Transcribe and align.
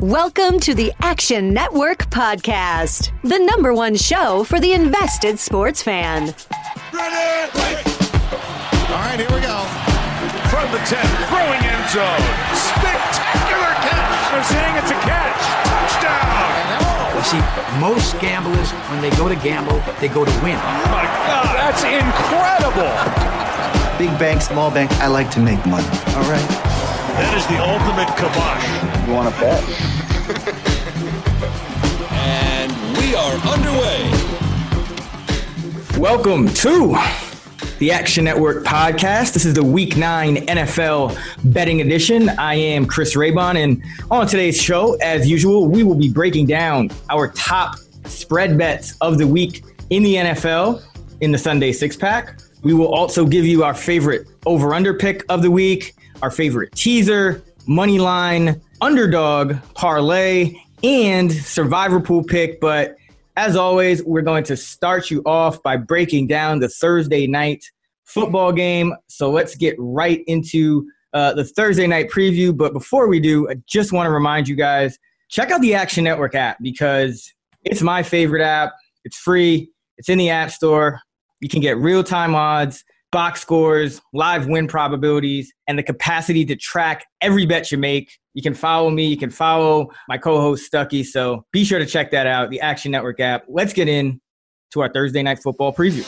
Welcome 0.00 0.60
to 0.60 0.72
the 0.72 0.94
Action 1.00 1.52
Network 1.52 2.08
Podcast, 2.08 3.12
the 3.22 3.38
number 3.38 3.74
one 3.74 3.94
show 3.94 4.44
for 4.44 4.58
the 4.58 4.72
invested 4.72 5.38
sports 5.38 5.82
fan. 5.82 6.34
Ready? 6.90 7.84
All 8.88 8.96
right, 8.96 9.20
here 9.20 9.28
we 9.28 9.44
go. 9.44 9.60
From 10.48 10.72
the 10.72 10.80
10, 10.88 11.04
throwing 11.28 11.60
end 11.60 11.84
zone. 11.92 12.24
Spectacular 12.56 13.76
catch. 13.84 14.32
They're 14.32 14.48
saying 14.48 14.74
it's 14.80 14.90
a 14.90 15.00
catch. 15.04 15.42
Touchdown. 15.68 17.12
You 17.12 17.24
see, 17.28 17.42
most 17.78 18.18
gamblers, 18.22 18.70
when 18.88 19.02
they 19.02 19.10
go 19.18 19.28
to 19.28 19.36
gamble, 19.36 19.82
they 20.00 20.08
go 20.08 20.24
to 20.24 20.32
win. 20.42 20.56
Oh 20.56 20.88
my 20.88 21.04
God, 21.28 21.52
that's 21.60 21.84
incredible. 21.84 22.88
Big 23.98 24.18
bank, 24.18 24.40
small 24.40 24.70
bank, 24.70 24.90
I 24.92 25.08
like 25.08 25.30
to 25.32 25.40
make 25.40 25.60
money. 25.66 25.86
All 26.16 26.24
right. 26.30 26.89
That 27.12 27.36
is 27.36 27.46
the 27.48 27.58
ultimate 27.58 28.08
kibosh. 28.16 28.64
You 29.06 29.12
want 29.12 29.34
to 29.34 29.40
bet? 29.40 29.62
And 32.12 32.70
we 32.96 33.14
are 33.16 33.34
underway. 33.50 34.10
Welcome 36.00 36.48
to 36.54 36.96
the 37.78 37.90
Action 37.90 38.24
Network 38.24 38.64
podcast. 38.64 39.32
This 39.32 39.44
is 39.44 39.54
the 39.54 39.64
Week 39.64 39.96
9 39.96 40.46
NFL 40.46 41.18
betting 41.52 41.80
edition. 41.80 42.28
I 42.30 42.54
am 42.54 42.86
Chris 42.86 43.16
Raybon, 43.16 43.56
and 43.56 43.82
on 44.10 44.28
today's 44.28 44.60
show, 44.60 44.94
as 45.02 45.28
usual, 45.28 45.66
we 45.66 45.82
will 45.82 45.96
be 45.96 46.08
breaking 46.08 46.46
down 46.46 46.90
our 47.10 47.28
top 47.32 47.76
spread 48.04 48.56
bets 48.56 48.94
of 49.00 49.18
the 49.18 49.26
week 49.26 49.64
in 49.90 50.04
the 50.04 50.14
NFL 50.14 50.82
in 51.20 51.32
the 51.32 51.38
Sunday 51.38 51.72
six 51.72 51.96
pack. 51.96 52.40
We 52.62 52.72
will 52.72 52.94
also 52.94 53.26
give 53.26 53.44
you 53.44 53.64
our 53.64 53.74
favorite 53.74 54.28
over 54.46 54.74
under 54.74 54.94
pick 54.94 55.24
of 55.28 55.42
the 55.42 55.50
week, 55.50 55.94
our 56.22 56.30
favorite 56.30 56.72
teaser, 56.72 57.42
money 57.66 57.98
line, 57.98 58.60
underdog, 58.80 59.56
parlay, 59.74 60.54
and 60.82 61.32
survivor 61.32 62.00
pool 62.00 62.22
pick. 62.22 62.60
But 62.60 62.96
as 63.36 63.56
always, 63.56 64.02
we're 64.04 64.22
going 64.22 64.44
to 64.44 64.56
start 64.56 65.10
you 65.10 65.22
off 65.24 65.62
by 65.62 65.76
breaking 65.76 66.26
down 66.26 66.60
the 66.60 66.68
Thursday 66.68 67.26
night 67.26 67.64
football 68.04 68.52
game. 68.52 68.94
So 69.08 69.30
let's 69.30 69.54
get 69.54 69.76
right 69.78 70.22
into 70.26 70.86
uh, 71.12 71.34
the 71.34 71.44
Thursday 71.44 71.86
night 71.86 72.10
preview. 72.10 72.56
But 72.56 72.72
before 72.72 73.08
we 73.08 73.20
do, 73.20 73.48
I 73.48 73.54
just 73.66 73.92
want 73.92 74.06
to 74.06 74.10
remind 74.10 74.48
you 74.48 74.56
guys 74.56 74.98
check 75.28 75.50
out 75.50 75.60
the 75.60 75.74
Action 75.74 76.04
Network 76.04 76.34
app 76.34 76.58
because 76.60 77.32
it's 77.64 77.82
my 77.82 78.02
favorite 78.02 78.42
app. 78.42 78.72
It's 79.04 79.16
free, 79.16 79.70
it's 79.96 80.08
in 80.08 80.18
the 80.18 80.30
App 80.30 80.50
Store. 80.50 81.00
You 81.40 81.48
can 81.48 81.60
get 81.60 81.78
real 81.78 82.04
time 82.04 82.34
odds, 82.34 82.84
box 83.12 83.40
scores, 83.40 84.00
live 84.12 84.46
win 84.46 84.66
probabilities, 84.66 85.52
and 85.66 85.78
the 85.78 85.82
capacity 85.82 86.44
to 86.46 86.56
track 86.56 87.06
every 87.20 87.46
bet 87.46 87.70
you 87.70 87.78
make. 87.78 88.18
You 88.34 88.42
can 88.42 88.54
follow 88.54 88.90
me. 88.90 89.06
You 89.06 89.16
can 89.16 89.30
follow 89.30 89.90
my 90.08 90.18
co-host 90.18 90.70
Stuckey. 90.70 91.04
So 91.04 91.44
be 91.52 91.64
sure 91.64 91.78
to 91.78 91.86
check 91.86 92.10
that 92.12 92.26
out, 92.26 92.50
the 92.50 92.60
Action 92.60 92.92
Network 92.92 93.20
app. 93.20 93.44
Let's 93.48 93.72
get 93.72 93.88
in 93.88 94.20
to 94.72 94.80
our 94.80 94.92
Thursday 94.92 95.22
night 95.22 95.40
football 95.40 95.72
preview. 95.72 96.06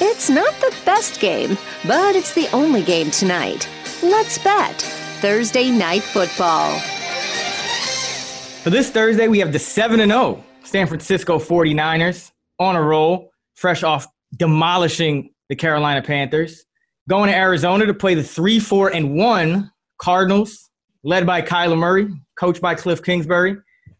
It's 0.00 0.30
not 0.30 0.52
the 0.60 0.74
best 0.84 1.20
game, 1.20 1.58
but 1.86 2.16
it's 2.16 2.34
the 2.34 2.48
only 2.52 2.82
game 2.82 3.10
tonight. 3.10 3.68
Let's 4.02 4.38
bet 4.38 4.80
Thursday 5.20 5.70
Night 5.70 6.02
Football. 6.02 6.78
For 8.62 8.70
this 8.70 8.90
Thursday, 8.90 9.28
we 9.28 9.38
have 9.40 9.52
the 9.52 9.58
7 9.58 9.98
0 9.98 10.44
San 10.62 10.86
Francisco 10.86 11.38
49ers 11.38 12.32
on 12.58 12.76
a 12.76 12.82
roll, 12.82 13.30
fresh 13.54 13.82
off 13.82 14.06
demolishing 14.36 15.30
the 15.48 15.56
Carolina 15.56 16.02
Panthers. 16.02 16.64
Going 17.08 17.30
to 17.30 17.36
Arizona 17.36 17.86
to 17.86 17.94
play 17.94 18.14
the 18.14 18.22
3 18.22 18.58
4 18.58 18.94
and 18.94 19.14
1 19.16 19.70
Cardinals, 19.98 20.70
led 21.02 21.26
by 21.26 21.42
Kyler 21.42 21.78
Murray, 21.78 22.08
coached 22.38 22.60
by 22.60 22.74
Cliff 22.74 23.02
Kingsbury. 23.02 23.56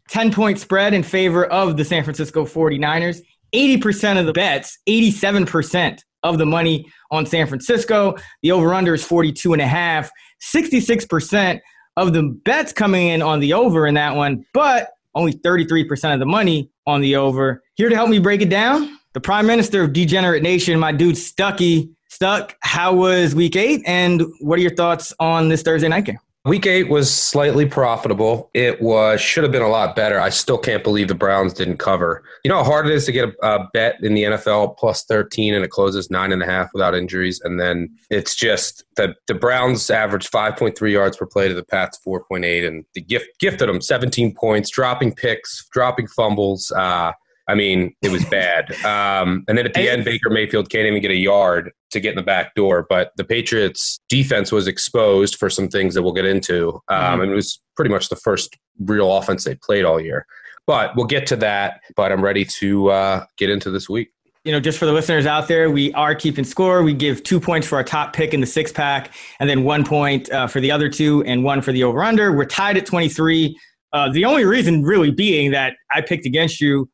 10 0.08 0.32
point 0.32 0.58
spread 0.58 0.92
in 0.94 1.02
favor 1.02 1.46
of 1.46 1.76
the 1.76 1.84
San 1.84 2.04
Francisco 2.04 2.44
49ers. 2.44 3.20
80% 3.54 4.18
of 4.18 4.26
the 4.26 4.32
bets, 4.32 4.78
87% 4.88 6.00
of 6.24 6.38
the 6.38 6.46
money 6.46 6.84
on 7.10 7.24
San 7.24 7.46
Francisco. 7.46 8.16
The 8.42 8.50
over 8.50 8.74
under 8.74 8.94
is 8.94 9.04
42 9.04 9.52
and 9.52 9.62
a 9.62 9.66
half. 9.66 10.10
66% 10.54 11.60
of 11.96 12.12
the 12.12 12.22
bets 12.44 12.72
coming 12.72 13.08
in 13.08 13.22
on 13.22 13.40
the 13.40 13.52
over 13.52 13.86
in 13.86 13.94
that 13.94 14.16
one, 14.16 14.44
but 14.52 14.90
only 15.14 15.33
33% 15.33 16.12
of 16.12 16.18
the 16.18 16.27
money 16.27 16.70
on 16.86 17.00
the 17.00 17.16
over. 17.16 17.62
Here 17.77 17.88
to 17.88 17.94
help 17.94 18.10
me 18.10 18.18
break 18.18 18.42
it 18.42 18.48
down, 18.50 18.98
the 19.14 19.20
Prime 19.20 19.47
Minister 19.47 19.83
of 19.83 19.92
Degenerate 19.92 20.42
Nation, 20.42 20.79
my 20.79 20.92
dude 20.92 21.14
Stuckey. 21.14 21.91
Stuck, 22.08 22.57
how 22.61 22.95
was 22.95 23.35
week 23.35 23.57
eight? 23.57 23.83
And 23.86 24.23
what 24.41 24.58
are 24.58 24.63
your 24.63 24.75
thoughts 24.75 25.13
on 25.19 25.48
this 25.48 25.63
Thursday 25.63 25.89
night 25.89 26.05
game? 26.05 26.19
Week 26.45 26.67
eight 26.67 26.89
was 26.89 27.13
slightly 27.13 27.67
profitable. 27.67 28.51
It 28.55 28.80
was 28.80 29.20
should 29.20 29.42
have 29.45 29.51
been 29.51 29.63
a 29.63 29.69
lot 29.69 29.97
better. 29.97 30.20
I 30.20 30.29
still 30.29 30.58
can't 30.58 30.85
believe 30.85 31.08
the 31.08 31.14
Browns 31.14 31.55
didn't 31.55 31.79
cover. 31.79 32.23
You 32.45 32.51
know 32.51 32.58
how 32.58 32.64
hard 32.64 32.86
it 32.86 32.92
is 32.92 33.07
to 33.07 33.13
get 33.13 33.30
a, 33.30 33.47
a 33.47 33.69
bet 33.73 33.97
in 34.02 34.14
the 34.14 34.25
NFL 34.25 34.77
plus 34.77 35.05
thirteen 35.05 35.55
and 35.55 35.64
it 35.64 35.70
closes 35.70 36.11
nine 36.11 36.33
and 36.33 36.42
a 36.42 36.46
half 36.46 36.69
without 36.75 36.95
injuries, 36.95 37.41
and 37.42 37.58
then 37.58 37.89
it's 38.11 38.36
just 38.36 38.85
the 38.96 39.14
the 39.27 39.35
Browns 39.35 39.89
averaged 39.89 40.29
five 40.29 40.57
point 40.57 40.77
three 40.77 40.92
yards 40.92 41.17
per 41.17 41.25
play 41.25 41.48
to 41.48 41.55
the 41.55 41.64
Pats 41.64 41.98
four 41.98 42.23
point 42.25 42.45
eight, 42.45 42.64
and 42.64 42.85
the 42.95 43.01
gift 43.01 43.27
gifted 43.41 43.69
them 43.69 43.81
seventeen 43.81 44.35
points, 44.35 44.69
dropping 44.69 45.14
picks, 45.14 45.67
dropping 45.73 46.08
fumbles. 46.08 46.70
Uh, 46.77 47.13
I 47.48 47.55
mean, 47.55 47.94
it 48.02 48.10
was 48.10 48.24
bad. 48.27 48.74
Um, 48.84 49.44
and 49.48 49.56
then 49.56 49.66
at 49.66 49.74
the 49.74 49.88
end, 49.90 50.05
Baker 50.05 50.30
Mayfield 50.30 50.70
can't 50.70 50.86
even 50.86 51.00
get 51.00 51.10
a 51.10 51.16
yard 51.16 51.70
to 51.90 52.00
get 52.00 52.10
in 52.10 52.16
the 52.16 52.22
back 52.22 52.55
door. 52.55 52.86
But 52.88 53.12
the 53.16 53.24
Patriots' 53.24 53.98
defense 54.08 54.52
was 54.52 54.66
exposed 54.66 55.36
for 55.36 55.48
some 55.48 55.68
things 55.68 55.94
that 55.94 56.02
we'll 56.02 56.12
get 56.12 56.27
into. 56.27 56.80
Um, 56.88 56.98
Mm-hmm. 56.98 57.20
And 57.22 57.33
it 57.33 57.34
was 57.34 57.60
pretty 57.77 57.90
much 57.90 58.08
the 58.08 58.16
first 58.16 58.56
real 58.80 59.16
offense 59.16 59.44
they 59.44 59.54
played 59.56 59.84
all 59.84 60.00
year. 60.00 60.27
But 60.66 60.94
we'll 60.96 61.06
get 61.06 61.27
to 61.28 61.36
that. 61.36 61.80
But 61.96 62.12
I'm 62.12 62.22
ready 62.22 62.44
to 62.60 62.90
uh, 62.90 63.24
get 63.36 63.50
into 63.50 63.70
this 63.70 63.88
week. 63.88 64.10
you 64.44 64.52
know, 64.52 64.60
just 64.60 64.78
for 64.78 64.86
the 64.86 64.92
listeners 64.92 65.27
out 65.27 65.48
there, 65.48 65.70
we 65.70 65.92
are 65.94 66.14
keeping 66.14 66.44
score. 66.44 66.83
We 66.83 66.92
give 66.94 67.22
two 67.22 67.40
points 67.40 67.66
for 67.66 67.77
our 67.77 67.84
top 67.84 68.12
pick 68.12 68.34
in 68.34 68.40
the 68.40 68.46
six 68.46 68.70
pack, 68.72 69.12
and 69.40 69.48
then 69.48 69.64
one 69.64 69.84
point 69.84 70.30
uh, 70.30 70.46
for 70.46 70.60
the 70.60 70.70
other 70.70 70.88
two, 70.88 71.22
and 71.24 71.44
one 71.44 71.62
for 71.62 71.72
the 71.72 71.84
over 71.84 72.02
under. 72.02 72.33
We're 72.33 72.44
tied 72.44 72.77
at 72.77 72.86
23. 72.86 73.58
Uh, 73.92 74.10
the 74.12 74.24
only 74.24 74.44
reason 74.44 74.83
really 74.83 75.10
being 75.10 75.52
that 75.52 75.74
I 75.94 76.00
picked 76.00 76.27
against 76.27 76.60
you 76.60 76.88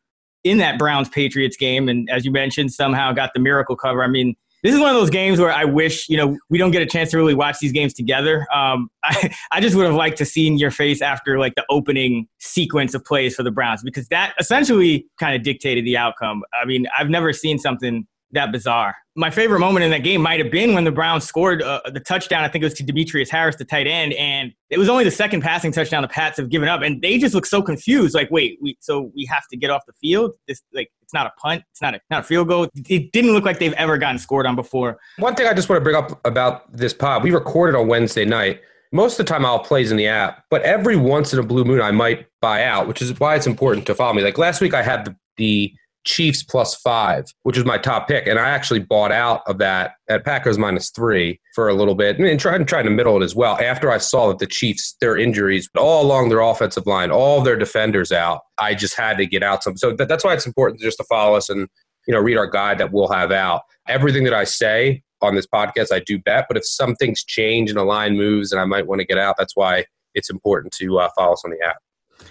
in 0.44 0.58
that 0.58 0.78
Browns 0.78 1.08
Patriots 1.08 1.56
game, 1.56 1.88
and 1.88 2.08
as 2.10 2.24
you 2.24 2.30
mentioned, 2.30 2.72
somehow 2.72 3.12
got 3.12 3.30
the 3.34 3.40
miracle 3.40 3.76
cover. 3.76 4.02
I 4.02 4.08
mean, 4.08 4.36
this 4.62 4.74
is 4.74 4.80
one 4.80 4.90
of 4.90 4.96
those 4.96 5.10
games 5.10 5.38
where 5.40 5.52
I 5.52 5.64
wish 5.64 6.08
you 6.08 6.16
know 6.16 6.36
we 6.48 6.58
don't 6.58 6.70
get 6.70 6.82
a 6.82 6.86
chance 6.86 7.10
to 7.10 7.16
really 7.16 7.34
watch 7.34 7.58
these 7.60 7.72
games 7.72 7.94
together. 7.94 8.46
Um, 8.54 8.90
I, 9.04 9.34
I 9.52 9.60
just 9.60 9.76
would 9.76 9.86
have 9.86 9.94
liked 9.94 10.18
to 10.18 10.24
seen 10.24 10.58
your 10.58 10.70
face 10.70 11.02
after 11.02 11.38
like 11.38 11.54
the 11.54 11.64
opening 11.70 12.28
sequence 12.38 12.94
of 12.94 13.04
plays 13.04 13.34
for 13.34 13.42
the 13.42 13.50
Browns 13.50 13.82
because 13.82 14.08
that 14.08 14.34
essentially 14.38 15.06
kind 15.18 15.34
of 15.34 15.42
dictated 15.42 15.84
the 15.84 15.96
outcome. 15.96 16.42
I 16.60 16.64
mean, 16.64 16.86
I've 16.98 17.08
never 17.08 17.32
seen 17.32 17.58
something 17.58 18.06
that 18.32 18.52
bizarre. 18.52 18.94
My 19.16 19.30
favorite 19.30 19.58
moment 19.58 19.84
in 19.84 19.90
that 19.90 20.04
game 20.04 20.22
might 20.22 20.40
have 20.40 20.50
been 20.50 20.72
when 20.72 20.84
the 20.84 20.92
Browns 20.92 21.24
scored 21.24 21.62
uh, 21.62 21.80
the 21.92 22.00
touchdown. 22.00 22.44
I 22.44 22.48
think 22.48 22.62
it 22.62 22.66
was 22.66 22.74
to 22.74 22.84
Demetrius 22.84 23.28
Harris, 23.28 23.56
the 23.56 23.64
tight 23.64 23.86
end, 23.86 24.12
and 24.14 24.52
it 24.70 24.78
was 24.78 24.88
only 24.88 25.04
the 25.04 25.10
second 25.10 25.42
passing 25.42 25.72
touchdown 25.72 26.02
the 26.02 26.08
Pats 26.08 26.36
have 26.36 26.48
given 26.48 26.68
up, 26.68 26.82
and 26.82 27.02
they 27.02 27.18
just 27.18 27.34
look 27.34 27.46
so 27.46 27.60
confused. 27.60 28.14
Like, 28.14 28.30
wait, 28.30 28.58
we 28.62 28.76
so 28.80 29.10
we 29.14 29.26
have 29.26 29.42
to 29.50 29.56
get 29.56 29.70
off 29.70 29.82
the 29.86 29.92
field? 30.00 30.34
This 30.46 30.62
like 30.72 30.90
it's 31.02 31.12
not 31.12 31.26
a 31.26 31.32
punt, 31.40 31.64
it's 31.72 31.82
not 31.82 31.94
a 31.94 32.00
not 32.08 32.20
a 32.20 32.22
field 32.24 32.48
goal. 32.48 32.68
It 32.88 33.12
didn't 33.12 33.32
look 33.32 33.44
like 33.44 33.58
they've 33.58 33.72
ever 33.74 33.98
gotten 33.98 34.18
scored 34.18 34.46
on 34.46 34.56
before. 34.56 34.98
One 35.18 35.34
thing 35.34 35.46
I 35.46 35.54
just 35.54 35.68
want 35.68 35.80
to 35.80 35.84
bring 35.84 35.96
up 35.96 36.20
about 36.24 36.72
this 36.72 36.94
pod 36.94 37.24
we 37.24 37.32
recorded 37.32 37.78
on 37.78 37.88
Wednesday 37.88 38.24
night. 38.24 38.60
Most 38.92 39.20
of 39.20 39.26
the 39.26 39.32
time, 39.32 39.46
I'll 39.46 39.60
plays 39.60 39.92
in 39.92 39.96
the 39.96 40.08
app, 40.08 40.44
but 40.50 40.62
every 40.62 40.96
once 40.96 41.32
in 41.32 41.38
a 41.38 41.44
blue 41.44 41.62
moon, 41.62 41.80
I 41.80 41.92
might 41.92 42.26
buy 42.40 42.64
out, 42.64 42.88
which 42.88 43.00
is 43.00 43.18
why 43.20 43.36
it's 43.36 43.46
important 43.46 43.86
to 43.86 43.94
follow 43.94 44.14
me. 44.14 44.22
Like 44.22 44.36
last 44.36 44.60
week, 44.60 44.74
I 44.74 44.82
had 44.82 45.04
the, 45.04 45.16
the 45.36 45.72
Chiefs 46.04 46.42
plus 46.42 46.74
five, 46.76 47.26
which 47.42 47.56
was 47.56 47.66
my 47.66 47.76
top 47.78 48.08
pick, 48.08 48.26
and 48.26 48.38
I 48.38 48.48
actually 48.48 48.80
bought 48.80 49.12
out 49.12 49.42
of 49.46 49.58
that 49.58 49.92
at 50.08 50.24
Packers 50.24 50.58
minus 50.58 50.90
three 50.90 51.40
for 51.54 51.68
a 51.68 51.74
little 51.74 51.94
bit, 51.94 52.18
and 52.18 52.40
tried 52.40 52.66
trying 52.66 52.84
to 52.84 52.90
middle 52.90 53.20
it 53.20 53.24
as 53.24 53.34
well. 53.34 53.58
After 53.60 53.90
I 53.90 53.98
saw 53.98 54.28
that 54.28 54.38
the 54.38 54.46
Chiefs, 54.46 54.96
their 55.00 55.16
injuries 55.16 55.68
all 55.76 56.04
along 56.04 56.30
their 56.30 56.40
offensive 56.40 56.86
line, 56.86 57.10
all 57.10 57.42
their 57.42 57.56
defenders 57.56 58.12
out, 58.12 58.40
I 58.58 58.74
just 58.74 58.94
had 58.94 59.18
to 59.18 59.26
get 59.26 59.42
out 59.42 59.62
some. 59.62 59.76
So 59.76 59.92
that, 59.96 60.08
that's 60.08 60.24
why 60.24 60.32
it's 60.34 60.46
important 60.46 60.80
just 60.80 60.98
to 60.98 61.04
follow 61.04 61.36
us 61.36 61.48
and 61.48 61.68
you 62.06 62.14
know 62.14 62.20
read 62.20 62.38
our 62.38 62.48
guide 62.48 62.78
that 62.78 62.92
we'll 62.92 63.08
have 63.08 63.30
out. 63.30 63.62
Everything 63.86 64.24
that 64.24 64.34
I 64.34 64.44
say 64.44 65.02
on 65.22 65.34
this 65.34 65.46
podcast, 65.46 65.92
I 65.92 66.00
do 66.00 66.18
bet, 66.18 66.46
but 66.48 66.56
if 66.56 66.66
some 66.66 66.94
things 66.94 67.22
change 67.24 67.68
and 67.68 67.78
a 67.78 67.84
line 67.84 68.16
moves, 68.16 68.52
and 68.52 68.60
I 68.60 68.64
might 68.64 68.86
want 68.86 69.00
to 69.00 69.06
get 69.06 69.18
out, 69.18 69.36
that's 69.38 69.54
why 69.54 69.84
it's 70.14 70.30
important 70.30 70.72
to 70.74 70.98
uh, 70.98 71.08
follow 71.16 71.34
us 71.34 71.42
on 71.44 71.50
the 71.50 71.60
app. 71.64 71.76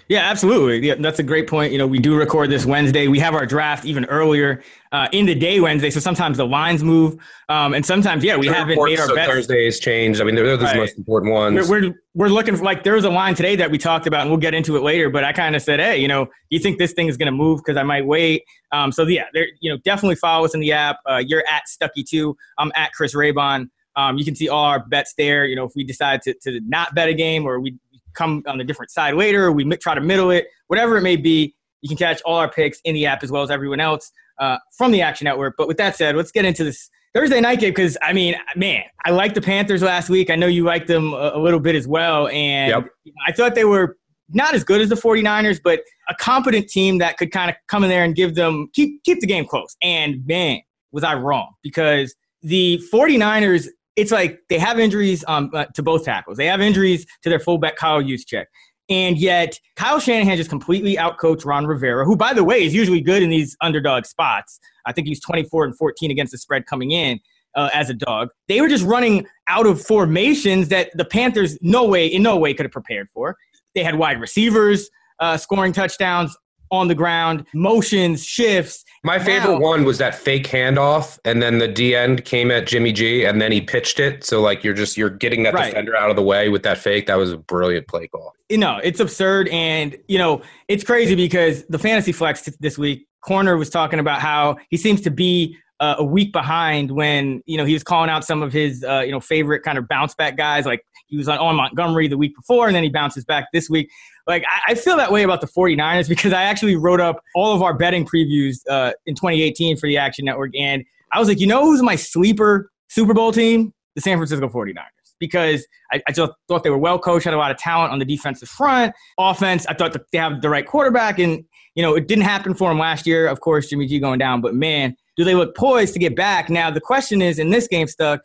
Yeah, 0.08 0.28
absolutely. 0.28 0.86
Yeah, 0.86 0.96
that's 0.98 1.18
a 1.18 1.22
great 1.22 1.46
point. 1.46 1.72
You 1.72 1.78
know, 1.78 1.86
we 1.86 1.98
do 1.98 2.16
record 2.16 2.50
this 2.50 2.66
Wednesday. 2.66 3.06
We 3.06 3.18
have 3.20 3.34
our 3.34 3.46
draft 3.46 3.84
even 3.84 4.04
earlier 4.06 4.62
uh, 4.92 5.08
in 5.12 5.26
the 5.26 5.34
day 5.34 5.60
Wednesday, 5.60 5.90
so 5.90 6.00
sometimes 6.00 6.36
the 6.36 6.46
lines 6.46 6.82
move, 6.82 7.16
um, 7.48 7.74
and 7.74 7.86
sometimes 7.86 8.24
yeah, 8.24 8.36
we 8.36 8.48
haven't 8.48 8.70
reports, 8.70 8.90
made 8.90 8.98
our 9.00 9.06
so 9.06 9.14
bets. 9.14 9.30
Thursdays 9.30 9.78
changed. 9.78 10.20
I 10.20 10.24
mean, 10.24 10.34
they're, 10.34 10.56
the 10.56 10.64
Right. 10.64 10.76
most 10.76 10.98
important 10.98 11.32
ones. 11.32 11.68
We're, 11.68 11.80
we're 11.80 11.94
we're 12.14 12.28
looking 12.28 12.56
for 12.56 12.64
like 12.64 12.82
there 12.82 12.94
was 12.94 13.04
a 13.04 13.10
line 13.10 13.36
today 13.36 13.54
that 13.56 13.70
we 13.70 13.78
talked 13.78 14.08
about, 14.08 14.22
and 14.22 14.30
we'll 14.30 14.40
get 14.40 14.52
into 14.52 14.76
it 14.76 14.82
later. 14.82 15.10
But 15.10 15.22
I 15.22 15.32
kind 15.32 15.54
of 15.54 15.62
said, 15.62 15.78
hey, 15.78 15.98
you 15.98 16.08
know, 16.08 16.26
you 16.48 16.58
think 16.58 16.78
this 16.78 16.92
thing 16.92 17.06
is 17.06 17.16
going 17.16 17.26
to 17.26 17.32
move? 17.32 17.60
Because 17.64 17.76
I 17.76 17.84
might 17.84 18.04
wait. 18.04 18.42
Um, 18.72 18.90
so 18.90 19.06
yeah, 19.06 19.26
there, 19.32 19.46
you 19.60 19.70
know, 19.70 19.78
definitely 19.84 20.16
follow 20.16 20.44
us 20.44 20.54
in 20.54 20.60
the 20.60 20.72
app. 20.72 20.96
Uh, 21.08 21.22
you're 21.24 21.44
at 21.48 21.62
Stuckey 21.68 22.04
too. 22.04 22.36
I'm 22.58 22.72
at 22.74 22.92
Chris 22.92 23.14
Raybon. 23.14 23.68
Um, 23.96 24.18
you 24.18 24.24
can 24.24 24.34
see 24.34 24.48
all 24.48 24.64
our 24.64 24.80
bets 24.86 25.14
there. 25.18 25.44
You 25.46 25.56
know, 25.56 25.64
if 25.64 25.72
we 25.76 25.84
decide 25.84 26.22
to, 26.22 26.34
to 26.42 26.60
not 26.66 26.94
bet 26.94 27.08
a 27.08 27.14
game 27.14 27.44
or 27.46 27.60
we 27.60 27.76
come 28.14 28.42
on 28.46 28.60
a 28.60 28.64
different 28.64 28.90
side 28.90 29.14
later. 29.14 29.52
We 29.52 29.64
try 29.76 29.94
to 29.94 30.00
middle 30.00 30.30
it, 30.30 30.46
whatever 30.68 30.96
it 30.96 31.02
may 31.02 31.16
be. 31.16 31.54
You 31.82 31.88
can 31.88 31.96
catch 31.96 32.20
all 32.22 32.36
our 32.36 32.50
picks 32.50 32.78
in 32.84 32.94
the 32.94 33.06
app 33.06 33.22
as 33.22 33.30
well 33.32 33.42
as 33.42 33.50
everyone 33.50 33.80
else 33.80 34.12
uh, 34.38 34.58
from 34.76 34.92
the 34.92 35.02
Action 35.02 35.24
Network. 35.24 35.54
But 35.56 35.68
with 35.68 35.78
that 35.78 35.96
said, 35.96 36.14
let's 36.16 36.30
get 36.30 36.44
into 36.44 36.64
this 36.64 36.90
Thursday 37.14 37.40
night 37.40 37.60
game 37.60 37.70
because 37.70 37.96
I 38.02 38.12
mean, 38.12 38.36
man, 38.54 38.82
I 39.04 39.10
liked 39.10 39.34
the 39.34 39.40
Panthers 39.40 39.82
last 39.82 40.08
week. 40.10 40.30
I 40.30 40.36
know 40.36 40.46
you 40.46 40.64
liked 40.64 40.86
them 40.86 41.12
a, 41.12 41.32
a 41.34 41.38
little 41.38 41.60
bit 41.60 41.74
as 41.74 41.88
well, 41.88 42.28
and 42.28 42.70
Yep. 42.70 43.14
I 43.26 43.32
thought 43.32 43.54
they 43.54 43.64
were 43.64 43.96
not 44.32 44.54
as 44.54 44.62
good 44.62 44.80
as 44.80 44.88
the 44.88 44.94
49ers, 44.94 45.60
but 45.62 45.80
a 46.08 46.14
competent 46.14 46.68
team 46.68 46.98
that 46.98 47.16
could 47.16 47.32
kind 47.32 47.50
of 47.50 47.56
come 47.66 47.82
in 47.82 47.90
there 47.90 48.04
and 48.04 48.14
give 48.14 48.34
them 48.34 48.68
keep 48.74 49.02
keep 49.04 49.20
the 49.20 49.26
game 49.26 49.44
close. 49.46 49.76
And 49.82 50.24
man, 50.26 50.60
was 50.92 51.04
I 51.04 51.14
wrong 51.14 51.54
because 51.62 52.14
the 52.42 52.80
49ers 52.92 53.66
it's 53.96 54.10
like 54.10 54.40
they 54.48 54.58
have 54.58 54.78
injuries 54.78 55.24
um, 55.28 55.50
uh, 55.52 55.66
to 55.74 55.82
both 55.82 56.04
tackles. 56.04 56.36
They 56.36 56.46
have 56.46 56.60
injuries 56.60 57.06
to 57.22 57.28
their 57.28 57.40
fullback 57.40 57.76
Kyle 57.76 58.02
Juszczyk. 58.02 58.46
And 58.88 59.18
yet, 59.18 59.58
Kyle 59.76 60.00
Shanahan 60.00 60.36
just 60.36 60.50
completely 60.50 60.96
outcoached 60.96 61.44
Ron 61.44 61.66
Rivera, 61.66 62.04
who, 62.04 62.16
by 62.16 62.32
the 62.32 62.42
way, 62.42 62.64
is 62.64 62.74
usually 62.74 63.00
good 63.00 63.22
in 63.22 63.30
these 63.30 63.56
underdog 63.60 64.04
spots. 64.04 64.58
I 64.84 64.92
think 64.92 65.06
he's 65.06 65.20
24 65.20 65.64
and 65.64 65.76
14 65.76 66.10
against 66.10 66.32
the 66.32 66.38
spread 66.38 66.66
coming 66.66 66.90
in 66.90 67.20
uh, 67.54 67.70
as 67.72 67.88
a 67.88 67.94
dog. 67.94 68.30
They 68.48 68.60
were 68.60 68.68
just 68.68 68.84
running 68.84 69.26
out 69.48 69.66
of 69.66 69.80
formations 69.80 70.68
that 70.68 70.90
the 70.94 71.04
Panthers, 71.04 71.56
no 71.62 71.84
way, 71.84 72.06
in 72.06 72.22
no 72.22 72.36
way, 72.36 72.52
could 72.52 72.66
have 72.66 72.72
prepared 72.72 73.08
for. 73.14 73.36
They 73.76 73.84
had 73.84 73.94
wide 73.94 74.20
receivers 74.20 74.90
uh, 75.20 75.36
scoring 75.36 75.72
touchdowns 75.72 76.36
on 76.70 76.88
the 76.88 76.94
ground, 76.94 77.44
motions, 77.54 78.24
shifts. 78.24 78.84
My 79.02 79.18
favorite 79.18 79.58
one 79.60 79.84
was 79.84 79.98
that 79.98 80.14
fake 80.14 80.46
handoff, 80.46 81.18
and 81.24 81.42
then 81.42 81.58
the 81.58 81.66
D 81.68 81.96
end 81.96 82.24
came 82.24 82.50
at 82.50 82.66
Jimmy 82.66 82.92
G, 82.92 83.24
and 83.24 83.40
then 83.40 83.50
he 83.50 83.60
pitched 83.60 83.98
it. 83.98 84.24
So 84.24 84.40
like 84.42 84.62
you're 84.62 84.74
just 84.74 84.96
you're 84.96 85.08
getting 85.10 85.42
that 85.44 85.54
Right. 85.54 85.66
defender 85.70 85.96
out 85.96 86.10
of 86.10 86.16
the 86.16 86.22
way 86.22 86.48
with 86.50 86.62
that 86.64 86.78
fake. 86.78 87.06
That 87.06 87.16
was 87.16 87.32
a 87.32 87.38
brilliant 87.38 87.86
play 87.88 88.06
call. 88.08 88.34
you 88.50 88.58
know, 88.58 88.80
it's 88.82 88.98
absurd. 89.00 89.46
And, 89.48 89.96
you 90.08 90.18
know, 90.18 90.42
it's 90.68 90.82
crazy 90.82 91.14
because 91.14 91.64
the 91.68 91.78
fantasy 91.78 92.10
flex 92.12 92.42
this 92.58 92.76
week, 92.76 93.06
Koerner 93.24 93.56
was 93.56 93.70
talking 93.70 94.00
about 94.00 94.20
how 94.20 94.56
he 94.70 94.76
seems 94.76 95.00
to 95.02 95.10
be 95.10 95.56
uh, 95.78 95.94
a 95.98 96.04
week 96.04 96.32
behind 96.32 96.90
when, 96.90 97.42
you 97.46 97.56
know, 97.56 97.64
he 97.64 97.72
was 97.72 97.84
calling 97.84 98.10
out 98.10 98.24
some 98.24 98.42
of 98.42 98.52
his, 98.52 98.84
uh, 98.84 99.00
you 99.06 99.12
know, 99.12 99.20
favorite 99.20 99.62
kind 99.62 99.78
of 99.78 99.86
bounce 99.88 100.14
back 100.16 100.36
guys. 100.36 100.66
Like 100.66 100.84
he 101.06 101.16
was 101.16 101.28
on, 101.28 101.38
on 101.38 101.54
Montgomery 101.56 102.08
the 102.08 102.18
week 102.18 102.34
before, 102.36 102.66
and 102.66 102.74
then 102.74 102.82
he 102.82 102.90
bounces 102.90 103.24
back 103.24 103.46
this 103.52 103.70
week. 103.70 103.88
Like 104.26 104.44
I, 104.48 104.72
I 104.72 104.74
feel 104.74 104.96
that 104.96 105.12
way 105.12 105.22
about 105.22 105.40
the 105.40 105.46
49ers 105.46 106.08
because 106.08 106.32
I 106.32 106.42
actually 106.42 106.76
wrote 106.76 107.00
up 107.00 107.22
all 107.34 107.54
of 107.54 107.62
our 107.62 107.74
betting 107.74 108.06
previews 108.06 108.58
uh, 108.68 108.92
in 109.06 109.14
2018 109.14 109.76
for 109.76 109.86
the 109.86 109.96
Action 109.96 110.24
Network. 110.24 110.52
And 110.56 110.84
I 111.12 111.18
was 111.18 111.28
like, 111.28 111.40
you 111.40 111.46
know 111.46 111.64
who's 111.64 111.82
my 111.82 111.96
sleeper 111.96 112.70
Super 112.88 113.14
Bowl 113.14 113.32
team? 113.32 113.72
The 113.96 114.00
San 114.00 114.18
Francisco 114.18 114.48
49ers 114.48 115.00
because 115.20 115.66
I, 115.92 116.02
I 116.08 116.12
just 116.12 116.32
thought 116.48 116.64
they 116.64 116.70
were 116.70 116.78
well 116.78 116.98
coached, 116.98 117.26
had 117.26 117.34
a 117.34 117.36
lot 117.36 117.52
of 117.52 117.58
talent 117.58 117.92
on 117.92 118.00
the 118.00 118.04
defensive 118.04 118.48
front. 118.48 118.92
Offense, 119.18 119.66
I 119.66 119.74
thought 119.74 119.96
they 120.10 120.18
have 120.18 120.40
the 120.40 120.48
right 120.48 120.66
quarterback, 120.66 121.20
and 121.20 121.44
you 121.76 121.82
know 121.82 121.94
it 121.94 122.08
didn't 122.08 122.24
happen 122.24 122.54
for 122.54 122.70
them 122.70 122.78
last 122.78 123.06
year. 123.06 123.28
Of 123.28 123.40
course, 123.40 123.68
Jimmy 123.68 123.86
G 123.86 124.00
going 124.00 124.18
down, 124.18 124.40
but 124.40 124.54
man, 124.54 124.96
do 125.16 125.22
they 125.22 125.34
look 125.34 125.54
poised 125.54 125.92
to 125.92 126.00
get 126.00 126.16
back? 126.16 126.50
Now 126.50 126.70
the 126.70 126.80
question 126.80 127.22
is, 127.22 127.38
in 127.38 127.50
this 127.50 127.68
game, 127.68 127.86
stuck. 127.86 128.22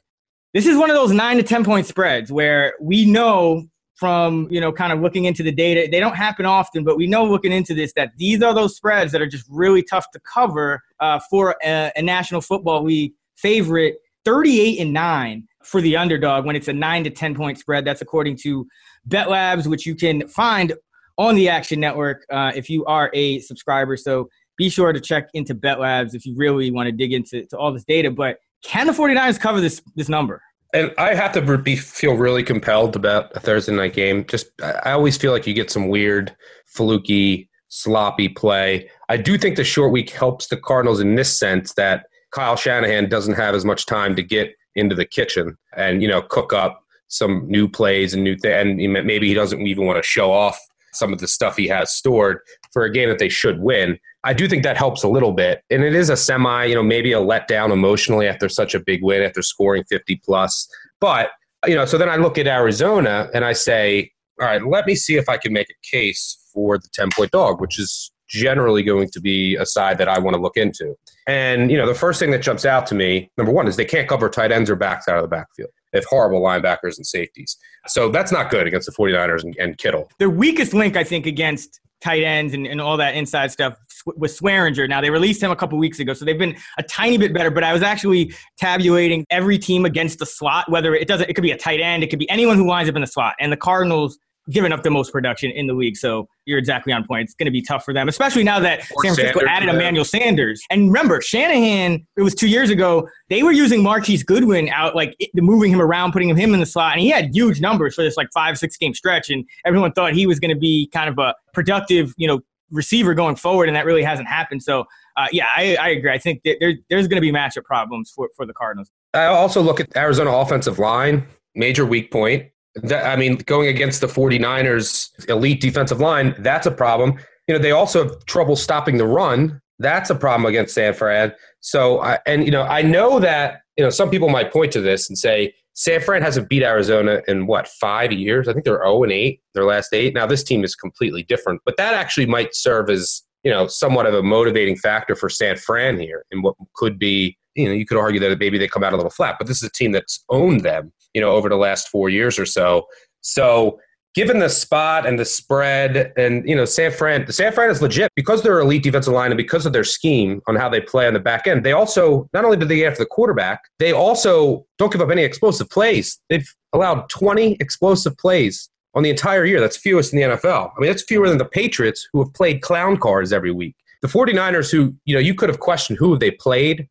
This 0.53 0.65
is 0.65 0.77
one 0.77 0.89
of 0.89 0.95
those 0.95 1.11
nine 1.11 1.37
to 1.37 1.43
ten 1.43 1.63
point 1.63 1.85
spreads 1.85 2.31
where 2.31 2.73
we 2.79 3.05
know 3.05 3.67
from 3.95 4.47
you 4.51 4.59
know 4.59 4.71
kind 4.71 4.91
of 4.91 4.99
looking 4.99 5.25
into 5.25 5.43
the 5.43 5.51
data. 5.51 5.87
They 5.89 5.99
don't 5.99 6.15
happen 6.15 6.45
often 6.45 6.83
but 6.83 6.97
we 6.97 7.07
know 7.07 7.25
looking 7.25 7.51
into 7.51 7.73
this 7.73 7.93
that 7.95 8.11
these 8.17 8.41
are 8.41 8.53
those 8.53 8.75
spreads 8.75 9.11
that 9.11 9.21
are 9.21 9.27
just 9.27 9.45
really 9.49 9.81
tough 9.81 10.09
to 10.11 10.19
cover 10.19 10.81
uh, 10.99 11.19
for 11.29 11.55
a, 11.63 11.91
a 11.95 12.01
national 12.01 12.41
football 12.41 12.83
league 12.83 13.13
favorite 13.35 13.95
38 14.25 14.79
and 14.79 14.93
9 14.93 15.47
for 15.63 15.81
the 15.81 15.95
underdog 15.95 16.45
when 16.45 16.55
it's 16.55 16.67
a 16.67 16.73
9 16.73 17.03
to 17.05 17.09
10 17.09 17.35
point 17.35 17.57
spread. 17.57 17.85
That's 17.85 18.01
according 18.01 18.37
to 18.37 18.67
bet 19.05 19.29
labs 19.29 19.67
which 19.67 19.85
you 19.85 19.95
can 19.95 20.27
find 20.27 20.73
on 21.17 21.35
the 21.35 21.47
action 21.47 21.79
network 21.79 22.25
uh, 22.29 22.51
if 22.55 22.69
you 22.69 22.85
are 22.85 23.09
a 23.13 23.39
subscriber. 23.39 23.95
So 23.95 24.29
be 24.57 24.69
sure 24.69 24.93
to 24.93 24.99
check 24.99 25.29
into 25.33 25.53
bet 25.53 25.79
labs 25.79 26.13
if 26.13 26.25
you 26.25 26.35
really 26.35 26.71
want 26.71 26.87
to 26.87 26.91
dig 26.91 27.13
into 27.13 27.45
to 27.45 27.57
all 27.57 27.71
this 27.71 27.85
data. 27.85 28.11
But 28.11 28.39
can 28.63 28.87
the 28.87 28.93
49ers 28.93 29.39
cover 29.39 29.61
this 29.61 29.81
this 29.95 30.09
number 30.09 30.41
And 30.75 30.93
I 30.97 31.15
have 31.15 31.31
to 31.31 31.57
be 31.57 31.77
feel 31.77 32.15
really 32.17 32.43
compelled 32.43 32.97
about 32.97 33.31
a 33.33 33.39
Thursday 33.39 33.73
night 33.73 33.93
game. 33.93 34.25
Just 34.25 34.47
I 34.61 34.91
always 34.91 35.15
feel 35.15 35.31
like 35.31 35.47
you 35.47 35.53
get 35.53 35.71
some 35.71 35.87
weird, 35.87 36.35
fluky, 36.65 37.49
sloppy 37.69 38.27
play. 38.27 38.89
I 39.07 39.15
do 39.15 39.37
think 39.37 39.55
the 39.55 39.63
short 39.63 39.93
week 39.93 40.09
helps 40.09 40.47
the 40.47 40.57
Cardinals 40.57 40.99
in 40.99 41.15
this 41.15 41.39
sense 41.39 41.73
that 41.75 42.07
Kyle 42.31 42.57
Shanahan 42.57 43.07
doesn't 43.07 43.35
have 43.35 43.55
as 43.55 43.63
much 43.63 43.85
time 43.85 44.17
to 44.17 44.21
get 44.21 44.53
into 44.75 44.95
the 44.95 45.05
kitchen 45.05 45.57
and 45.77 46.01
you 46.01 46.09
know 46.09 46.21
cook 46.21 46.51
up 46.51 46.81
some 47.07 47.45
new 47.47 47.69
plays 47.69 48.13
and 48.13 48.25
new 48.25 48.35
th- 48.35 48.53
and 48.53 48.75
maybe 49.05 49.29
he 49.29 49.33
doesn't 49.33 49.61
even 49.61 49.85
want 49.85 49.97
to 49.97 50.03
show 50.03 50.33
off 50.33 50.59
some 50.95 51.13
of 51.13 51.19
the 51.19 51.27
stuff 51.27 51.57
he 51.57 51.67
has 51.67 51.93
stored 51.93 52.39
for 52.71 52.83
a 52.83 52.91
game 52.91 53.09
that 53.09 53.19
they 53.19 53.29
should 53.29 53.59
win. 53.59 53.97
I 54.23 54.33
do 54.33 54.47
think 54.47 54.63
that 54.63 54.77
helps 54.77 55.03
a 55.03 55.07
little 55.07 55.31
bit. 55.31 55.61
And 55.69 55.83
it 55.83 55.95
is 55.95 56.09
a 56.09 56.17
semi, 56.17 56.65
you 56.65 56.75
know, 56.75 56.83
maybe 56.83 57.13
a 57.13 57.19
letdown 57.19 57.71
emotionally 57.71 58.27
after 58.27 58.49
such 58.49 58.73
a 58.73 58.79
big 58.79 59.03
win, 59.03 59.21
after 59.21 59.41
scoring 59.41 59.83
50 59.89 60.21
plus. 60.23 60.67
But, 60.99 61.29
you 61.67 61.75
know, 61.75 61.85
so 61.85 61.97
then 61.97 62.09
I 62.09 62.15
look 62.15 62.37
at 62.37 62.47
Arizona 62.47 63.29
and 63.33 63.45
I 63.45 63.53
say, 63.53 64.11
all 64.41 64.47
right, 64.47 64.65
let 64.65 64.85
me 64.85 64.95
see 64.95 65.15
if 65.15 65.29
I 65.29 65.37
can 65.37 65.53
make 65.53 65.69
a 65.69 65.95
case 65.95 66.37
for 66.53 66.77
the 66.77 66.87
10 66.93 67.09
point 67.15 67.31
dog, 67.31 67.61
which 67.61 67.79
is 67.79 68.11
generally 68.27 68.83
going 68.83 69.09
to 69.09 69.21
be 69.21 69.55
a 69.55 69.65
side 69.65 69.97
that 69.97 70.09
I 70.09 70.19
want 70.19 70.35
to 70.35 70.41
look 70.41 70.57
into. 70.57 70.95
And, 71.27 71.71
you 71.71 71.77
know, 71.77 71.87
the 71.87 71.95
first 71.95 72.19
thing 72.19 72.31
that 72.31 72.41
jumps 72.41 72.65
out 72.65 72.87
to 72.87 72.95
me, 72.95 73.31
number 73.37 73.51
one, 73.51 73.67
is 73.67 73.75
they 73.75 73.85
can't 73.85 74.09
cover 74.09 74.29
tight 74.29 74.51
ends 74.51 74.69
or 74.69 74.75
backs 74.75 75.07
out 75.07 75.17
of 75.17 75.21
the 75.21 75.27
backfield. 75.27 75.69
They 75.95 75.99
have 75.99 76.05
horrible 76.09 76.41
linebackers 76.41 76.97
and 76.97 77.07
safeties. 77.07 77.55
So 77.87 78.09
that's 78.09 78.29
not 78.29 78.49
good 78.49 78.67
against 78.67 78.85
the 78.85 78.91
49ers 78.91 79.43
and, 79.43 79.55
and 79.57 79.77
Kittle. 79.77 80.09
their 80.19 80.29
weakest 80.29 80.73
link, 80.73 80.97
I 80.97 81.05
think, 81.05 81.25
against 81.25 81.79
tight 82.01 82.21
ends 82.21 82.53
and, 82.53 82.67
and 82.67 82.81
all 82.81 82.97
that 82.97 83.15
inside 83.15 83.49
stuff 83.49 83.77
was 84.17 84.37
Swearinger. 84.37 84.89
Now 84.89 84.99
they 84.99 85.09
released 85.09 85.41
him 85.41 85.51
a 85.51 85.55
couple 85.55 85.77
weeks 85.77 85.99
ago, 85.99 86.13
so 86.13 86.25
they've 86.25 86.37
been 86.37 86.57
a 86.77 86.83
tiny 86.83 87.17
bit 87.17 87.33
better. 87.33 87.49
But 87.49 87.63
I 87.63 87.71
was 87.71 87.81
actually 87.81 88.33
tabulating 88.57 89.25
every 89.29 89.57
team 89.57 89.85
against 89.85 90.19
the 90.19 90.25
slot, 90.25 90.69
whether 90.69 90.93
it 90.93 91.07
doesn't, 91.07 91.29
it 91.29 91.33
could 91.33 91.43
be 91.43 91.51
a 91.51 91.57
tight 91.57 91.79
end, 91.79 92.03
it 92.03 92.09
could 92.09 92.19
be 92.19 92.29
anyone 92.29 92.57
who 92.57 92.65
winds 92.65 92.89
up 92.89 92.95
in 92.95 93.01
the 93.01 93.07
slot, 93.07 93.35
and 93.39 93.53
the 93.53 93.57
Cardinals 93.57 94.19
giving 94.49 94.71
up 94.71 94.83
the 94.83 94.91
most 94.91 95.11
production 95.11 95.51
in 95.51 95.67
the 95.67 95.73
league. 95.73 95.97
So 95.97 96.27
you're 96.45 96.59
exactly 96.59 96.93
on 96.93 97.05
point. 97.05 97.23
It's 97.23 97.33
going 97.33 97.45
to 97.45 97.51
be 97.51 97.61
tough 97.61 97.83
for 97.83 97.93
them, 97.93 98.07
especially 98.07 98.43
now 98.43 98.59
that 98.59 98.79
Or 98.91 99.03
San 99.03 99.15
Francisco 99.15 99.39
Sanders, 99.39 99.49
added 99.49 99.65
yeah. 99.67 99.73
Emmanuel 99.73 100.05
Sanders. 100.05 100.61
And 100.69 100.87
remember, 100.87 101.21
Shanahan, 101.21 102.05
it 102.15 102.21
was 102.21 102.35
two 102.35 102.47
years 102.47 102.69
ago, 102.69 103.07
they 103.29 103.41
were 103.41 103.51
using 103.51 103.81
Marquise 103.81 104.23
Goodwin 104.23 104.69
out, 104.69 104.95
like 104.95 105.15
moving 105.33 105.71
him 105.71 105.81
around, 105.81 106.11
putting 106.11 106.29
him 106.29 106.53
in 106.53 106.59
the 106.59 106.65
slot. 106.65 106.93
And 106.93 107.01
he 107.01 107.09
had 107.09 107.33
huge 107.33 107.59
numbers 107.59 107.95
for 107.95 108.03
this 108.03 108.17
like 108.17 108.27
five, 108.33 108.57
six 108.57 108.77
game 108.77 108.93
stretch. 108.93 109.29
And 109.29 109.45
everyone 109.65 109.91
thought 109.93 110.13
he 110.13 110.27
was 110.27 110.39
going 110.39 110.53
to 110.53 110.59
be 110.59 110.89
kind 110.93 111.09
of 111.09 111.17
a 111.17 111.33
productive, 111.53 112.13
you 112.17 112.27
know, 112.27 112.41
receiver 112.71 113.13
going 113.13 113.35
forward. 113.35 113.67
And 113.69 113.75
that 113.75 113.85
really 113.85 114.03
hasn't 114.03 114.27
happened. 114.27 114.61
So, 114.61 114.85
uh, 115.17 115.27
yeah, 115.31 115.45
I, 115.55 115.75
I 115.77 115.89
agree. 115.89 116.11
I 116.11 116.17
think 116.17 116.41
that 116.43 116.57
there, 116.59 116.73
there's 116.89 117.07
going 117.07 117.17
to 117.17 117.21
be 117.21 117.31
matchup 117.31 117.63
problems 117.63 118.11
for, 118.13 118.29
for 118.35 118.45
the 118.45 118.53
Cardinals. 118.53 118.91
I 119.13 119.25
also 119.25 119.61
look 119.61 119.79
at 119.79 119.95
Arizona 119.95 120.31
offensive 120.31 120.77
line, 120.77 121.25
major 121.55 121.85
weak 121.85 122.11
point. 122.11 122.51
That, 122.83 123.05
I 123.05 123.15
mean, 123.15 123.37
going 123.37 123.67
against 123.67 124.01
the 124.01 124.07
49ers 124.07 125.29
elite 125.29 125.61
defensive 125.61 125.99
line, 125.99 126.35
that's 126.39 126.67
a 126.67 126.71
problem. 126.71 127.17
You 127.47 127.55
know, 127.55 127.59
they 127.59 127.71
also 127.71 128.03
have 128.03 128.25
trouble 128.25 128.55
stopping 128.55 128.97
the 128.97 129.07
run. 129.07 129.61
That's 129.79 130.09
a 130.09 130.15
problem 130.15 130.45
against 130.45 130.73
San 130.73 130.93
Fran. 130.93 131.33
So, 131.61 132.01
I, 132.01 132.19
and 132.25 132.45
you 132.45 132.51
know, 132.51 132.63
I 132.63 132.81
know 132.81 133.19
that 133.19 133.61
you 133.77 133.83
know 133.83 133.89
some 133.89 134.09
people 134.09 134.29
might 134.29 134.51
point 134.51 134.71
to 134.73 134.81
this 134.81 135.09
and 135.09 135.17
say 135.17 135.53
San 135.73 135.99
Fran 135.99 136.21
hasn't 136.21 136.49
beat 136.49 136.63
Arizona 136.63 137.21
in 137.27 137.47
what 137.47 137.67
five 137.67 138.11
years? 138.11 138.47
I 138.47 138.53
think 138.53 138.65
they're 138.65 138.77
zero 138.77 139.03
and 139.03 139.11
eight 139.11 139.41
their 139.53 139.65
last 139.65 139.93
eight. 139.93 140.13
Now 140.13 140.25
this 140.25 140.43
team 140.43 140.63
is 140.63 140.75
completely 140.75 141.23
different, 141.23 141.61
but 141.65 141.77
that 141.77 141.93
actually 141.93 142.25
might 142.25 142.55
serve 142.55 142.89
as 142.89 143.21
you 143.43 143.51
know 143.51 143.67
somewhat 143.67 144.05
of 144.05 144.13
a 144.13 144.23
motivating 144.23 144.77
factor 144.77 145.15
for 145.15 145.29
San 145.29 145.57
Fran 145.57 145.99
here 145.99 146.25
in 146.31 146.41
what 146.41 146.55
could 146.75 146.97
be. 146.97 147.37
You 147.55 147.67
know, 147.67 147.73
you 147.73 147.85
could 147.85 147.97
argue 147.97 148.19
that 148.21 148.39
maybe 148.39 148.57
they 148.57 148.67
come 148.67 148.83
out 148.83 148.93
a 148.93 148.97
little 148.97 149.11
flat, 149.11 149.35
but 149.37 149.47
this 149.47 149.57
is 149.57 149.69
a 149.69 149.71
team 149.71 149.91
that's 149.91 150.23
owned 150.29 150.61
them, 150.61 150.91
you 151.15 151.21
know, 151.21 151.31
over 151.31 151.49
the 151.49 151.55
last 151.55 151.87
four 151.87 152.09
years 152.09 152.37
or 152.37 152.45
so. 152.45 152.85
So 153.21 153.79
given 154.15 154.39
the 154.39 154.49
spot 154.49 155.05
and 155.05 155.17
the 155.17 155.25
spread 155.25 156.13
and 156.17 156.47
you 156.47 156.55
know 156.55 156.65
San 156.65 156.91
Fran 156.91 157.29
San 157.31 157.51
Fran 157.51 157.69
is 157.69 157.81
legit. 157.81 158.11
Because 158.15 158.43
they're 158.43 158.59
elite 158.59 158.83
defensive 158.83 159.13
line 159.13 159.31
and 159.31 159.37
because 159.37 159.65
of 159.65 159.73
their 159.73 159.83
scheme 159.83 160.41
on 160.47 160.55
how 160.55 160.69
they 160.69 160.81
play 160.81 161.07
on 161.07 161.13
the 161.13 161.19
back 161.19 161.47
end 161.47 161.63
they 161.65 161.73
also 161.73 162.29
not 162.33 162.45
only 162.45 162.57
do 162.57 162.65
they 162.65 162.77
get 162.77 162.91
after 162.91 163.03
the 163.03 163.07
quarterback 163.07 163.61
they 163.79 163.91
also 163.91 164.65
don't 164.77 164.91
give 164.91 165.01
up 165.01 165.09
any 165.09 165.23
explosive 165.23 165.69
plays. 165.69 166.19
They've 166.29 166.47
allowed 166.73 167.09
20 167.09 167.57
explosive 167.59 168.17
plays 168.17 168.69
on 168.93 169.03
the 169.03 169.09
entire 169.09 169.45
year. 169.45 169.59
That's 169.59 169.77
fewest 169.77 170.13
in 170.13 170.19
the 170.19 170.35
NFL 170.35 170.71
I 170.75 170.79
mean 170.79 170.89
that's 170.89 171.03
fewer 171.03 171.29
than 171.29 171.37
the 171.37 171.45
Patriots 171.45 172.07
who 172.11 172.23
have 172.23 172.33
played 172.33 172.61
clown 172.61 172.97
cars 172.97 173.31
every 173.31 173.51
week. 173.51 173.75
The 174.01 174.07
49ers 174.07 174.71
who 174.71 174.95
you 175.05 175.13
know 175.13 175.21
you 175.21 175.35
could 175.35 175.49
have 175.49 175.59
questioned 175.59 175.99
who 175.99 176.17
they 176.17 176.31
played 176.31 176.87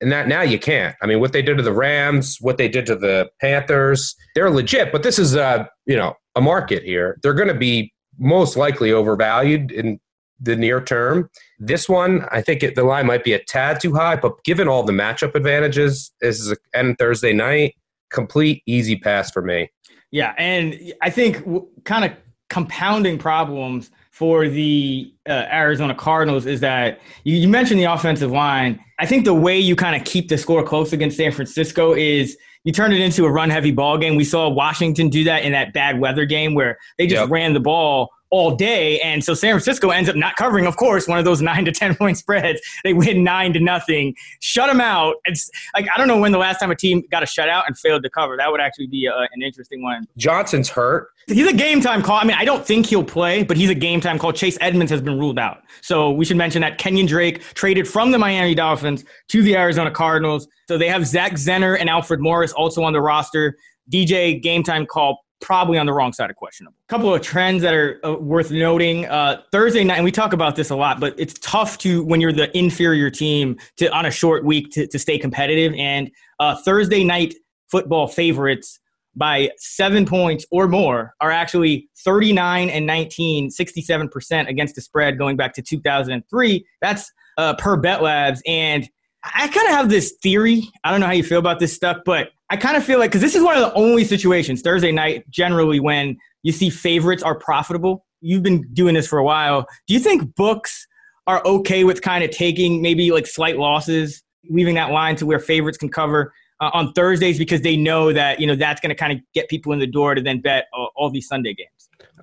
and 0.00 0.12
that 0.12 0.28
now 0.28 0.42
you 0.42 0.58
can't. 0.58 0.94
I 1.02 1.06
mean, 1.06 1.20
what 1.20 1.32
they 1.32 1.42
did 1.42 1.56
to 1.56 1.62
the 1.62 1.72
Rams, 1.72 2.38
what 2.40 2.58
they 2.58 2.68
did 2.68 2.86
to 2.86 2.96
the 2.96 3.30
Panthers, 3.40 4.14
they're 4.34 4.50
legit. 4.50 4.92
But 4.92 5.02
this 5.02 5.18
is 5.18 5.34
a 5.34 5.68
you 5.86 5.96
know 5.96 6.14
a 6.34 6.40
market 6.40 6.82
here. 6.82 7.18
They're 7.22 7.34
going 7.34 7.48
to 7.48 7.54
be 7.54 7.92
most 8.18 8.56
likely 8.56 8.92
overvalued 8.92 9.70
in 9.72 9.98
the 10.40 10.56
near 10.56 10.80
term. 10.80 11.30
This 11.58 11.88
one, 11.88 12.26
I 12.30 12.42
think 12.42 12.62
it, 12.62 12.74
the 12.74 12.84
line 12.84 13.06
might 13.06 13.24
be 13.24 13.32
a 13.32 13.42
tad 13.42 13.80
too 13.80 13.94
high, 13.94 14.16
but 14.16 14.42
given 14.44 14.68
all 14.68 14.82
the 14.82 14.92
matchup 14.92 15.34
advantages, 15.34 16.12
this 16.20 16.40
is 16.40 16.52
a 16.52 16.56
end 16.74 16.98
Thursday 16.98 17.32
night, 17.32 17.74
complete 18.10 18.62
easy 18.66 18.96
pass 18.96 19.30
for 19.30 19.42
me. 19.42 19.70
Yeah, 20.10 20.34
and 20.38 20.92
I 21.02 21.10
think 21.10 21.38
w- 21.38 21.66
kind 21.84 22.04
of 22.04 22.12
compounding 22.48 23.18
problems 23.18 23.90
for 24.16 24.48
the 24.48 25.12
uh, 25.28 25.44
Arizona 25.52 25.94
Cardinals 25.94 26.46
is 26.46 26.60
that 26.60 27.00
you, 27.24 27.36
you 27.36 27.46
mentioned 27.46 27.78
the 27.78 27.84
offensive 27.84 28.30
line. 28.30 28.82
I 28.98 29.04
think 29.04 29.26
the 29.26 29.34
way 29.34 29.58
you 29.58 29.76
kind 29.76 29.94
of 29.94 30.06
keep 30.06 30.30
the 30.30 30.38
score 30.38 30.62
close 30.62 30.94
against 30.94 31.18
San 31.18 31.32
Francisco 31.32 31.92
is 31.92 32.34
you 32.64 32.72
turn 32.72 32.94
it 32.94 33.00
into 33.02 33.26
a 33.26 33.30
run 33.30 33.50
heavy 33.50 33.72
ball 33.72 33.98
game. 33.98 34.16
We 34.16 34.24
saw 34.24 34.48
Washington 34.48 35.10
do 35.10 35.22
that 35.24 35.42
in 35.44 35.52
that 35.52 35.74
bad 35.74 36.00
weather 36.00 36.24
game 36.24 36.54
where 36.54 36.78
they 36.96 37.06
just 37.06 37.20
Yep. 37.20 37.30
ran 37.30 37.52
the 37.52 37.60
ball 37.60 38.08
all 38.30 38.54
day. 38.54 39.00
And 39.00 39.22
so 39.22 39.34
San 39.34 39.52
Francisco 39.52 39.90
ends 39.90 40.08
up 40.08 40.16
not 40.16 40.36
covering, 40.36 40.66
of 40.66 40.76
course, 40.76 41.06
one 41.06 41.18
of 41.18 41.24
those 41.24 41.40
nine 41.46 41.64
to 41.64 41.72
10 41.72 41.96
point 41.96 42.18
spreads. 42.18 42.60
They 42.84 42.92
win 42.92 43.24
nine 43.24 43.52
to 43.52 43.60
nothing, 43.60 44.14
shut 44.40 44.68
them 44.68 44.80
out. 44.80 45.16
It's 45.24 45.50
like, 45.74 45.86
I 45.92 45.98
don't 45.98 46.08
know 46.08 46.18
when 46.18 46.32
the 46.32 46.38
last 46.38 46.58
time 46.58 46.70
a 46.70 46.76
team 46.76 47.02
got 47.10 47.22
a 47.22 47.26
shutout 47.26 47.66
and 47.66 47.78
failed 47.78 48.02
to 48.02 48.10
cover. 48.10 48.36
That 48.36 48.50
would 48.50 48.60
actually 48.60 48.88
be 48.88 49.08
uh, 49.08 49.26
an 49.32 49.42
interesting 49.42 49.82
one. 49.82 50.06
Johnson's 50.16 50.68
hurt. 50.68 51.08
He's 51.28 51.48
a 51.48 51.52
game 51.52 51.80
time 51.80 52.02
call. 52.02 52.18
I 52.20 52.24
mean, 52.24 52.36
I 52.38 52.44
don't 52.44 52.64
think 52.64 52.86
he'll 52.86 53.02
play, 53.02 53.42
but 53.42 53.56
he's 53.56 53.70
a 53.70 53.74
game 53.74 54.00
time 54.00 54.18
call. 54.18 54.32
Chase 54.32 54.56
Edmonds 54.60 54.90
has 54.92 55.00
been 55.00 55.18
ruled 55.18 55.40
out. 55.40 55.62
So 55.82 56.12
we 56.12 56.24
should 56.24 56.36
mention 56.36 56.62
that 56.62 56.78
Kenyon 56.78 57.06
Drake 57.06 57.42
traded 57.54 57.88
from 57.88 58.12
the 58.12 58.18
Miami 58.18 58.54
Dolphins 58.54 59.04
to 59.28 59.42
the 59.42 59.56
Arizona 59.56 59.90
Cardinals. 59.90 60.46
So 60.68 60.78
they 60.78 60.88
have 60.88 61.04
Zach 61.04 61.32
Zenner 61.32 61.76
and 61.78 61.90
Alfred 61.90 62.20
Morris 62.20 62.52
also 62.52 62.82
on 62.84 62.92
the 62.92 63.00
roster. 63.00 63.56
DJ 63.92 64.40
game 64.40 64.62
time 64.62 64.86
call 64.86 65.25
probably 65.40 65.78
on 65.78 65.86
the 65.86 65.92
wrong 65.92 66.12
side 66.12 66.30
of 66.30 66.36
questionable. 66.36 66.76
A 66.88 66.90
couple 66.90 67.14
of 67.14 67.20
trends 67.22 67.62
that 67.62 67.74
are 67.74 68.00
uh, 68.04 68.14
worth 68.14 68.50
noting. 68.50 69.06
Uh, 69.06 69.42
Thursday 69.52 69.84
night, 69.84 69.96
and 69.96 70.04
we 70.04 70.12
talk 70.12 70.32
about 70.32 70.56
this 70.56 70.70
a 70.70 70.76
lot, 70.76 71.00
but 71.00 71.14
it's 71.18 71.34
tough 71.40 71.78
to 71.78 72.04
when 72.04 72.20
you're 72.20 72.32
the 72.32 72.56
inferior 72.56 73.10
team 73.10 73.58
to 73.76 73.92
on 73.94 74.06
a 74.06 74.10
short 74.10 74.44
week 74.44 74.70
to, 74.72 74.86
to 74.86 74.98
stay 74.98 75.18
competitive. 75.18 75.74
And 75.74 76.10
uh, 76.40 76.56
Thursday 76.56 77.04
night 77.04 77.34
football 77.70 78.08
favorites 78.08 78.78
by 79.14 79.50
seven 79.56 80.04
points 80.04 80.44
or 80.50 80.68
more 80.68 81.14
are 81.20 81.30
actually 81.30 81.88
39 82.04 82.68
and 82.68 82.86
19, 82.86 83.50
67% 83.50 84.48
against 84.48 84.74
the 84.74 84.80
spread 84.80 85.18
going 85.18 85.36
back 85.36 85.54
to 85.54 85.62
2003. 85.62 86.66
That's 86.82 87.10
uh, 87.38 87.54
per 87.54 87.76
Bet 87.76 88.02
Labs. 88.02 88.42
And 88.46 88.88
I 89.24 89.48
kind 89.48 89.68
of 89.68 89.74
have 89.74 89.88
this 89.88 90.12
theory. 90.22 90.68
I 90.84 90.90
don't 90.90 91.00
know 91.00 91.06
how 91.06 91.12
you 91.12 91.24
feel 91.24 91.38
about 91.38 91.58
this 91.58 91.72
stuff, 91.72 91.98
but 92.04 92.30
I 92.50 92.56
kind 92.56 92.76
of 92.76 92.84
feel 92.84 92.98
like 92.98 93.10
because 93.10 93.22
this 93.22 93.34
is 93.34 93.42
one 93.42 93.56
of 93.56 93.62
the 93.62 93.74
only 93.74 94.04
situations 94.04 94.62
Thursday 94.62 94.92
night 94.92 95.28
generally 95.30 95.80
when 95.80 96.16
you 96.42 96.52
see 96.52 96.70
favorites 96.70 97.22
are 97.22 97.34
profitable. 97.34 98.06
You've 98.20 98.42
been 98.42 98.62
doing 98.72 98.94
this 98.94 99.06
for 99.06 99.18
a 99.18 99.24
while. 99.24 99.66
Do 99.86 99.94
you 99.94 100.00
think 100.00 100.34
books 100.36 100.86
are 101.26 101.44
okay 101.44 101.84
with 101.84 102.02
kind 102.02 102.22
of 102.22 102.30
taking 102.30 102.80
maybe 102.80 103.10
like 103.10 103.26
slight 103.26 103.58
losses, 103.58 104.22
leaving 104.48 104.76
that 104.76 104.90
line 104.90 105.16
to 105.16 105.26
where 105.26 105.40
favorites 105.40 105.76
can 105.76 105.88
cover 105.88 106.32
uh, 106.60 106.70
on 106.72 106.92
Thursdays 106.92 107.38
because 107.38 107.62
they 107.62 107.76
know 107.76 108.12
that 108.12 108.40
you 108.40 108.46
know 108.46 108.54
that's 108.54 108.80
going 108.80 108.90
to 108.90 108.94
kind 108.94 109.12
of 109.12 109.18
get 109.34 109.48
people 109.48 109.72
in 109.72 109.78
the 109.78 109.86
door 109.86 110.14
to 110.14 110.22
then 110.22 110.40
bet 110.40 110.66
all, 110.72 110.90
all 110.96 111.10
these 111.10 111.26
Sunday 111.26 111.52
games? 111.54 111.70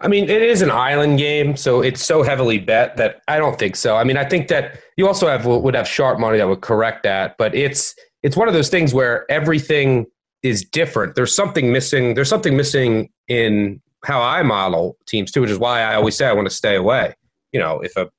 I 0.02 0.08
mean, 0.08 0.30
it 0.30 0.42
is 0.42 0.62
an 0.62 0.72
island 0.72 1.20
game, 1.20 1.56
so 1.56 1.82
it's 1.82 2.04
so 2.04 2.24
heavily 2.24 2.60
bet 2.60 2.98
that 2.98 3.22
I 3.28 3.38
don't 3.38 3.60
think 3.60 3.76
so. 3.76 3.96
I 3.96 4.04
mean, 4.04 4.18
I 4.18 4.26
think 4.26 4.48
that 4.48 4.80
you 4.98 5.08
also 5.08 5.28
have 5.28 5.46
would 5.46 5.76
have 5.76 5.88
sharp 5.88 6.20
money 6.20 6.38
that 6.38 6.48
would 6.48 6.62
correct 6.62 7.04
that, 7.04 7.38
but 7.38 7.54
it's 7.54 7.94
it's 8.24 8.38
one 8.38 8.48
of 8.48 8.54
those 8.54 8.70
things 8.70 8.94
where 8.94 9.30
everything 9.30 10.06
is 10.44 10.64
different. 10.64 11.16
There's 11.16 11.36
something 11.36 11.72
missing. 11.72 12.14
There's 12.14 12.30
something 12.30 12.56
missing 12.56 13.10
in 13.28 13.82
how 14.06 14.22
I 14.22 14.44
model 14.44 14.98
teams 15.08 15.32
too, 15.32 15.42
which 15.42 15.50
is 15.50 15.58
why 15.58 15.82
I 15.82 15.96
always 15.96 16.16
say 16.16 16.28
I 16.28 16.34
want 16.34 16.48
to 16.48 16.54
stay 16.54 16.76
away. 16.76 17.16
You 17.54 17.60
know, 17.60 17.80
if 17.80 17.96
a 17.96 18.10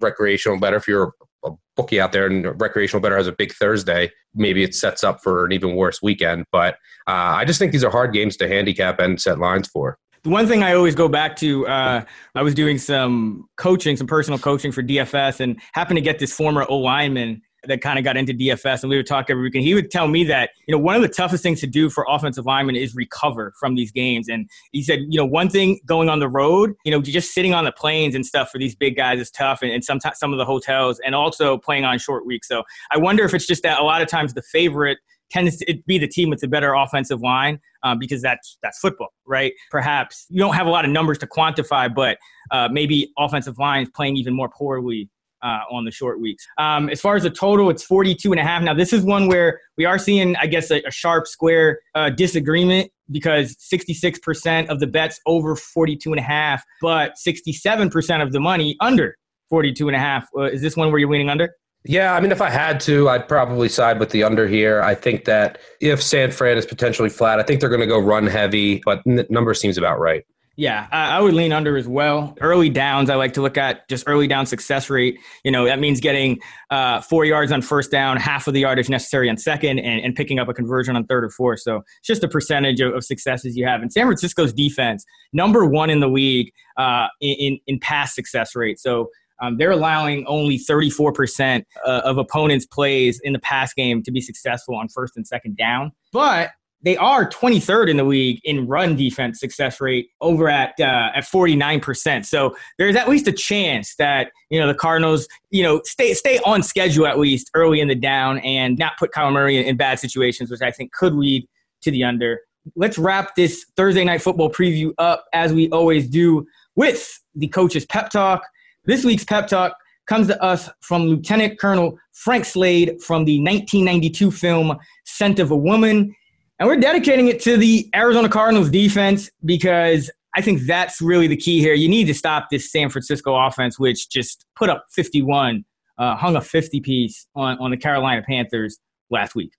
recreational 0.00 0.58
better, 0.58 0.76
if 0.76 0.86
you're 0.86 1.14
a 1.44 1.50
bookie 1.76 2.00
out 2.00 2.12
there 2.12 2.26
and 2.26 2.60
recreational 2.60 3.00
better 3.00 3.16
has 3.16 3.26
a 3.26 3.32
big 3.32 3.52
Thursday, 3.52 4.10
maybe 4.34 4.62
it 4.62 4.74
sets 4.74 5.02
up 5.02 5.22
for 5.22 5.46
an 5.46 5.52
even 5.52 5.74
worse 5.74 6.02
weekend. 6.02 6.44
But 6.52 6.74
uh, 7.06 7.34
I 7.36 7.44
just 7.46 7.58
think 7.58 7.72
these 7.72 7.84
are 7.84 7.90
hard 7.90 8.12
games 8.12 8.36
to 8.38 8.48
handicap 8.48 8.98
and 8.98 9.20
set 9.20 9.38
lines 9.38 9.68
for. 9.68 9.98
The 10.22 10.28
one 10.28 10.46
thing 10.46 10.62
I 10.62 10.74
always 10.74 10.94
go 10.94 11.08
back 11.08 11.34
to, 11.36 11.66
uh, 11.66 12.04
I 12.34 12.42
was 12.42 12.54
doing 12.54 12.76
some 12.76 13.48
coaching, 13.56 13.96
some 13.96 14.06
personal 14.06 14.38
coaching 14.38 14.70
for 14.70 14.82
DFS, 14.82 15.40
and 15.40 15.58
happened 15.72 15.96
to 15.96 16.02
get 16.02 16.18
this 16.18 16.30
former 16.30 16.66
O 16.68 16.76
lineman 16.76 17.40
that 17.64 17.80
kind 17.80 17.98
of 17.98 18.04
got 18.04 18.16
into 18.16 18.32
DFS, 18.32 18.82
and 18.82 18.90
we 18.90 18.96
would 18.96 19.06
talk 19.06 19.26
every 19.28 19.42
week. 19.42 19.54
And 19.54 19.64
he 19.64 19.74
would 19.74 19.90
tell 19.90 20.08
me 20.08 20.24
that 20.24 20.50
you 20.66 20.72
know 20.72 20.78
one 20.78 20.96
of 20.96 21.02
the 21.02 21.08
toughest 21.08 21.42
things 21.42 21.60
to 21.60 21.66
do 21.66 21.90
for 21.90 22.06
offensive 22.08 22.46
linemen 22.46 22.76
is 22.76 22.94
recover 22.94 23.52
from 23.58 23.74
these 23.74 23.92
games. 23.92 24.28
And 24.28 24.48
he 24.72 24.82
said, 24.82 25.00
you 25.08 25.18
know, 25.18 25.26
one 25.26 25.48
thing 25.48 25.80
going 25.86 26.08
on 26.08 26.18
the 26.18 26.28
road, 26.28 26.74
you 26.84 26.90
know, 26.90 27.00
just 27.00 27.32
sitting 27.34 27.54
on 27.54 27.64
the 27.64 27.72
planes 27.72 28.14
and 28.14 28.24
stuff 28.24 28.50
for 28.50 28.58
these 28.58 28.74
big 28.74 28.96
guys 28.96 29.20
is 29.20 29.30
tough, 29.30 29.62
and, 29.62 29.70
and 29.70 29.84
sometimes 29.84 30.18
some 30.18 30.32
of 30.32 30.38
the 30.38 30.44
hotels, 30.44 31.00
and 31.04 31.14
also 31.14 31.58
playing 31.58 31.84
on 31.84 31.98
short 31.98 32.26
weeks. 32.26 32.48
So 32.48 32.62
I 32.90 32.98
wonder 32.98 33.24
if 33.24 33.34
it's 33.34 33.46
just 33.46 33.62
that 33.62 33.78
a 33.78 33.84
lot 33.84 34.02
of 34.02 34.08
times 34.08 34.34
the 34.34 34.42
favorite 34.42 34.98
tends 35.30 35.56
to 35.58 35.78
be 35.86 35.98
the 35.98 36.08
team 36.08 36.28
with 36.28 36.40
the 36.40 36.48
better 36.48 36.74
offensive 36.74 37.20
line 37.20 37.60
uh, 37.82 37.94
because 37.94 38.20
that's 38.20 38.58
that's 38.62 38.78
football, 38.78 39.12
right? 39.26 39.52
Perhaps 39.70 40.26
you 40.28 40.38
don't 40.38 40.54
have 40.54 40.66
a 40.66 40.70
lot 40.70 40.84
of 40.84 40.90
numbers 40.90 41.18
to 41.18 41.26
quantify, 41.26 41.92
but 41.92 42.18
uh, 42.50 42.68
maybe 42.70 43.12
offensive 43.18 43.58
lines 43.58 43.88
playing 43.94 44.16
even 44.16 44.34
more 44.34 44.48
poorly 44.48 45.08
uh, 45.42 45.60
on 45.70 45.84
the 45.84 45.90
short 45.90 46.20
weeks. 46.20 46.46
Um, 46.58 46.88
as 46.88 47.00
far 47.00 47.16
as 47.16 47.22
the 47.22 47.30
total, 47.30 47.70
it's 47.70 47.82
42 47.82 48.32
and 48.32 48.40
a 48.40 48.44
half. 48.44 48.62
Now, 48.62 48.74
this 48.74 48.92
is 48.92 49.02
one 49.02 49.28
where 49.28 49.60
we 49.76 49.84
are 49.84 49.98
seeing, 49.98 50.36
I 50.36 50.46
guess, 50.46 50.70
a, 50.70 50.82
a 50.82 50.90
sharp 50.90 51.26
square 51.26 51.80
uh, 51.94 52.10
disagreement 52.10 52.90
because 53.10 53.56
66% 53.72 54.68
of 54.68 54.80
the 54.80 54.86
bets 54.86 55.20
over 55.26 55.56
42 55.56 56.12
and 56.12 56.20
a 56.20 56.22
half, 56.22 56.62
but 56.80 57.14
67% 57.26 58.22
of 58.22 58.32
the 58.32 58.40
money 58.40 58.76
under 58.80 59.16
42 59.48 59.88
and 59.88 59.96
a 59.96 59.98
half. 59.98 60.28
Uh, 60.36 60.42
is 60.42 60.62
this 60.62 60.76
one 60.76 60.90
where 60.90 60.98
you're 60.98 61.10
leaning 61.10 61.28
under? 61.28 61.50
Yeah, 61.84 62.14
I 62.14 62.20
mean, 62.20 62.30
if 62.30 62.42
I 62.42 62.50
had 62.50 62.78
to, 62.80 63.08
I'd 63.08 63.26
probably 63.26 63.68
side 63.68 63.98
with 63.98 64.10
the 64.10 64.22
under 64.22 64.46
here. 64.46 64.82
I 64.82 64.94
think 64.94 65.24
that 65.24 65.58
if 65.80 66.02
San 66.02 66.30
Fran 66.30 66.58
is 66.58 66.66
potentially 66.66 67.08
flat, 67.08 67.40
I 67.40 67.42
think 67.42 67.60
they're 67.60 67.70
going 67.70 67.80
to 67.80 67.86
go 67.86 67.98
run 67.98 68.26
heavy, 68.26 68.82
but 68.84 69.00
n- 69.06 69.26
number 69.30 69.54
seems 69.54 69.78
about 69.78 69.98
right. 69.98 70.24
Yeah, 70.60 70.88
I, 70.92 71.16
I 71.16 71.20
would 71.22 71.32
lean 71.32 71.54
under 71.54 71.78
as 71.78 71.88
well. 71.88 72.36
Early 72.38 72.68
downs, 72.68 73.08
I 73.08 73.14
like 73.14 73.32
to 73.32 73.40
look 73.40 73.56
at 73.56 73.88
just 73.88 74.04
early 74.06 74.26
down 74.26 74.44
success 74.44 74.90
rate. 74.90 75.18
You 75.42 75.50
know, 75.50 75.64
that 75.64 75.80
means 75.80 76.00
getting 76.00 76.38
uh, 76.68 77.00
four 77.00 77.24
yards 77.24 77.50
on 77.50 77.62
first 77.62 77.90
down, 77.90 78.18
half 78.18 78.46
of 78.46 78.52
the 78.52 78.60
yardage 78.60 78.90
necessary 78.90 79.30
on 79.30 79.38
second, 79.38 79.78
and, 79.78 80.04
and 80.04 80.14
picking 80.14 80.38
up 80.38 80.48
a 80.48 80.52
conversion 80.52 80.96
on 80.96 81.06
third 81.06 81.24
or 81.24 81.30
fourth. 81.30 81.60
So 81.60 81.76
it's 81.76 82.06
just 82.06 82.22
a 82.24 82.28
percentage 82.28 82.82
of, 82.82 82.92
of 82.92 83.04
successes 83.04 83.56
you 83.56 83.66
have. 83.66 83.80
And 83.80 83.90
San 83.90 84.04
Francisco's 84.04 84.52
defense, 84.52 85.02
number 85.32 85.64
one 85.64 85.88
in 85.88 86.00
the 86.00 86.08
league 86.08 86.52
uh, 86.76 87.06
in, 87.22 87.58
in 87.66 87.80
pass 87.80 88.14
success 88.14 88.54
rate. 88.54 88.78
So 88.78 89.08
um, 89.40 89.56
they're 89.56 89.70
allowing 89.70 90.26
only 90.26 90.58
34% 90.58 91.64
uh, 91.86 92.02
of 92.04 92.18
opponents' 92.18 92.66
plays 92.66 93.18
in 93.24 93.32
the 93.32 93.38
pass 93.38 93.72
game 93.72 94.02
to 94.02 94.12
be 94.12 94.20
successful 94.20 94.76
on 94.76 94.88
first 94.88 95.16
and 95.16 95.26
second 95.26 95.56
down. 95.56 95.92
But 96.12 96.50
they 96.82 96.96
are 96.96 97.28
23rd 97.28 97.90
in 97.90 97.96
the 97.96 98.04
league 98.04 98.40
in 98.44 98.66
run 98.66 98.96
defense 98.96 99.38
success 99.38 99.80
rate 99.80 100.08
over 100.20 100.48
at 100.48 100.72
uh, 100.80 101.10
at 101.14 101.24
49%. 101.24 102.24
So 102.24 102.56
there's 102.78 102.96
at 102.96 103.08
least 103.08 103.28
a 103.28 103.32
chance 103.32 103.94
that 103.96 104.32
you 104.48 104.58
know 104.58 104.66
the 104.66 104.74
Cardinals 104.74 105.28
you 105.50 105.62
know 105.62 105.82
stay 105.84 106.14
stay 106.14 106.38
on 106.46 106.62
schedule 106.62 107.06
at 107.06 107.18
least 107.18 107.50
early 107.54 107.80
in 107.80 107.88
the 107.88 107.94
down 107.94 108.38
and 108.38 108.78
not 108.78 108.96
put 108.98 109.12
Kyle 109.12 109.30
Murray 109.30 109.58
in, 109.58 109.64
in 109.64 109.76
bad 109.76 109.98
situations, 109.98 110.50
which 110.50 110.62
I 110.62 110.70
think 110.70 110.92
could 110.92 111.14
lead 111.14 111.46
to 111.82 111.90
the 111.90 112.04
under. 112.04 112.40
Let's 112.76 112.98
wrap 112.98 113.34
this 113.36 113.66
Thursday 113.76 114.04
night 114.04 114.22
football 114.22 114.50
preview 114.50 114.92
up 114.98 115.24
as 115.32 115.52
we 115.52 115.68
always 115.70 116.08
do 116.08 116.46
with 116.76 117.10
the 117.34 117.48
coach's 117.48 117.86
pep 117.86 118.10
talk. 118.10 118.42
This 118.84 119.04
week's 119.04 119.24
pep 119.24 119.48
talk 119.48 119.76
comes 120.06 120.26
to 120.26 120.42
us 120.42 120.68
from 120.80 121.04
Lieutenant 121.04 121.58
Colonel 121.58 121.98
Frank 122.12 122.44
Slade 122.44 123.00
from 123.02 123.24
the 123.24 123.38
1992 123.38 124.30
film 124.30 124.76
Scent 125.04 125.38
of 125.38 125.50
a 125.50 125.56
Woman. 125.56 126.14
And 126.60 126.68
we're 126.68 126.76
dedicating 126.76 127.28
it 127.28 127.40
to 127.44 127.56
the 127.56 127.88
Arizona 127.94 128.28
Cardinals 128.28 128.68
defense 128.68 129.30
because 129.46 130.10
I 130.36 130.42
think 130.42 130.66
that's 130.66 131.00
really 131.00 131.26
the 131.26 131.36
key 131.36 131.58
here. 131.58 131.72
You 131.72 131.88
need 131.88 132.04
to 132.04 132.14
stop 132.14 132.48
this 132.50 132.70
San 132.70 132.90
Francisco 132.90 133.34
offense, 133.34 133.78
which 133.78 134.10
just 134.10 134.44
put 134.56 134.68
up 134.68 134.84
51, 134.90 135.64
uh, 135.96 136.16
hung 136.16 136.36
a 136.36 136.40
50 136.42 136.80
piece 136.80 137.26
on, 137.34 137.56
on 137.60 137.70
the 137.70 137.78
Carolina 137.78 138.22
Panthers 138.28 138.78
last 139.08 139.34
week. 139.34 139.54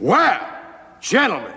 Well, 0.00 0.40
gentlemen, 1.02 1.52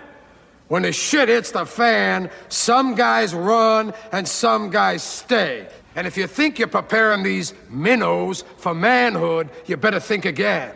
when 0.68 0.82
the 0.82 0.92
shit 0.92 1.30
hits 1.30 1.52
the 1.52 1.66
fan, 1.66 2.30
some 2.50 2.94
guys 2.94 3.34
run 3.34 3.94
and 4.12 4.28
some 4.28 4.70
guys 4.70 5.02
stay. 5.02 5.70
And 5.96 6.06
if 6.06 6.18
you 6.18 6.28
think 6.28 6.60
you're 6.60 6.68
preparing 6.68 7.24
these 7.24 7.54
minnows 7.70 8.44
for 8.58 8.74
manhood, 8.74 9.50
you 9.66 9.78
better 9.78 10.02
think 10.02 10.26
again. 10.26 10.76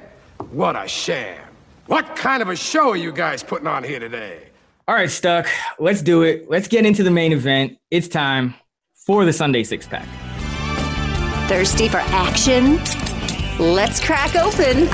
What 0.52 0.82
a 0.82 0.88
sham. 0.88 1.47
What 1.88 2.17
kind 2.17 2.41
of 2.41 2.50
a 2.50 2.56
show 2.58 2.89
are 2.89 2.98
you 2.98 3.13
guys 3.13 3.44
putting 3.44 3.65
on 3.65 3.82
here 3.82 3.98
today? 3.98 4.50
All 4.89 4.96
right, 4.96 5.10
Stuck, 5.10 5.48
let's 5.79 6.01
do 6.01 6.24
it. 6.24 6.50
Let's 6.50 6.67
get 6.67 6.86
into 6.86 7.01
the 7.01 7.12
main 7.12 7.32
event. 7.32 7.77
It's 7.91 8.10
time 8.10 8.56
for 9.06 9.24
the 9.24 9.32
Sunday 9.32 9.63
six 9.63 9.88
pack. 9.88 10.06
Thirsty 11.48 11.88
for 11.88 12.00
action? 12.00 12.75
Let's 13.58 14.03
crack 14.03 14.36
open 14.36 14.88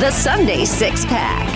the 0.00 0.10
Sunday 0.10 0.64
six 0.64 1.04
pack. 1.04 1.46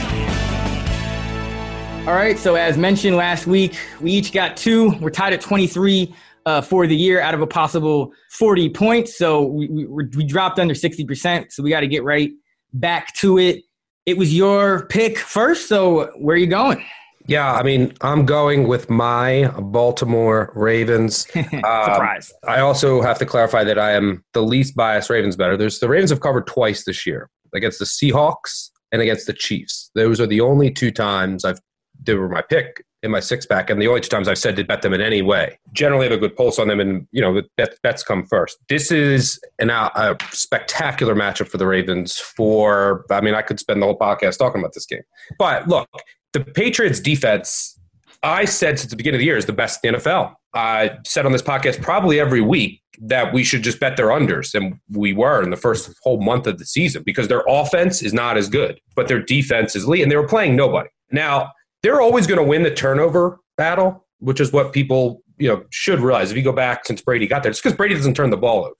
All 2.06 2.14
right, 2.14 2.38
so 2.38 2.54
as 2.54 2.78
mentioned 2.78 3.16
last 3.16 3.48
week, 3.48 3.76
we 4.00 4.12
each 4.12 4.32
got 4.32 4.56
two. 4.56 4.92
We're 5.00 5.10
tied 5.10 5.32
at 5.32 5.40
23 5.40 6.14
uh, 6.46 6.60
for 6.60 6.86
the 6.86 6.94
year 6.94 7.20
out 7.20 7.34
of 7.34 7.40
a 7.40 7.46
possible 7.48 8.12
40 8.30 8.70
points. 8.70 9.18
So 9.18 9.42
we, 9.42 9.66
we, 9.66 9.86
we 9.86 10.24
dropped 10.24 10.60
under 10.60 10.74
60%. 10.74 11.50
So 11.50 11.64
we 11.64 11.70
got 11.70 11.80
to 11.80 11.88
get 11.88 12.04
right 12.04 12.30
back 12.72 13.14
to 13.16 13.38
it. 13.38 13.64
It 14.06 14.18
was 14.18 14.34
your 14.34 14.86
pick 14.86 15.18
first. 15.18 15.68
So 15.68 16.06
where 16.16 16.34
are 16.34 16.38
you 16.38 16.46
going? 16.46 16.84
Yeah, 17.28 17.52
I 17.52 17.62
mean, 17.62 17.94
I'm 18.00 18.26
going 18.26 18.66
with 18.66 18.90
my 18.90 19.52
Baltimore 19.58 20.52
Ravens. 20.56 21.18
Surprise. 21.32 22.32
Um, 22.42 22.52
I 22.52 22.60
also 22.60 23.00
have 23.00 23.18
to 23.20 23.26
clarify 23.26 23.62
that 23.62 23.78
I 23.78 23.92
am 23.92 24.24
the 24.32 24.42
least 24.42 24.74
biased 24.74 25.08
Ravens 25.08 25.36
better. 25.36 25.56
There's 25.56 25.78
the 25.78 25.88
Ravens 25.88 26.10
have 26.10 26.20
covered 26.20 26.48
twice 26.48 26.84
this 26.84 27.06
year 27.06 27.30
against 27.54 27.78
the 27.78 27.84
Seahawks 27.84 28.70
and 28.90 29.00
against 29.00 29.28
the 29.28 29.32
Chiefs. 29.32 29.90
Those 29.94 30.20
are 30.20 30.26
the 30.26 30.40
only 30.40 30.70
two 30.70 30.90
times 30.90 31.44
I've 31.44 31.60
they 32.04 32.14
were 32.14 32.28
my 32.28 32.42
pick 32.42 32.84
in 33.02 33.10
my 33.10 33.20
six 33.20 33.46
pack, 33.46 33.70
and 33.70 33.80
the 33.80 33.88
only 33.88 34.00
two 34.00 34.08
times 34.08 34.28
I've 34.28 34.38
said 34.38 34.56
to 34.56 34.64
bet 34.64 34.82
them 34.82 34.92
in 34.92 35.00
any 35.00 35.22
way. 35.22 35.58
Generally, 35.72 36.04
have 36.06 36.12
a 36.12 36.18
good 36.18 36.36
pulse 36.36 36.58
on 36.58 36.68
them, 36.68 36.80
and 36.80 37.06
you 37.10 37.20
know, 37.20 37.42
bet, 37.56 37.74
bets 37.82 38.02
come 38.02 38.26
first. 38.26 38.58
This 38.68 38.90
is 38.90 39.40
an, 39.58 39.70
a 39.70 40.16
spectacular 40.30 41.14
matchup 41.14 41.48
for 41.48 41.58
the 41.58 41.66
Ravens. 41.66 42.18
For 42.18 43.04
I 43.10 43.20
mean, 43.20 43.34
I 43.34 43.42
could 43.42 43.58
spend 43.58 43.82
the 43.82 43.86
whole 43.86 43.98
podcast 43.98 44.38
talking 44.38 44.60
about 44.60 44.74
this 44.74 44.86
game, 44.86 45.02
but 45.38 45.68
look, 45.68 45.88
the 46.32 46.40
Patriots 46.40 47.00
defense, 47.00 47.78
I 48.22 48.44
said 48.44 48.78
since 48.78 48.90
the 48.90 48.96
beginning 48.96 49.16
of 49.16 49.20
the 49.20 49.26
year, 49.26 49.36
is 49.36 49.46
the 49.46 49.52
best 49.52 49.84
in 49.84 49.92
the 49.92 49.98
NFL. 49.98 50.34
I 50.54 50.98
said 51.04 51.24
on 51.26 51.32
this 51.32 51.42
podcast 51.42 51.80
probably 51.82 52.20
every 52.20 52.42
week 52.42 52.82
that 53.00 53.32
we 53.32 53.42
should 53.42 53.62
just 53.62 53.80
bet 53.80 53.96
their 53.96 54.08
unders. 54.08 54.54
And 54.54 54.78
we 54.90 55.12
were 55.12 55.42
in 55.42 55.50
the 55.50 55.56
first 55.56 55.90
whole 56.02 56.20
month 56.20 56.46
of 56.46 56.58
the 56.58 56.66
season 56.66 57.02
because 57.04 57.28
their 57.28 57.42
offense 57.48 58.02
is 58.02 58.12
not 58.12 58.36
as 58.36 58.48
good, 58.48 58.80
but 58.94 59.08
their 59.08 59.20
defense 59.20 59.74
is 59.74 59.88
lead. 59.88 60.02
And 60.02 60.12
they 60.12 60.16
were 60.16 60.28
playing 60.28 60.56
nobody. 60.56 60.90
Now, 61.10 61.52
they're 61.82 62.00
always 62.00 62.26
going 62.26 62.38
to 62.38 62.44
win 62.44 62.62
the 62.62 62.70
turnover 62.70 63.40
battle, 63.56 64.06
which 64.20 64.40
is 64.40 64.52
what 64.52 64.72
people 64.72 65.22
you 65.38 65.48
know 65.48 65.64
should 65.70 66.00
realize. 66.00 66.30
If 66.30 66.36
you 66.36 66.42
go 66.42 66.52
back 66.52 66.86
since 66.86 67.00
Brady 67.00 67.26
got 67.26 67.42
there, 67.42 67.50
it's 67.50 67.60
because 67.60 67.76
Brady 67.76 67.94
doesn't 67.94 68.14
turn 68.14 68.30
the 68.30 68.36
ball 68.36 68.64
over. 68.64 68.74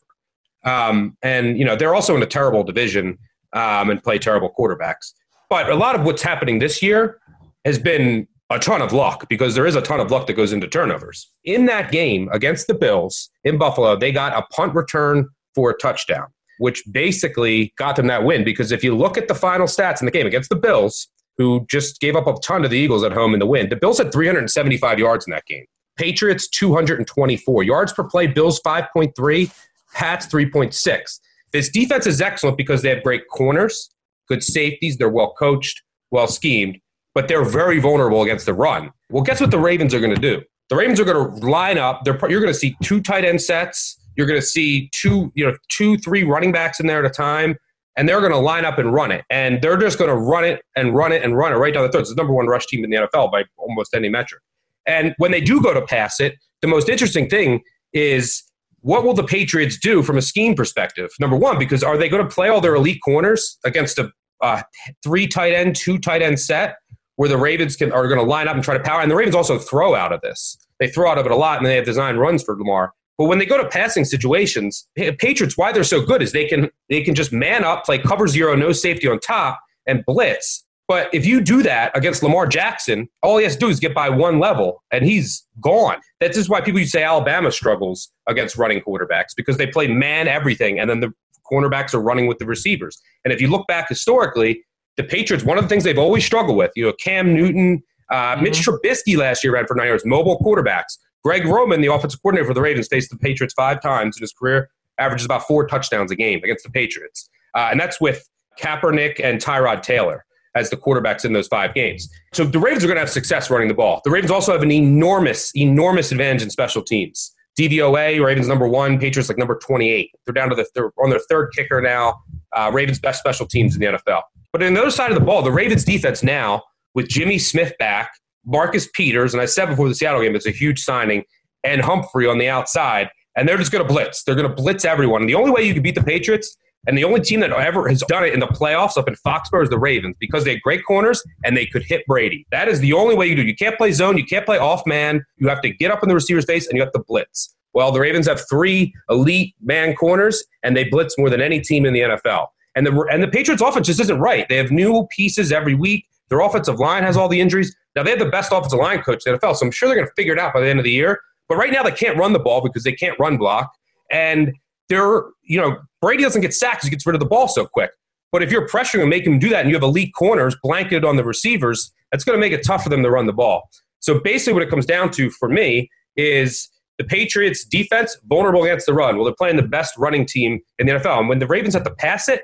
Um, 0.64 1.16
and 1.22 1.58
you 1.58 1.64
know 1.64 1.76
they're 1.76 1.94
also 1.94 2.16
in 2.16 2.22
a 2.22 2.26
terrible 2.26 2.62
division 2.62 3.18
um, 3.52 3.90
and 3.90 4.02
play 4.02 4.18
terrible 4.18 4.52
quarterbacks. 4.56 5.12
But 5.50 5.68
a 5.68 5.74
lot 5.74 5.94
of 5.94 6.04
what's 6.04 6.22
happening 6.22 6.60
this 6.60 6.82
year 6.82 7.18
has 7.64 7.78
been 7.78 8.26
a 8.50 8.58
ton 8.58 8.82
of 8.82 8.92
luck 8.92 9.28
because 9.28 9.54
there 9.54 9.66
is 9.66 9.76
a 9.76 9.82
ton 9.82 10.00
of 10.00 10.10
luck 10.10 10.26
that 10.26 10.34
goes 10.34 10.52
into 10.52 10.68
turnovers. 10.68 11.30
In 11.44 11.66
that 11.66 11.90
game 11.90 12.28
against 12.32 12.66
the 12.66 12.74
Bills 12.74 13.30
in 13.44 13.58
Buffalo, 13.58 13.96
they 13.96 14.12
got 14.12 14.36
a 14.36 14.42
punt 14.54 14.74
return 14.74 15.28
for 15.54 15.70
a 15.70 15.78
touchdown, 15.78 16.26
which 16.58 16.82
basically 16.90 17.72
got 17.76 17.96
them 17.96 18.06
that 18.06 18.24
win. 18.24 18.44
Because 18.44 18.72
if 18.72 18.84
you 18.84 18.96
look 18.96 19.16
at 19.16 19.28
the 19.28 19.34
final 19.34 19.66
stats 19.66 20.00
in 20.00 20.06
the 20.06 20.10
game 20.10 20.26
against 20.26 20.48
the 20.48 20.56
Bills, 20.56 21.08
who 21.42 21.66
just 21.70 22.00
gave 22.00 22.16
up 22.16 22.26
a 22.26 22.34
ton 22.40 22.62
to 22.62 22.68
the 22.68 22.78
Eagles 22.78 23.02
at 23.04 23.12
home 23.12 23.34
in 23.34 23.40
the 23.40 23.46
win, 23.46 23.68
the 23.68 23.76
Bills 23.76 23.98
had 23.98 24.12
375 24.12 24.98
yards 24.98 25.26
in 25.26 25.32
that 25.32 25.44
game. 25.46 25.64
Patriots 25.96 26.48
224 26.48 27.62
yards 27.64 27.92
per 27.92 28.04
play. 28.04 28.26
Bills 28.26 28.60
5.3. 28.60 29.52
Pats 29.94 30.26
3.6. 30.26 31.20
This 31.52 31.68
defense 31.68 32.06
is 32.06 32.22
excellent 32.22 32.56
because 32.56 32.80
they 32.80 32.88
have 32.88 33.02
great 33.02 33.28
corners, 33.28 33.90
good 34.26 34.42
safeties. 34.42 34.96
They're 34.96 35.10
well 35.10 35.34
coached, 35.38 35.82
well 36.10 36.26
schemed 36.26 36.78
but 37.14 37.28
they're 37.28 37.44
very 37.44 37.78
vulnerable 37.78 38.22
against 38.22 38.46
the 38.46 38.54
run. 38.54 38.90
Well, 39.10 39.22
guess 39.22 39.40
what 39.40 39.50
the 39.50 39.58
Ravens 39.58 39.94
are 39.94 40.00
going 40.00 40.14
to 40.14 40.20
do? 40.20 40.42
The 40.68 40.76
Ravens 40.76 41.00
are 41.00 41.04
going 41.04 41.40
to 41.40 41.46
line 41.46 41.78
up. 41.78 42.04
They're, 42.04 42.18
you're 42.28 42.40
going 42.40 42.52
to 42.52 42.58
see 42.58 42.76
two 42.82 43.00
tight 43.00 43.24
end 43.24 43.42
sets. 43.42 43.98
You're 44.16 44.26
going 44.26 44.40
to 44.40 44.46
see 44.46 44.88
two, 44.92 45.32
you 45.34 45.46
know, 45.46 45.56
two, 45.68 45.98
three 45.98 46.24
running 46.24 46.52
backs 46.52 46.80
in 46.80 46.86
there 46.86 47.04
at 47.04 47.10
a 47.10 47.14
time, 47.14 47.56
and 47.96 48.08
they're 48.08 48.20
going 48.20 48.32
to 48.32 48.38
line 48.38 48.64
up 48.64 48.78
and 48.78 48.92
run 48.92 49.10
it. 49.10 49.24
And 49.30 49.60
they're 49.60 49.76
just 49.76 49.98
going 49.98 50.10
to 50.10 50.16
run 50.16 50.44
it 50.44 50.62
and 50.76 50.94
run 50.94 51.12
it 51.12 51.22
and 51.22 51.36
run 51.36 51.52
it 51.52 51.56
right 51.56 51.74
down 51.74 51.84
the 51.84 51.92
throat. 51.92 52.00
It's 52.00 52.10
the 52.10 52.16
number 52.16 52.32
one 52.32 52.46
rush 52.46 52.66
team 52.66 52.84
in 52.84 52.90
the 52.90 52.96
NFL 52.96 53.30
by 53.30 53.44
almost 53.56 53.94
any 53.94 54.08
metric. 54.08 54.42
And 54.86 55.14
when 55.18 55.30
they 55.30 55.40
do 55.40 55.60
go 55.60 55.74
to 55.74 55.82
pass 55.82 56.20
it, 56.20 56.36
the 56.60 56.68
most 56.68 56.88
interesting 56.88 57.28
thing 57.28 57.60
is 57.92 58.42
what 58.80 59.04
will 59.04 59.14
the 59.14 59.24
Patriots 59.24 59.78
do 59.78 60.02
from 60.02 60.18
a 60.18 60.22
scheme 60.22 60.54
perspective? 60.54 61.10
Number 61.20 61.36
one, 61.36 61.58
because 61.58 61.82
are 61.82 61.96
they 61.96 62.08
going 62.08 62.26
to 62.26 62.34
play 62.34 62.48
all 62.48 62.60
their 62.60 62.74
elite 62.74 63.00
corners 63.04 63.58
against 63.64 63.98
a 63.98 64.10
uh, 64.40 64.62
three 65.04 65.28
tight 65.28 65.52
end, 65.52 65.76
two 65.76 65.98
tight 65.98 66.22
end 66.22 66.40
set? 66.40 66.76
where 67.16 67.28
the 67.28 67.36
Ravens 67.36 67.76
can, 67.76 67.92
are 67.92 68.08
going 68.08 68.18
to 68.18 68.26
line 68.26 68.48
up 68.48 68.54
and 68.54 68.64
try 68.64 68.76
to 68.76 68.82
power. 68.82 69.00
And 69.00 69.10
the 69.10 69.14
Ravens 69.14 69.34
also 69.34 69.58
throw 69.58 69.94
out 69.94 70.12
of 70.12 70.20
this. 70.22 70.56
They 70.80 70.88
throw 70.88 71.10
out 71.10 71.18
of 71.18 71.26
it 71.26 71.32
a 71.32 71.36
lot, 71.36 71.58
and 71.58 71.66
they 71.66 71.76
have 71.76 71.84
design 71.84 72.16
runs 72.16 72.42
for 72.42 72.56
Lamar. 72.56 72.92
But 73.22 73.28
when 73.28 73.38
they 73.38 73.46
go 73.46 73.56
to 73.56 73.68
passing 73.68 74.04
situations, 74.04 74.88
Patriots, 74.96 75.56
why 75.56 75.70
they're 75.70 75.84
so 75.84 76.04
good 76.04 76.22
is 76.22 76.32
they 76.32 76.44
can 76.44 76.68
they 76.88 77.02
can 77.02 77.14
just 77.14 77.32
man 77.32 77.62
up, 77.62 77.84
play 77.84 77.98
cover 77.98 78.26
zero, 78.26 78.56
no 78.56 78.72
safety 78.72 79.06
on 79.06 79.20
top, 79.20 79.60
and 79.86 80.04
blitz. 80.04 80.64
But 80.88 81.08
if 81.14 81.24
you 81.24 81.40
do 81.40 81.62
that 81.62 81.96
against 81.96 82.24
Lamar 82.24 82.48
Jackson, 82.48 83.08
all 83.22 83.38
he 83.38 83.44
has 83.44 83.54
to 83.54 83.60
do 83.60 83.68
is 83.68 83.78
get 83.78 83.94
by 83.94 84.08
one 84.08 84.40
level, 84.40 84.82
and 84.90 85.04
he's 85.04 85.46
gone. 85.60 86.00
That's 86.18 86.36
just 86.36 86.50
why 86.50 86.62
people 86.62 86.80
used 86.80 86.90
say 86.90 87.04
Alabama 87.04 87.52
struggles 87.52 88.10
against 88.26 88.56
running 88.56 88.80
quarterbacks 88.80 89.36
because 89.36 89.56
they 89.56 89.68
play 89.68 89.86
man 89.86 90.26
everything, 90.26 90.80
and 90.80 90.90
then 90.90 90.98
the 90.98 91.12
cornerbacks 91.48 91.94
are 91.94 92.00
running 92.00 92.26
with 92.26 92.38
the 92.38 92.44
receivers. 92.44 93.00
And 93.24 93.32
if 93.32 93.40
you 93.40 93.46
look 93.46 93.68
back 93.68 93.88
historically, 93.88 94.64
the 94.96 95.04
Patriots, 95.04 95.44
one 95.44 95.58
of 95.58 95.62
the 95.62 95.68
things 95.68 95.84
they've 95.84 95.96
always 95.96 96.24
struggled 96.24 96.56
with, 96.56 96.72
you 96.74 96.84
know, 96.84 96.92
Cam 96.94 97.32
Newton, 97.32 97.84
uh, 98.10 98.34
mm-hmm. 98.34 98.42
Mitch 98.42 98.66
Trubisky 98.66 99.16
last 99.16 99.44
year 99.44 99.52
ran 99.52 99.68
for 99.68 99.76
nine 99.76 99.86
yards, 99.86 100.04
mobile 100.04 100.40
quarterbacks. 100.40 100.98
Greg 101.24 101.46
Roman, 101.46 101.80
the 101.80 101.92
offensive 101.92 102.20
coordinator 102.22 102.48
for 102.48 102.54
the 102.54 102.60
Ravens, 102.60 102.88
faced 102.88 103.10
the 103.10 103.16
Patriots 103.16 103.54
five 103.54 103.80
times 103.80 104.16
in 104.16 104.22
his 104.22 104.32
career, 104.32 104.70
averages 104.98 105.24
about 105.24 105.46
four 105.46 105.66
touchdowns 105.66 106.10
a 106.10 106.16
game 106.16 106.40
against 106.42 106.64
the 106.64 106.70
Patriots. 106.70 107.28
Uh, 107.54 107.68
and 107.70 107.78
that's 107.78 108.00
with 108.00 108.28
Kaepernick 108.60 109.20
and 109.22 109.40
Tyrod 109.40 109.82
Taylor 109.82 110.24
as 110.54 110.70
the 110.70 110.76
quarterbacks 110.76 111.24
in 111.24 111.32
those 111.32 111.48
five 111.48 111.74
games. 111.74 112.08
So 112.34 112.44
the 112.44 112.58
Ravens 112.58 112.84
are 112.84 112.86
going 112.86 112.96
to 112.96 113.00
have 113.00 113.10
success 113.10 113.50
running 113.50 113.68
the 113.68 113.74
ball. 113.74 114.00
The 114.04 114.10
Ravens 114.10 114.30
also 114.30 114.52
have 114.52 114.62
an 114.62 114.72
enormous, 114.72 115.50
enormous 115.56 116.12
advantage 116.12 116.42
in 116.42 116.50
special 116.50 116.82
teams. 116.82 117.34
DVOA, 117.58 118.24
Ravens 118.24 118.48
number 118.48 118.66
one, 118.66 118.98
Patriots 118.98 119.28
like 119.28 119.38
number 119.38 119.58
28. 119.58 120.10
They're 120.26 120.32
down 120.32 120.48
to 120.50 120.54
the 120.54 120.66
they're 120.74 120.90
on 121.02 121.10
their 121.10 121.20
third 121.30 121.50
kicker 121.54 121.80
now. 121.80 122.20
Uh, 122.54 122.70
Ravens 122.72 122.98
best 122.98 123.18
special 123.18 123.46
teams 123.46 123.74
in 123.74 123.80
the 123.80 123.86
NFL. 123.86 124.22
But 124.52 124.62
on 124.62 124.74
the 124.74 124.80
other 124.80 124.90
side 124.90 125.10
of 125.10 125.18
the 125.18 125.24
ball, 125.24 125.42
the 125.42 125.52
Ravens 125.52 125.84
defense 125.84 126.22
now, 126.22 126.62
with 126.94 127.08
Jimmy 127.08 127.38
Smith 127.38 127.74
back, 127.78 128.10
Marcus 128.44 128.88
Peters, 128.94 129.34
and 129.34 129.40
I 129.40 129.46
said 129.46 129.66
before 129.66 129.88
the 129.88 129.94
Seattle 129.94 130.22
game, 130.22 130.34
it's 130.34 130.46
a 130.46 130.50
huge 130.50 130.82
signing, 130.82 131.24
and 131.64 131.80
Humphrey 131.80 132.26
on 132.26 132.38
the 132.38 132.48
outside, 132.48 133.08
and 133.36 133.48
they're 133.48 133.56
just 133.56 133.72
going 133.72 133.86
to 133.86 133.92
blitz. 133.92 134.24
They're 134.24 134.34
going 134.34 134.48
to 134.48 134.54
blitz 134.54 134.84
everyone. 134.84 135.22
And 135.22 135.28
the 135.28 135.34
only 135.34 135.50
way 135.50 135.62
you 135.62 135.74
can 135.74 135.82
beat 135.82 135.94
the 135.94 136.02
Patriots, 136.02 136.56
and 136.86 136.98
the 136.98 137.04
only 137.04 137.20
team 137.20 137.40
that 137.40 137.52
ever 137.52 137.88
has 137.88 138.02
done 138.08 138.24
it 138.24 138.34
in 138.34 138.40
the 138.40 138.48
playoffs 138.48 138.96
up 138.96 139.06
in 139.06 139.14
Foxborough 139.14 139.62
is 139.62 139.70
the 139.70 139.78
Ravens 139.78 140.16
because 140.18 140.44
they 140.44 140.52
have 140.52 140.62
great 140.62 140.84
corners 140.84 141.22
and 141.44 141.56
they 141.56 141.64
could 141.64 141.84
hit 141.84 142.04
Brady. 142.06 142.44
That 142.50 142.66
is 142.66 142.80
the 142.80 142.92
only 142.92 143.14
way 143.14 143.28
you 143.28 143.36
do. 143.36 143.42
You 143.42 143.54
can't 143.54 143.76
play 143.76 143.92
zone. 143.92 144.18
You 144.18 144.24
can't 144.24 144.44
play 144.44 144.58
off 144.58 144.84
man. 144.84 145.24
You 145.36 145.48
have 145.48 145.62
to 145.62 145.70
get 145.70 145.92
up 145.92 146.02
in 146.02 146.08
the 146.08 146.14
receiver's 146.16 146.44
face 146.44 146.66
and 146.66 146.76
you 146.76 146.82
have 146.82 146.92
to 146.92 147.02
blitz. 147.06 147.54
Well, 147.72 147.92
the 147.92 148.00
Ravens 148.00 148.26
have 148.26 148.42
three 148.50 148.92
elite 149.08 149.54
man 149.62 149.94
corners, 149.94 150.44
and 150.62 150.76
they 150.76 150.84
blitz 150.84 151.16
more 151.16 151.30
than 151.30 151.40
any 151.40 151.60
team 151.60 151.86
in 151.86 151.94
the 151.94 152.00
NFL. 152.00 152.48
And 152.74 152.86
the 152.86 153.06
and 153.10 153.22
the 153.22 153.28
Patriots 153.28 153.62
offense 153.62 153.86
just 153.86 154.00
isn't 154.00 154.18
right. 154.18 154.48
They 154.48 154.56
have 154.56 154.70
new 154.70 155.06
pieces 155.10 155.52
every 155.52 155.74
week. 155.74 156.06
Their 156.32 156.40
offensive 156.40 156.80
line 156.80 157.02
has 157.02 157.18
all 157.18 157.28
the 157.28 157.38
injuries. 157.38 157.76
Now 157.94 158.02
they 158.04 158.08
have 158.08 158.18
the 158.18 158.24
best 158.24 158.52
offensive 158.52 158.78
line 158.78 159.02
coach 159.02 159.22
in 159.26 159.34
the 159.34 159.38
NFL, 159.38 159.54
so 159.54 159.66
I'm 159.66 159.70
sure 159.70 159.86
they're 159.86 159.96
going 159.96 160.08
to 160.08 160.14
figure 160.16 160.32
it 160.32 160.38
out 160.38 160.54
by 160.54 160.60
the 160.60 160.66
end 160.66 160.78
of 160.78 160.84
the 160.84 160.90
year. 160.90 161.20
But 161.46 161.56
right 161.56 161.70
now 161.70 161.82
they 161.82 161.90
can't 161.90 162.16
run 162.16 162.32
the 162.32 162.38
ball 162.38 162.62
because 162.62 162.84
they 162.84 162.92
can't 162.92 163.18
run 163.20 163.36
block, 163.36 163.70
and 164.10 164.54
they're 164.88 165.24
you 165.42 165.60
know 165.60 165.76
Brady 166.00 166.22
doesn't 166.22 166.40
get 166.40 166.54
sacked; 166.54 166.84
he 166.84 166.90
gets 166.90 167.06
rid 167.06 167.14
of 167.14 167.20
the 167.20 167.26
ball 167.26 167.48
so 167.48 167.66
quick. 167.66 167.90
But 168.30 168.42
if 168.42 168.50
you're 168.50 168.66
pressuring 168.66 169.02
and 169.02 169.10
make 169.10 169.26
him 169.26 169.38
do 169.38 169.50
that, 169.50 169.60
and 169.60 169.68
you 169.68 169.76
have 169.76 169.82
elite 169.82 170.14
corners 170.14 170.56
blanketed 170.62 171.04
on 171.04 171.16
the 171.16 171.24
receivers, 171.24 171.92
that's 172.10 172.24
going 172.24 172.34
to 172.34 172.40
make 172.40 172.54
it 172.54 172.64
tough 172.64 172.82
for 172.82 172.88
them 172.88 173.02
to 173.02 173.10
run 173.10 173.26
the 173.26 173.34
ball. 173.34 173.68
So 174.00 174.18
basically, 174.18 174.54
what 174.54 174.62
it 174.62 174.70
comes 174.70 174.86
down 174.86 175.10
to 175.10 175.28
for 175.28 175.50
me 175.50 175.90
is 176.16 176.70
the 176.96 177.04
Patriots 177.04 177.62
defense 177.62 178.16
vulnerable 178.24 178.64
against 178.64 178.86
the 178.86 178.94
run. 178.94 179.16
Well, 179.16 179.26
they're 179.26 179.34
playing 179.34 179.56
the 179.56 179.62
best 179.62 179.98
running 179.98 180.24
team 180.24 180.60
in 180.78 180.86
the 180.86 180.94
NFL, 180.94 181.18
and 181.18 181.28
when 181.28 181.40
the 181.40 181.46
Ravens 181.46 181.74
have 181.74 181.84
to 181.84 181.94
pass 181.94 182.30
it, 182.30 182.40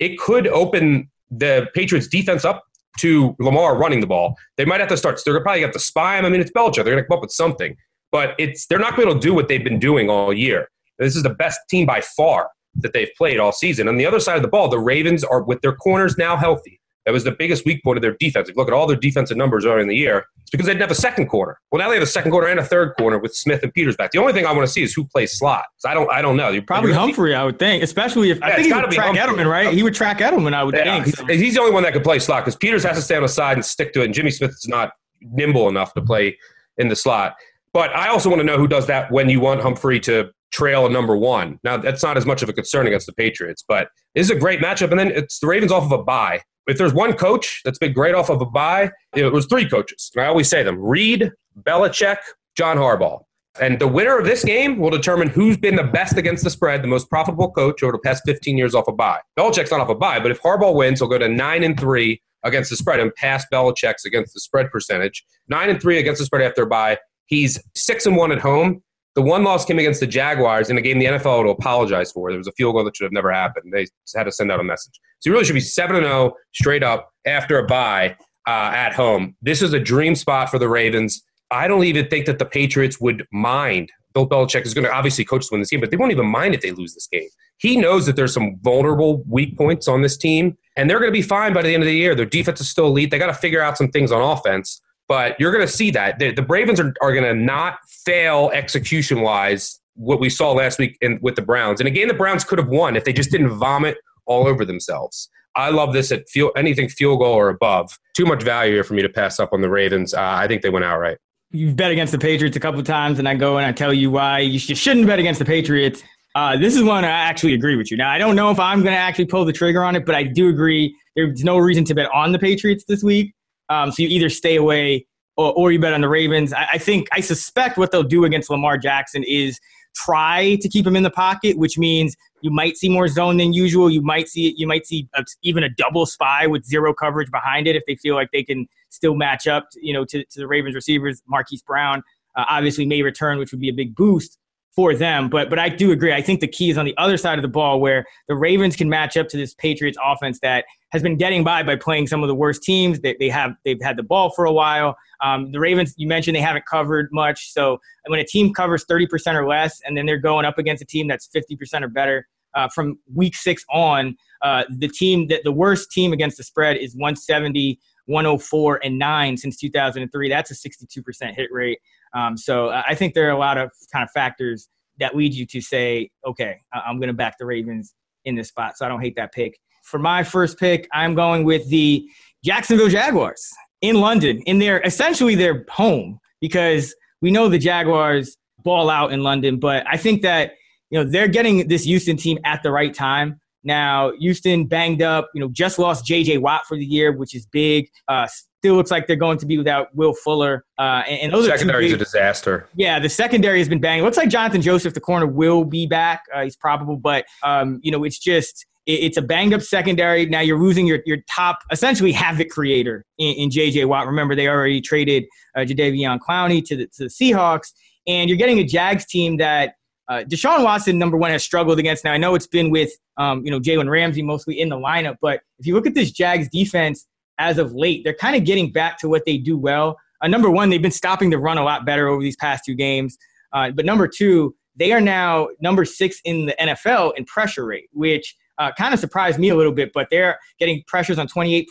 it 0.00 0.18
could 0.18 0.48
open 0.48 1.08
the 1.30 1.68
Patriots 1.72 2.08
defense 2.08 2.44
up 2.44 2.64
to 2.98 3.34
Lamar 3.38 3.76
running 3.76 4.00
the 4.00 4.06
ball. 4.06 4.36
They 4.56 4.64
might 4.64 4.80
have 4.80 4.88
to 4.90 4.96
start. 4.96 5.20
They're 5.24 5.40
probably 5.40 5.62
have 5.62 5.72
to 5.72 5.78
spy 5.78 6.18
him. 6.18 6.24
I 6.24 6.28
mean, 6.28 6.40
it's 6.40 6.50
Belichick. 6.50 6.76
They're 6.76 6.84
going 6.84 7.02
to 7.02 7.04
come 7.04 7.16
up 7.16 7.22
with 7.22 7.32
something, 7.32 7.76
but 8.12 8.34
it's 8.38 8.66
they're 8.66 8.78
not 8.78 8.96
going 8.96 9.06
to 9.06 9.06
be 9.06 9.10
able 9.10 9.20
to 9.20 9.26
do 9.26 9.34
what 9.34 9.48
they've 9.48 9.64
been 9.64 9.78
doing 9.78 10.10
all 10.10 10.32
year. 10.32 10.68
This 10.98 11.16
is 11.16 11.22
the 11.22 11.30
best 11.30 11.60
team 11.70 11.86
by 11.86 12.00
far 12.00 12.50
that 12.76 12.92
they've 12.92 13.10
played 13.16 13.38
all 13.38 13.52
season. 13.52 13.88
On 13.88 13.96
the 13.96 14.06
other 14.06 14.20
side 14.20 14.36
of 14.36 14.42
the 14.42 14.48
ball, 14.48 14.68
the 14.68 14.78
Ravens 14.78 15.24
are 15.24 15.42
with 15.42 15.60
their 15.60 15.74
corners 15.74 16.16
now 16.18 16.36
healthy. 16.36 16.80
That 17.08 17.14
was 17.14 17.24
the 17.24 17.32
biggest 17.32 17.64
weak 17.64 17.82
point 17.82 17.96
of 17.96 18.02
their 18.02 18.14
defense. 18.20 18.50
If 18.50 18.54
you 18.54 18.60
look 18.60 18.68
at 18.68 18.74
all 18.74 18.86
their 18.86 18.94
defensive 18.94 19.38
numbers 19.38 19.64
earlier 19.64 19.80
in 19.80 19.88
the 19.88 19.96
year, 19.96 20.26
it's 20.42 20.50
because 20.50 20.66
they 20.66 20.74
didn't 20.74 20.82
have 20.82 20.90
a 20.90 20.94
second 20.94 21.28
corner. 21.28 21.58
Well, 21.72 21.78
now 21.78 21.88
they 21.88 21.94
have 21.94 22.02
a 22.02 22.06
second 22.06 22.32
corner 22.32 22.48
and 22.48 22.60
a 22.60 22.62
third 22.62 22.96
corner 22.98 23.18
with 23.18 23.34
Smith 23.34 23.62
and 23.62 23.72
Peters 23.72 23.96
back. 23.96 24.10
The 24.10 24.18
only 24.18 24.34
thing 24.34 24.44
I 24.44 24.52
want 24.52 24.66
to 24.66 24.70
see 24.70 24.82
is 24.82 24.92
who 24.92 25.06
plays 25.06 25.32
slot. 25.38 25.64
I 25.86 25.94
don't, 25.94 26.10
I 26.10 26.20
don't 26.20 26.36
know. 26.36 26.50
You, 26.50 26.60
Probably 26.60 26.92
Humphrey, 26.92 27.34
I 27.34 27.44
would 27.44 27.58
think, 27.58 27.82
especially 27.82 28.28
if 28.28 28.40
yeah, 28.40 28.48
I 28.48 28.56
think 28.56 28.66
he 28.66 28.74
would 28.74 28.90
track 28.90 29.16
Humphrey. 29.16 29.42
Edelman, 29.42 29.50
right? 29.50 29.72
He 29.72 29.82
would 29.82 29.94
track 29.94 30.18
Edelman, 30.18 30.52
I 30.52 30.62
would 30.62 30.74
yeah, 30.74 31.02
think. 31.02 31.30
He's, 31.30 31.40
he's, 31.40 31.54
the 31.54 31.60
only 31.60 31.72
one 31.72 31.82
that 31.84 31.94
could 31.94 32.04
play 32.04 32.18
slot 32.18 32.44
because 32.44 32.56
Peters 32.56 32.84
has 32.84 32.98
to 32.98 33.02
stay 33.02 33.16
on 33.16 33.22
the 33.22 33.28
side 33.30 33.56
and 33.56 33.64
stick 33.64 33.94
to 33.94 34.02
it, 34.02 34.04
and 34.04 34.12
Jimmy 34.12 34.30
Smith 34.30 34.50
is 34.50 34.68
not 34.68 34.92
nimble 35.22 35.70
enough 35.70 35.94
to 35.94 36.02
play 36.02 36.36
in 36.76 36.88
the 36.88 36.96
slot. 36.96 37.36
But 37.72 37.96
I 37.96 38.08
also 38.08 38.28
want 38.28 38.40
to 38.40 38.44
know 38.44 38.58
who 38.58 38.68
does 38.68 38.86
that 38.88 39.10
when 39.10 39.30
you 39.30 39.40
want 39.40 39.62
Humphrey 39.62 39.98
to 40.00 40.30
trail 40.50 40.86
a 40.86 40.90
number 40.90 41.16
one. 41.16 41.58
Now 41.64 41.78
that's 41.78 42.02
not 42.02 42.18
as 42.18 42.26
much 42.26 42.42
of 42.42 42.48
a 42.48 42.52
concern 42.52 42.86
against 42.86 43.06
the 43.06 43.12
Patriots, 43.12 43.64
but 43.66 43.88
this 44.14 44.26
is 44.26 44.30
a 44.30 44.38
great 44.38 44.60
matchup. 44.60 44.90
And 44.90 44.98
then 44.98 45.10
it's 45.10 45.40
the 45.40 45.46
Ravens 45.46 45.72
off 45.72 45.84
of 45.84 45.92
a 45.92 46.02
bye 46.02 46.42
if 46.68 46.78
there's 46.78 46.94
one 46.94 47.14
coach 47.14 47.60
that's 47.64 47.78
been 47.78 47.92
great 47.92 48.14
off 48.14 48.30
of 48.30 48.40
a 48.40 48.46
bye, 48.46 48.90
it 49.14 49.32
was 49.32 49.46
three 49.46 49.68
coaches. 49.68 50.10
I 50.16 50.26
always 50.26 50.48
say 50.48 50.62
them 50.62 50.78
Reid, 50.80 51.32
Belichick, 51.62 52.18
John 52.56 52.76
Harbaugh. 52.76 53.20
And 53.60 53.80
the 53.80 53.88
winner 53.88 54.16
of 54.16 54.24
this 54.24 54.44
game 54.44 54.78
will 54.78 54.90
determine 54.90 55.28
who's 55.28 55.56
been 55.56 55.74
the 55.74 55.82
best 55.82 56.16
against 56.16 56.44
the 56.44 56.50
spread, 56.50 56.82
the 56.82 56.88
most 56.88 57.10
profitable 57.10 57.50
coach 57.50 57.82
over 57.82 57.92
the 57.92 57.98
past 57.98 58.22
15 58.24 58.56
years 58.56 58.74
off 58.74 58.86
a 58.86 58.92
bye. 58.92 59.18
Belichick's 59.36 59.72
not 59.72 59.80
off 59.80 59.88
a 59.88 59.96
bye, 59.96 60.20
but 60.20 60.30
if 60.30 60.40
Harbaugh 60.40 60.74
wins, 60.74 61.00
he'll 61.00 61.08
go 61.08 61.18
to 61.18 61.28
9 61.28 61.64
and 61.64 61.80
3 61.80 62.20
against 62.44 62.70
the 62.70 62.76
spread 62.76 63.00
and 63.00 63.14
pass 63.14 63.44
Belichick's 63.52 64.04
against 64.04 64.34
the 64.34 64.40
spread 64.40 64.70
percentage. 64.70 65.24
Nine 65.48 65.70
and 65.70 65.80
three 65.80 65.98
against 65.98 66.18
the 66.20 66.26
spread 66.26 66.42
after 66.42 66.62
a 66.62 66.66
bye. 66.66 66.98
He's 67.26 67.60
six 67.74 68.06
and 68.06 68.16
one 68.16 68.32
at 68.32 68.40
home. 68.40 68.82
The 69.18 69.22
one 69.22 69.42
loss 69.42 69.64
came 69.64 69.80
against 69.80 69.98
the 69.98 70.06
Jaguars 70.06 70.70
in 70.70 70.78
a 70.78 70.80
game 70.80 71.00
the 71.00 71.06
NFL 71.06 71.42
to 71.42 71.48
apologize 71.48 72.12
for. 72.12 72.30
There 72.30 72.38
was 72.38 72.46
a 72.46 72.52
field 72.52 72.76
goal 72.76 72.84
that 72.84 72.96
should 72.96 73.02
have 73.02 73.12
never 73.12 73.32
happened. 73.32 73.72
They 73.72 73.88
had 74.14 74.22
to 74.22 74.30
send 74.30 74.52
out 74.52 74.60
a 74.60 74.62
message. 74.62 74.92
So 75.18 75.28
you 75.28 75.32
really 75.32 75.44
should 75.44 75.54
be 75.54 75.60
7 75.60 75.96
0 75.96 76.34
straight 76.54 76.84
up 76.84 77.10
after 77.26 77.58
a 77.58 77.66
bye 77.66 78.14
uh, 78.46 78.70
at 78.72 78.94
home. 78.94 79.34
This 79.42 79.60
is 79.60 79.72
a 79.72 79.80
dream 79.80 80.14
spot 80.14 80.50
for 80.50 80.60
the 80.60 80.68
Ravens. 80.68 81.20
I 81.50 81.66
don't 81.66 81.82
even 81.82 82.06
think 82.06 82.26
that 82.26 82.38
the 82.38 82.44
Patriots 82.44 83.00
would 83.00 83.26
mind. 83.32 83.90
Bill 84.14 84.28
Belichick 84.28 84.64
is 84.64 84.72
going 84.72 84.84
to 84.84 84.92
obviously 84.92 85.24
coach 85.24 85.48
to 85.48 85.48
win 85.50 85.62
this 85.62 85.70
game, 85.70 85.80
but 85.80 85.90
they 85.90 85.96
won't 85.96 86.12
even 86.12 86.26
mind 86.26 86.54
if 86.54 86.60
they 86.60 86.70
lose 86.70 86.94
this 86.94 87.08
game. 87.08 87.28
He 87.56 87.76
knows 87.76 88.06
that 88.06 88.14
there's 88.14 88.32
some 88.32 88.56
vulnerable 88.62 89.24
weak 89.26 89.58
points 89.58 89.88
on 89.88 90.02
this 90.02 90.16
team, 90.16 90.56
and 90.76 90.88
they're 90.88 91.00
going 91.00 91.10
to 91.10 91.18
be 91.18 91.22
fine 91.22 91.52
by 91.52 91.62
the 91.62 91.74
end 91.74 91.82
of 91.82 91.88
the 91.88 91.96
year. 91.96 92.14
Their 92.14 92.24
defense 92.24 92.60
is 92.60 92.70
still 92.70 92.86
elite. 92.86 93.10
They 93.10 93.18
got 93.18 93.26
to 93.26 93.34
figure 93.34 93.60
out 93.60 93.76
some 93.76 93.90
things 93.90 94.12
on 94.12 94.22
offense. 94.22 94.80
But 95.08 95.40
you're 95.40 95.52
going 95.52 95.66
to 95.66 95.72
see 95.72 95.90
that 95.92 96.18
the, 96.18 96.32
the 96.32 96.42
Ravens 96.42 96.78
are, 96.78 96.94
are 97.00 97.12
going 97.12 97.24
to 97.24 97.34
not 97.34 97.78
fail 98.04 98.50
execution 98.52 99.22
wise. 99.22 99.80
What 99.94 100.20
we 100.20 100.30
saw 100.30 100.52
last 100.52 100.78
week 100.78 100.96
in, 101.00 101.18
with 101.22 101.34
the 101.34 101.42
Browns, 101.42 101.80
and 101.80 101.88
again, 101.88 102.06
the 102.06 102.14
Browns 102.14 102.44
could 102.44 102.58
have 102.58 102.68
won 102.68 102.94
if 102.94 103.02
they 103.04 103.12
just 103.12 103.32
didn't 103.32 103.50
vomit 103.50 103.96
all 104.26 104.46
over 104.46 104.64
themselves. 104.64 105.28
I 105.56 105.70
love 105.70 105.92
this 105.92 106.12
at 106.12 106.28
field, 106.28 106.52
anything 106.56 106.88
field 106.88 107.18
goal 107.18 107.34
or 107.34 107.48
above. 107.48 107.98
Too 108.14 108.24
much 108.24 108.44
value 108.44 108.74
here 108.74 108.84
for 108.84 108.94
me 108.94 109.02
to 109.02 109.08
pass 109.08 109.40
up 109.40 109.52
on 109.52 109.60
the 109.60 109.68
Ravens. 109.68 110.14
Uh, 110.14 110.20
I 110.20 110.46
think 110.46 110.62
they 110.62 110.70
went 110.70 110.84
outright. 110.84 111.18
You've 111.50 111.74
bet 111.74 111.90
against 111.90 112.12
the 112.12 112.18
Patriots 112.18 112.56
a 112.56 112.60
couple 112.60 112.80
times, 112.84 113.18
and 113.18 113.28
I 113.28 113.34
go 113.34 113.56
and 113.56 113.66
I 113.66 113.72
tell 113.72 113.92
you 113.92 114.10
why 114.10 114.40
you 114.40 114.58
shouldn't 114.58 115.06
bet 115.06 115.18
against 115.18 115.40
the 115.40 115.44
Patriots. 115.44 116.04
Uh, 116.34 116.56
this 116.56 116.76
is 116.76 116.84
one 116.84 117.04
I 117.04 117.08
actually 117.08 117.54
agree 117.54 117.74
with 117.74 117.90
you. 117.90 117.96
Now, 117.96 118.10
I 118.10 118.18
don't 118.18 118.36
know 118.36 118.50
if 118.50 118.60
I'm 118.60 118.82
going 118.82 118.92
to 118.92 119.00
actually 119.00 119.24
pull 119.24 119.44
the 119.44 119.52
trigger 119.52 119.82
on 119.82 119.96
it, 119.96 120.06
but 120.06 120.14
I 120.14 120.22
do 120.22 120.48
agree 120.48 120.94
there's 121.16 121.42
no 121.42 121.58
reason 121.58 121.84
to 121.86 121.94
bet 121.94 122.08
on 122.14 122.30
the 122.30 122.38
Patriots 122.38 122.84
this 122.86 123.02
week. 123.02 123.34
Um, 123.68 123.90
so 123.90 124.02
you 124.02 124.08
either 124.08 124.28
stay 124.28 124.56
away 124.56 125.06
or, 125.36 125.52
or 125.54 125.72
you 125.72 125.78
bet 125.78 125.92
on 125.92 126.00
the 126.00 126.08
Ravens. 126.08 126.52
I, 126.52 126.68
I, 126.74 126.78
think 126.78 127.08
I 127.12 127.20
suspect 127.20 127.78
what 127.78 127.90
they'll 127.90 128.02
do 128.02 128.24
against 128.24 128.50
Lamar 128.50 128.78
Jackson 128.78 129.24
is 129.24 129.58
try 129.94 130.56
to 130.60 130.68
keep 130.68 130.86
him 130.86 130.96
in 130.96 131.02
the 131.02 131.10
pocket, 131.10 131.56
which 131.56 131.78
means 131.78 132.16
you 132.40 132.50
might 132.50 132.76
see 132.76 132.88
more 132.88 133.08
zone 133.08 133.36
than 133.36 133.52
usual. 133.52 133.90
You 133.90 134.02
might 134.02 134.28
see 134.28 134.54
you 134.56 134.66
might 134.66 134.86
see 134.86 135.08
a, 135.14 135.24
even 135.42 135.64
a 135.64 135.68
double 135.68 136.06
spy 136.06 136.46
with 136.46 136.64
zero 136.64 136.94
coverage 136.94 137.30
behind 137.30 137.66
it 137.66 137.76
if 137.76 137.82
they 137.86 137.96
feel 137.96 138.14
like 138.14 138.30
they 138.32 138.44
can 138.44 138.66
still 138.90 139.14
match 139.14 139.46
up, 139.46 139.68
you 139.74 139.92
know, 139.92 140.04
to, 140.06 140.24
to 140.24 140.40
the 140.40 140.46
Ravens 140.46 140.74
receivers. 140.74 141.22
Marquise 141.26 141.62
Brown 141.62 142.02
uh, 142.36 142.44
obviously 142.48 142.86
may 142.86 143.02
return, 143.02 143.38
which 143.38 143.50
would 143.52 143.60
be 143.60 143.68
a 143.68 143.74
big 143.74 143.94
boost 143.94 144.38
for 144.78 144.94
them. 144.94 145.28
But 145.28 145.50
but 145.50 145.58
I 145.58 145.68
do 145.68 145.90
agree. 145.90 146.12
I 146.12 146.22
think 146.22 146.38
the 146.38 146.46
key 146.46 146.70
is 146.70 146.78
on 146.78 146.84
the 146.84 146.96
other 146.98 147.16
side 147.16 147.36
of 147.36 147.42
the 147.42 147.48
ball 147.48 147.80
where 147.80 148.06
the 148.28 148.36
Ravens 148.36 148.76
can 148.76 148.88
match 148.88 149.16
up 149.16 149.26
to 149.30 149.36
this 149.36 149.52
Patriots 149.52 149.98
offense 150.00 150.38
that 150.42 150.66
has 150.92 151.02
been 151.02 151.16
getting 151.16 151.42
by 151.42 151.64
by 151.64 151.74
playing 151.74 152.06
some 152.06 152.22
of 152.22 152.28
the 152.28 152.34
worst 152.36 152.62
teams. 152.62 153.00
They, 153.00 153.16
they 153.18 153.28
have 153.28 153.56
they've 153.64 153.82
had 153.82 153.96
the 153.96 154.04
ball 154.04 154.30
for 154.30 154.44
a 154.44 154.52
while. 154.52 154.96
Um, 155.20 155.50
the 155.50 155.58
Ravens, 155.58 155.94
you 155.96 156.06
mentioned 156.06 156.36
they 156.36 156.40
haven't 156.40 156.64
covered 156.64 157.08
much. 157.10 157.52
So 157.52 157.80
when 158.06 158.20
a 158.20 158.24
team 158.24 158.54
covers 158.54 158.84
30% 158.88 159.34
or 159.34 159.48
less, 159.48 159.80
and 159.84 159.96
then 159.96 160.06
they're 160.06 160.16
going 160.16 160.46
up 160.46 160.58
against 160.58 160.80
a 160.80 160.86
team 160.86 161.08
that's 161.08 161.28
50% 161.34 161.82
or 161.82 161.88
better 161.88 162.28
uh, 162.54 162.68
from 162.72 163.00
week 163.12 163.34
six 163.34 163.64
on, 163.72 164.16
uh, 164.42 164.62
the 164.70 164.86
team 164.86 165.26
that 165.26 165.42
the 165.42 165.50
worst 165.50 165.90
team 165.90 166.12
against 166.12 166.36
the 166.36 166.44
spread 166.44 166.76
is 166.76 166.94
170. 166.94 167.80
104 168.08 168.80
and 168.82 168.98
9 168.98 169.36
since 169.36 169.56
2003. 169.56 170.28
That's 170.28 170.50
a 170.50 170.54
62% 170.54 171.34
hit 171.34 171.52
rate. 171.52 171.78
Um, 172.14 172.36
so 172.36 172.70
I 172.70 172.94
think 172.94 173.14
there 173.14 173.28
are 173.28 173.32
a 173.32 173.38
lot 173.38 173.58
of 173.58 173.70
kind 173.92 174.02
of 174.02 174.10
factors 174.10 174.68
that 174.98 175.14
lead 175.14 175.34
you 175.34 175.46
to 175.46 175.60
say, 175.60 176.10
okay, 176.26 176.56
I'm 176.72 176.98
going 176.98 177.08
to 177.08 177.14
back 177.14 177.36
the 177.38 177.46
Ravens 177.46 177.94
in 178.24 178.34
this 178.34 178.48
spot. 178.48 178.76
So 178.76 178.84
I 178.84 178.88
don't 178.88 179.00
hate 179.00 179.16
that 179.16 179.32
pick. 179.32 179.58
For 179.84 179.98
my 179.98 180.22
first 180.22 180.58
pick, 180.58 180.88
I'm 180.92 181.14
going 181.14 181.44
with 181.44 181.68
the 181.68 182.06
Jacksonville 182.44 182.88
Jaguars 182.88 183.46
in 183.80 184.00
London, 184.00 184.40
in 184.42 184.58
their 184.58 184.80
essentially 184.80 185.34
their 185.34 185.64
home, 185.70 186.18
because 186.40 186.94
we 187.20 187.30
know 187.30 187.48
the 187.48 187.58
Jaguars 187.58 188.36
ball 188.64 188.90
out 188.90 189.12
in 189.12 189.22
London, 189.22 189.58
but 189.58 189.86
I 189.88 189.96
think 189.96 190.22
that 190.22 190.52
you 190.90 190.98
know 190.98 191.08
they're 191.08 191.28
getting 191.28 191.68
this 191.68 191.84
Houston 191.84 192.16
team 192.16 192.38
at 192.44 192.62
the 192.62 192.70
right 192.70 192.92
time. 192.92 193.40
Now, 193.68 194.12
Houston 194.18 194.64
banged 194.64 195.02
up, 195.02 195.28
you 195.34 195.42
know, 195.42 195.48
just 195.52 195.78
lost 195.78 196.06
J.J. 196.06 196.38
Watt 196.38 196.62
for 196.66 196.74
the 196.74 196.86
year, 196.86 197.12
which 197.12 197.34
is 197.34 197.44
big. 197.44 197.90
Uh, 198.08 198.26
still 198.26 198.76
looks 198.76 198.90
like 198.90 199.06
they're 199.06 199.14
going 199.14 199.36
to 199.36 199.44
be 199.44 199.58
without 199.58 199.94
Will 199.94 200.14
Fuller. 200.14 200.64
Uh, 200.78 201.02
and, 201.06 201.20
and 201.20 201.32
those 201.34 201.46
secondary 201.46 201.86
is 201.86 201.92
a 201.92 201.98
disaster. 201.98 202.66
Yeah, 202.76 202.98
the 202.98 203.10
secondary 203.10 203.58
has 203.58 203.68
been 203.68 203.78
banged. 203.78 204.04
Looks 204.04 204.16
like 204.16 204.30
Jonathan 204.30 204.62
Joseph, 204.62 204.94
the 204.94 205.00
corner, 205.00 205.26
will 205.26 205.64
be 205.64 205.86
back. 205.86 206.22
Uh, 206.34 206.44
he's 206.44 206.56
probable, 206.56 206.96
but 206.96 207.26
um, 207.42 207.78
you 207.82 207.92
know, 207.92 208.04
it's 208.04 208.18
just 208.18 208.64
it's 208.86 209.18
a 209.18 209.22
banged 209.22 209.52
up 209.52 209.60
secondary. 209.60 210.24
Now 210.24 210.40
you're 210.40 210.58
losing 210.58 210.86
your, 210.86 211.00
your 211.04 211.18
top, 211.30 211.58
essentially 211.70 212.10
havoc 212.10 212.48
creator 212.48 213.04
in, 213.18 213.34
in 213.34 213.50
J.J. 213.50 213.84
Watt. 213.84 214.06
Remember, 214.06 214.34
they 214.34 214.48
already 214.48 214.80
traded 214.80 215.24
uh, 215.54 215.60
Jadeveon 215.60 216.20
Clowney 216.26 216.64
to 216.64 216.74
the, 216.74 216.86
to 216.96 217.04
the 217.04 217.10
Seahawks, 217.10 217.74
and 218.06 218.30
you're 218.30 218.38
getting 218.38 218.60
a 218.60 218.64
Jags 218.64 219.04
team 219.04 219.36
that 219.36 219.74
uh, 220.08 220.24
Deshaun 220.24 220.64
Watson, 220.64 220.98
number 220.98 221.16
one, 221.16 221.30
has 221.30 221.44
struggled 221.44 221.78
against. 221.78 222.04
Now 222.04 222.12
I 222.12 222.16
know 222.16 222.34
it's 222.34 222.46
been 222.46 222.70
with 222.70 222.90
um, 223.16 223.44
you 223.44 223.50
know 223.50 223.60
Jalen 223.60 223.90
Ramsey 223.90 224.22
mostly 224.22 224.60
in 224.60 224.68
the 224.68 224.76
lineup, 224.76 225.16
but 225.20 225.40
if 225.58 225.66
you 225.66 225.74
look 225.74 225.86
at 225.86 225.94
this 225.94 226.10
Jags 226.10 226.48
defense 226.48 227.06
as 227.38 227.58
of 227.58 227.72
late, 227.72 228.02
they're 228.04 228.14
kind 228.14 228.34
of 228.34 228.44
getting 228.44 228.72
back 228.72 228.98
to 228.98 229.08
what 229.08 229.24
they 229.26 229.36
do 229.38 229.56
well. 229.56 229.98
Uh, 230.20 230.28
number 230.28 230.50
one, 230.50 230.70
they've 230.70 230.82
been 230.82 230.90
stopping 230.90 231.30
the 231.30 231.38
run 231.38 231.58
a 231.58 231.64
lot 231.64 231.86
better 231.86 232.08
over 232.08 232.22
these 232.22 232.36
past 232.36 232.64
two 232.64 232.74
games. 232.74 233.18
Uh, 233.52 233.70
but 233.70 233.84
number 233.84 234.08
two, 234.08 234.54
they 234.76 234.92
are 234.92 235.00
now 235.00 235.48
number 235.60 235.84
six 235.84 236.20
in 236.24 236.46
the 236.46 236.56
NFL 236.60 237.16
in 237.16 237.24
pressure 237.24 237.66
rate, 237.66 237.88
which 237.92 238.34
uh, 238.58 238.72
kind 238.72 238.92
of 238.92 238.98
surprised 238.98 239.38
me 239.38 239.50
a 239.50 239.54
little 239.54 239.72
bit. 239.72 239.92
But 239.92 240.08
they're 240.10 240.38
getting 240.58 240.82
pressures 240.86 241.18
on 241.18 241.28
28%, 241.28 241.66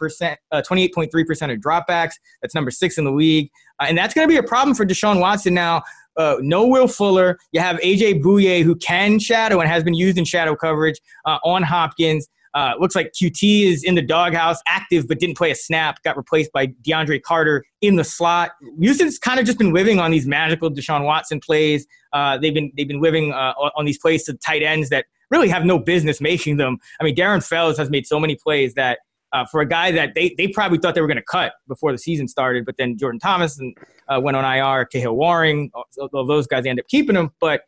28.3% 0.53 1.49
uh, 1.49 1.53
of 1.53 1.59
dropbacks. 1.59 2.13
That's 2.41 2.55
number 2.55 2.71
six 2.71 2.97
in 2.97 3.03
the 3.03 3.11
league. 3.11 3.49
Uh, 3.79 3.85
and 3.89 3.97
that's 3.97 4.13
going 4.13 4.27
to 4.27 4.31
be 4.31 4.37
a 4.37 4.43
problem 4.43 4.75
for 4.75 4.85
Deshaun 4.85 5.19
Watson 5.19 5.53
now 5.53 5.83
uh, 6.17 6.37
no 6.39 6.65
Will 6.65 6.87
Fuller. 6.87 7.37
You 7.51 7.61
have 7.61 7.77
AJ 7.77 8.21
Bouye, 8.21 8.63
who 8.63 8.75
can 8.75 9.19
shadow 9.19 9.59
and 9.59 9.69
has 9.69 9.83
been 9.83 9.93
used 9.93 10.17
in 10.17 10.25
shadow 10.25 10.55
coverage 10.55 10.99
uh, 11.25 11.37
on 11.43 11.63
Hopkins. 11.63 12.27
Uh, 12.53 12.73
looks 12.79 12.95
like 12.95 13.11
QT 13.11 13.65
is 13.65 13.83
in 13.83 13.93
the 13.93 14.01
doghouse, 14.01 14.59
active, 14.67 15.07
but 15.07 15.19
didn't 15.19 15.37
play 15.37 15.51
a 15.51 15.55
snap. 15.55 16.01
Got 16.01 16.17
replaced 16.17 16.51
by 16.51 16.67
DeAndre 16.67 17.21
Carter 17.21 17.63
in 17.81 17.97
the 17.97 18.03
slot. 18.03 18.51
Houston's 18.79 19.19
kind 19.19 19.39
of 19.39 19.45
just 19.45 19.59
been 19.59 19.73
living 19.73 19.99
on 19.99 20.09
these 20.09 20.25
magical 20.25 20.71
Deshaun 20.71 21.03
Watson 21.03 21.39
plays. 21.39 21.85
Uh, 22.13 22.37
they've 22.37 22.53
been 22.53 22.71
they've 22.75 22.87
been 22.87 23.01
living 23.01 23.31
uh, 23.31 23.53
on 23.75 23.85
these 23.85 23.99
plays 23.99 24.23
to 24.23 24.33
tight 24.33 24.63
ends 24.63 24.89
that 24.89 25.05
really 25.29 25.49
have 25.49 25.65
no 25.65 25.77
business 25.77 26.19
making 26.19 26.57
them. 26.57 26.77
I 26.99 27.03
mean, 27.03 27.15
Darren 27.15 27.45
Fells 27.45 27.77
has 27.77 27.89
made 27.89 28.07
so 28.07 28.19
many 28.19 28.35
plays 28.35 28.73
that 28.73 28.99
uh, 29.33 29.45
for 29.45 29.61
a 29.61 29.65
guy 29.65 29.91
that 29.91 30.13
they, 30.15 30.33
they 30.37 30.47
probably 30.47 30.77
thought 30.77 30.95
they 30.95 31.01
were 31.01 31.07
going 31.07 31.17
to 31.17 31.23
cut 31.23 31.53
before 31.67 31.91
the 31.91 31.97
season 31.97 32.27
started, 32.27 32.65
but 32.65 32.77
then 32.77 32.97
Jordan 32.97 33.19
Thomas 33.19 33.59
and 33.59 33.75
uh, 34.07 34.19
went 34.21 34.37
on 34.37 34.45
IR, 34.45 34.87
Kahale 34.93 35.15
Warring, 35.15 35.71
all 35.73 36.25
those 36.25 36.47
guys 36.47 36.65
end 36.65 36.79
up 36.79 36.87
keeping 36.87 37.15
him. 37.15 37.31
But 37.39 37.61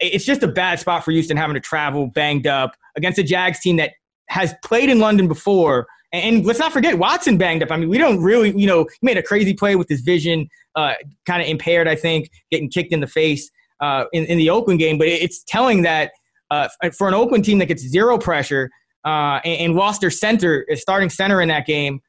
it's 0.00 0.24
just 0.24 0.42
a 0.42 0.48
bad 0.48 0.80
spot 0.80 1.04
for 1.04 1.10
Houston 1.10 1.36
having 1.36 1.54
to 1.54 1.60
travel 1.60 2.06
banged 2.06 2.46
up 2.46 2.74
against 2.96 3.18
a 3.18 3.22
Jags 3.22 3.60
team 3.60 3.76
that 3.76 3.92
has 4.28 4.54
played 4.64 4.88
in 4.88 4.98
London 4.98 5.28
before. 5.28 5.86
And 6.12 6.44
let's 6.44 6.58
not 6.58 6.72
forget 6.72 6.98
Watson 6.98 7.38
banged 7.38 7.62
up. 7.62 7.70
I 7.70 7.76
mean, 7.76 7.88
we 7.88 7.98
don't 7.98 8.22
really, 8.22 8.50
you 8.58 8.66
know, 8.66 8.84
he 8.84 8.98
made 9.02 9.16
a 9.16 9.22
crazy 9.22 9.54
play 9.54 9.76
with 9.76 9.88
his 9.88 10.00
vision, 10.00 10.48
uh, 10.74 10.94
kind 11.26 11.40
of 11.40 11.48
impaired, 11.48 11.88
I 11.88 11.94
think, 11.94 12.30
getting 12.50 12.68
kicked 12.68 12.92
in 12.92 13.00
the 13.00 13.06
face 13.06 13.50
uh, 13.80 14.04
in, 14.12 14.24
in 14.26 14.38
the 14.38 14.50
Oakland 14.50 14.78
game. 14.78 14.98
But 14.98 15.08
it's 15.08 15.42
telling 15.44 15.82
that 15.82 16.12
uh, 16.50 16.68
for 16.96 17.08
an 17.08 17.14
Oakland 17.14 17.44
team 17.44 17.58
that 17.58 17.66
gets 17.66 17.82
zero 17.82 18.16
pressure– 18.16 18.70
uh, 19.04 19.40
and, 19.44 19.60
and, 19.60 19.74
lost 19.74 20.00
their 20.00 20.10
center, 20.10 20.66
starting 20.74 21.10
center 21.10 21.40
in 21.40 21.48
that 21.48 21.66
game. 21.66 22.00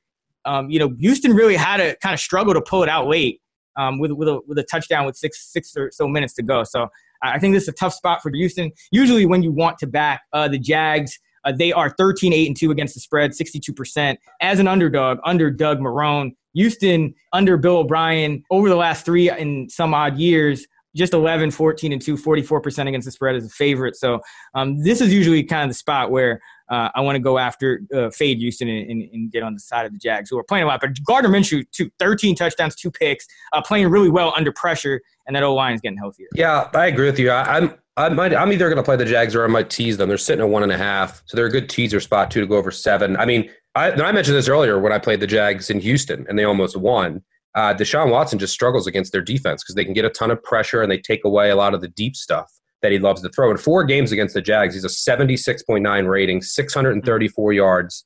Um, 0.46 0.70
you 0.70 0.80
know, 0.80 0.94
Houston 1.00 1.34
really 1.34 1.56
had 1.56 1.78
to 1.78 1.96
kind 2.02 2.14
of 2.14 2.20
struggle 2.20 2.54
to 2.54 2.62
pull 2.62 2.84
it 2.84 2.90
out 2.90 3.08
late 3.08 3.42
um, 3.78 4.00
with 4.00 4.12
with 4.12 4.28
a, 4.28 4.40
with 4.48 4.58
a 4.60 4.64
touchdown 4.64 5.06
with 5.06 5.16
six 5.16 5.52
six 5.52 5.76
or 5.76 5.90
so 5.92 6.08
minutes 6.08 6.34
to 6.36 6.44
go. 6.44 6.64
So 6.64 6.88
I 7.22 7.40
think 7.40 7.54
this 7.54 7.64
is 7.64 7.70
a 7.70 7.74
tough 7.74 7.94
spot 7.94 8.22
for 8.22 8.32
Houston. 8.32 8.72
Usually, 8.92 9.26
when 9.26 9.42
you 9.44 9.52
want 9.52 9.78
to 9.80 9.88
back 9.88 10.22
uh, 10.34 10.48
the 10.48 10.60
Jags, 10.60 11.18
uh, 11.46 11.52
they 11.52 11.72
are 11.72 11.90
13 11.90 12.34
8 12.34 12.48
and 12.48 12.58
2 12.58 12.72
against 12.72 12.94
the 12.94 13.00
spread, 13.00 13.32
62%. 13.32 14.18
As 14.42 14.60
an 14.60 14.68
underdog, 14.68 15.20
under 15.24 15.50
Doug 15.50 15.80
Marrone, 15.80 16.36
Houston 16.54 17.14
under 17.32 17.58
Bill 17.58 17.78
O'Brien 17.78 18.44
over 18.52 18.70
the 18.70 18.76
last 18.76 19.06
three 19.06 19.30
and 19.30 19.72
some 19.72 19.94
odd 19.94 20.18
years, 20.18 20.68
just 20.96 21.14
11, 21.14 21.52
14, 21.52 21.94
and 21.94 22.02
2, 22.02 22.18
44% 22.18 22.88
against 22.88 23.06
the 23.06 23.12
spread 23.12 23.36
as 23.36 23.46
a 23.46 23.50
favorite. 23.50 23.96
So 23.96 24.22
um, 24.54 24.82
this 24.84 25.02
is 25.02 25.14
usually 25.14 25.44
kind 25.44 25.64
of 25.64 25.70
the 25.70 25.76
spot 25.76 26.12
where 26.12 26.40
uh, 26.70 26.90
I 26.96 27.02
want 27.02 27.16
to 27.16 27.20
go 27.20 27.38
after 27.38 27.82
uh, 27.94 28.10
fade 28.10 28.38
Houston 28.40 28.68
and, 28.70 28.90
and, 28.90 29.10
and, 29.12 29.32
get 29.32 29.44
on 29.44 29.54
the 29.54 29.60
side 29.60 29.86
of 29.86 29.92
the 29.92 29.98
Jags, 29.98 30.30
who 30.30 30.38
are 30.40 30.44
playing 30.44 30.64
a 30.64 30.68
lot. 30.68 30.80
But 30.82 30.92
Gardner 31.06 31.30
Minshew, 31.30 31.66
two, 31.72 31.90
13 32.00 32.36
touchdowns, 32.36 32.76
two 32.76 32.90
picks, 32.90 33.28
uh, 33.52 33.62
playing 33.62 33.90
really 33.90 34.10
well 34.10 34.34
under 34.36 34.52
pressure, 34.54 35.02
and 35.28 35.36
that 35.36 35.44
O 35.44 35.54
line 35.54 35.76
is 35.76 35.82
getting 35.82 35.98
healthier. 35.98 36.28
Yeah, 36.36 36.70
I 36.74 36.88
agree 36.88 37.06
with 37.06 37.20
you. 37.20 37.32
I, 37.32 37.58
I'm 37.58 37.76
I 37.96 38.10
might, 38.10 38.34
I'm 38.34 38.52
either 38.52 38.70
going 38.70 38.78
to 38.78 38.84
play 38.84 38.96
the 38.96 39.06
Jags 39.06 39.36
or 39.36 39.44
I 39.44 39.48
might 39.48 39.70
tease 39.70 39.98
them. 39.98 40.10
They're 40.10 40.18
sitting 40.18 40.44
at 40.44 40.50
one 40.50 40.64
and 40.64 40.72
a 40.72 40.78
half, 40.78 41.22
so 41.26 41.38
they're 41.38 41.46
a 41.46 41.52
good 41.52 41.70
teaser 41.70 42.00
spot 42.00 42.32
too 42.32 42.42
to 42.42 42.48
go 42.48 42.58
over 42.58 42.72
seven. 42.72 43.16
I 43.18 43.26
mean, 43.26 43.52
I, 43.76 43.92
I 43.92 44.12
mentioned 44.12 44.36
this 44.36 44.48
earlier 44.48 44.80
when 44.80 44.92
I 44.92 44.98
played 44.98 45.20
the 45.20 45.28
Jags 45.28 45.70
in 45.70 45.80
Houston 45.80 46.26
and 46.28 46.38
they 46.38 46.44
almost 46.44 46.76
won. 46.76 47.22
Uh, 47.56 47.74
Deshaun 47.74 48.10
Watson 48.10 48.40
just 48.40 48.54
struggles 48.54 48.88
against 48.88 49.12
their 49.12 49.22
defense 49.22 49.64
because 49.64 49.76
they 49.76 49.86
can 49.86 49.94
get 49.94 50.06
a 50.06 50.10
ton 50.10 50.32
of 50.32 50.42
pressure 50.44 50.82
and 50.82 50.92
they 50.92 50.98
take 50.98 51.24
away 51.24 51.50
a 51.50 51.56
lot 51.56 51.74
of 51.74 51.82
the 51.82 51.88
deep 51.88 52.16
stuff 52.16 52.52
that 52.82 52.92
he 52.92 53.00
loves 53.00 53.22
to 53.22 53.30
throw. 53.30 53.52
In 53.52 53.58
four 53.58 53.84
games 53.84 54.12
against 54.12 54.34
the 54.34 54.42
Jags, 54.42 54.74
he's 54.74 54.84
a 54.84 54.88
76.9 54.88 56.08
rating, 56.10 56.42
634 56.42 57.54
yards, 57.54 58.06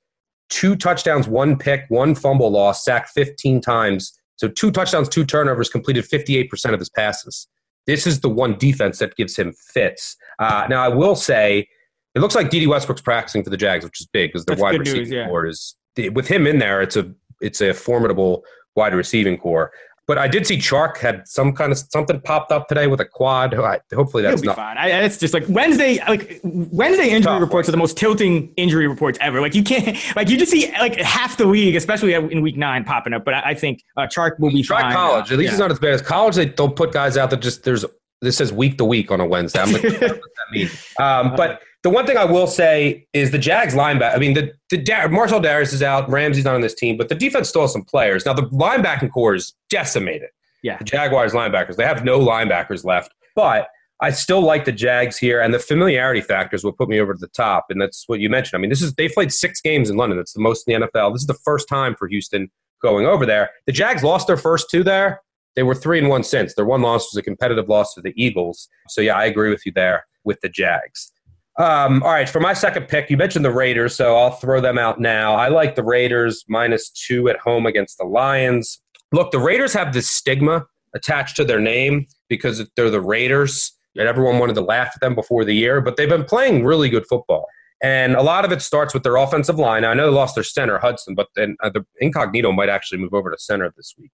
two 0.50 0.76
touchdowns, 0.76 1.28
one 1.28 1.58
pick, 1.58 1.86
one 1.90 2.16
fumble 2.16 2.52
loss, 2.52 2.86
sacked 2.86 3.10
15 3.10 3.62
times. 3.62 4.14
So 4.36 4.48
two 4.48 4.72
touchdowns, 4.72 5.10
two 5.10 5.26
turnovers, 5.26 5.70
completed 5.70 6.06
58% 6.06 6.74
of 6.74 6.80
his 6.80 6.90
passes. 6.90 7.48
This 7.88 8.06
is 8.06 8.20
the 8.20 8.30
one 8.30 8.58
defense 8.58 9.00
that 9.00 9.16
gives 9.16 9.36
him 9.36 9.54
fits. 9.54 10.16
Uh, 10.40 10.68
now, 10.70 10.84
I 10.84 10.90
will 10.90 11.16
say, 11.16 11.68
it 12.14 12.20
looks 12.20 12.36
like 12.36 12.50
Dede 12.50 12.68
Westbrook's 12.68 13.02
practicing 13.02 13.44
for 13.44 13.50
the 13.50 13.58
Jags, 13.58 13.86
which 13.86 14.02
is 14.02 14.08
big 14.08 14.30
because 14.30 14.46
the 14.46 14.52
That's 14.52 14.62
wide 14.62 14.82
news, 14.82 15.10
yeah. 15.10 15.28
core 15.28 15.46
is 15.46 15.76
with 16.14 16.28
him 16.28 16.46
in 16.48 16.60
there. 16.60 16.82
It's 16.82 16.96
a 16.96 17.12
it's 17.42 17.62
a 17.62 17.74
formidable 17.74 18.44
wide 18.78 18.94
receiving 18.94 19.38
core. 19.38 19.72
But 20.08 20.18
I 20.18 20.30
did 20.30 20.48
see 20.48 20.56
Chark 20.56 20.96
had 21.00 21.28
some 21.28 21.52
kind 21.52 21.70
of 21.74 21.78
something 21.78 22.22
popped 22.22 22.54
up 22.54 22.70
today 22.70 22.88
with 22.88 23.02
a 23.02 23.06
quad. 23.06 23.54
I- 23.54 23.82
Hopefully 23.94 24.24
that's 24.24 24.42
not. 24.42 24.56
fine. 24.56 24.78
I, 24.78 24.88
it's 25.02 25.18
just 25.18 25.34
like 25.34 25.44
Wednesday, 25.50 26.00
like 26.08 26.40
Wednesday 26.46 27.10
injury 27.10 27.24
Tough. 27.34 27.42
reports 27.42 27.68
are 27.68 27.74
the 27.74 27.78
most 27.78 27.98
tilting 27.98 28.54
injury 28.56 28.88
reports 28.88 29.18
ever. 29.20 29.42
Like 29.42 29.54
you 29.54 29.64
can't, 29.64 29.98
like 30.16 30.30
you 30.30 30.38
just 30.38 30.50
see 30.54 30.72
like 30.80 30.96
half 30.96 31.36
the 31.36 31.46
league, 31.46 31.76
especially 31.76 32.14
in 32.14 32.42
week 32.42 32.56
nine, 32.56 32.86
popping 32.86 33.12
up. 33.12 33.26
But 33.26 33.34
I, 33.34 33.42
I 33.48 33.54
think 33.54 33.84
uh, 33.98 34.04
Chark 34.08 34.40
will 34.40 34.52
be 34.52 34.64
Try 34.64 34.80
fine. 34.84 34.94
college. 34.94 35.30
At 35.30 35.40
least 35.40 35.48
Yeah. 35.50 35.56
it's 35.56 35.60
not 35.60 35.72
as 35.72 35.80
bad 35.80 35.92
as 35.92 36.02
college. 36.02 36.36
They 36.36 36.46
don't 36.46 36.74
put 36.78 36.94
guys 36.94 37.18
out 37.18 37.30
that 37.32 37.42
just 37.42 37.66
there's 37.66 37.84
this 38.22 38.38
says 38.38 38.54
week 38.54 38.78
to 38.78 38.86
week 38.86 39.12
on 39.12 39.20
a 39.20 39.26
Wednesday. 39.28 39.60
I'm 39.60 39.74
like, 39.74 39.84
what 39.84 40.00
does 40.00 40.10
that 40.10 40.52
mean? 40.54 40.70
Um, 41.02 41.36
but 41.36 41.60
the 41.84 41.90
one 41.90 42.06
thing 42.06 42.18
I 42.18 42.26
will 42.26 42.48
say 42.48 43.08
is 43.14 43.32
the 43.32 43.38
Jags 43.38 43.74
linebacker. 43.74 44.16
I 44.16 44.18
mean, 44.18 44.34
the 44.34 44.52
the 44.70 44.78
Dar- 44.78 45.10
Marshall 45.10 45.40
Darius 45.40 45.74
is 45.74 45.84
out. 45.84 46.10
Ramsey's 46.10 46.46
not 46.46 46.56
on 46.56 46.62
this 46.62 46.74
team, 46.74 46.98
but 46.98 47.10
the 47.10 47.16
defense 47.16 47.50
still 47.50 47.62
has 47.62 47.72
some 47.72 47.84
players. 47.84 48.26
Now 48.26 48.34
the 48.34 48.44
linebacking 48.44 49.12
core 49.12 49.36
is 49.36 49.54
decimated. 49.70 50.30
Yeah. 50.64 50.78
The 50.78 50.86
Jaguars 50.86 51.34
linebackers. 51.34 51.76
They 51.76 51.86
have 51.86 52.04
no 52.04 52.20
linebackers 52.20 52.84
left, 52.84 53.14
but. 53.36 53.68
I 54.00 54.12
still 54.12 54.42
like 54.42 54.66
the 54.66 54.72
Jags 54.72 55.18
here, 55.18 55.42
and 55.42 55.52
the 55.52 55.58
familiarity 55.58 56.22
factors 56.22 56.64
will 56.64 56.72
put 56.72 56.88
me 56.88 57.00
over 57.00 57.16
to 57.16 57.20
the 57.20 57.30
top, 57.30 57.66
and 57.72 57.82
that's 57.82 58.04
what 58.06 58.20
you 58.20 58.30
mentioned. 58.30 58.60
I 58.60 58.62
mean, 58.62 58.70
this 58.70 58.84
is 58.84 58.94
they 58.94 59.10
played 59.10 59.34
six 59.34 59.60
games 59.60 59.90
in 59.90 59.98
London. 59.98 60.20
That's 60.20 60.34
the 60.34 60.40
most 60.40 60.68
in 60.68 60.80
the 60.80 60.88
NFL. 60.88 61.14
This 61.14 61.22
is 61.22 61.28
the 61.28 61.34
first 61.34 61.68
time 61.68 61.96
for 61.96 62.08
Houston 62.08 62.52
going 62.82 63.06
over 63.06 63.26
there. 63.26 63.50
The 63.66 63.72
Jags 63.72 64.04
lost 64.04 64.28
their 64.28 64.38
first 64.38 64.70
two 64.70 64.84
there. 64.84 65.22
They 65.56 65.64
were 65.64 65.74
three 65.74 65.98
and 65.98 66.10
one 66.10 66.24
since. 66.24 66.54
Their 66.54 66.66
one 66.66 66.82
loss 66.84 67.12
was 67.12 67.18
a 67.18 67.24
competitive 67.24 67.68
loss 67.68 67.96
to 67.96 68.02
the 68.02 68.14
Eagles. 68.16 68.70
So 68.90 69.02
yeah, 69.02 69.18
I 69.18 69.26
agree 69.26 69.50
with 69.50 69.66
you 69.66 69.72
there 69.72 70.06
with 70.24 70.40
the 70.42 70.50
Jags. 70.50 71.12
Um, 71.58 72.04
all 72.04 72.12
right, 72.12 72.30
for 72.30 72.40
my 72.40 72.54
second 72.54 72.88
pick, 72.88 73.10
you 73.10 73.18
mentioned 73.18 73.44
the 73.44 73.52
Raiders, 73.52 73.96
so 73.96 74.16
I'll 74.16 74.32
throw 74.32 74.62
them 74.62 74.78
out 74.78 75.00
now. 75.00 75.34
I 75.34 75.48
like 75.48 75.76
the 75.76 75.84
Raiders 75.84 76.46
minus 76.48 76.90
two 76.90 77.30
at 77.30 77.40
home 77.40 77.66
against 77.66 77.98
the 77.98 78.06
Lions. 78.06 78.80
Look, 79.12 79.32
the 79.32 79.40
Raiders 79.40 79.74
have 79.74 79.92
this 79.92 80.10
stigma 80.10 80.68
attached 80.94 81.36
to 81.38 81.44
their 81.44 81.60
name 81.60 82.06
because 82.30 82.64
they're 82.76 82.92
the 82.92 83.02
Raiders, 83.02 83.76
and 83.96 84.08
everyone 84.08 84.38
wanted 84.38 84.54
to 84.56 84.62
laugh 84.62 84.92
at 84.94 85.02
them 85.02 85.16
before 85.16 85.44
the 85.46 85.54
year, 85.54 85.82
but 85.82 85.98
they've 85.98 86.08
been 86.08 86.26
playing 86.26 86.64
really 86.64 86.90
good 86.90 87.08
football. 87.08 87.48
And 87.82 88.16
a 88.16 88.22
lot 88.22 88.46
of 88.46 88.52
it 88.52 88.62
starts 88.62 88.94
with 88.94 89.04
their 89.04 89.16
offensive 89.18 89.58
line. 89.58 89.84
I 89.84 89.94
know 89.94 90.10
they 90.10 90.16
lost 90.16 90.36
their 90.36 90.44
center, 90.44 90.78
Hudson, 90.78 91.16
but 91.16 91.28
then 91.36 91.58
uh, 91.64 91.70
the 91.70 91.86
Incognito 92.00 92.52
might 92.52 92.70
actually 92.70 93.00
move 93.00 93.14
over 93.14 93.32
to 93.32 93.38
center 93.38 93.72
this 93.76 93.94
week. 93.98 94.12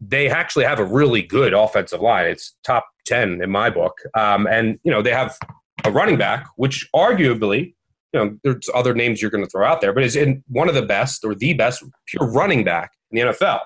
They 0.00 0.28
actually 0.28 0.66
have 0.66 0.78
a 0.78 0.84
really 0.84 1.22
good 1.22 1.54
offensive 1.54 2.00
line. 2.00 2.26
It's 2.26 2.54
top 2.62 2.86
10 3.06 3.42
in 3.42 3.50
my 3.50 3.70
book. 3.70 3.94
Um, 4.14 4.46
and, 4.46 4.78
you 4.82 4.90
know, 4.90 5.00
they 5.00 5.12
have 5.12 5.38
a 5.86 5.90
running 5.90 6.16
back, 6.16 6.46
which 6.56 6.88
arguably, 6.94 7.74
you 8.12 8.20
know, 8.20 8.38
there's 8.42 8.68
other 8.74 8.94
names 8.94 9.20
you're 9.20 9.30
going 9.30 9.44
to 9.44 9.50
throw 9.50 9.66
out 9.66 9.80
there, 9.80 9.92
but 9.92 10.02
is 10.02 10.16
in 10.16 10.42
one 10.48 10.68
of 10.68 10.74
the 10.74 10.82
best 10.82 11.24
or 11.24 11.34
the 11.34 11.52
best 11.54 11.82
pure 12.06 12.30
running 12.30 12.64
back 12.64 12.92
in 13.10 13.16
the 13.16 13.32
NFL. 13.32 13.60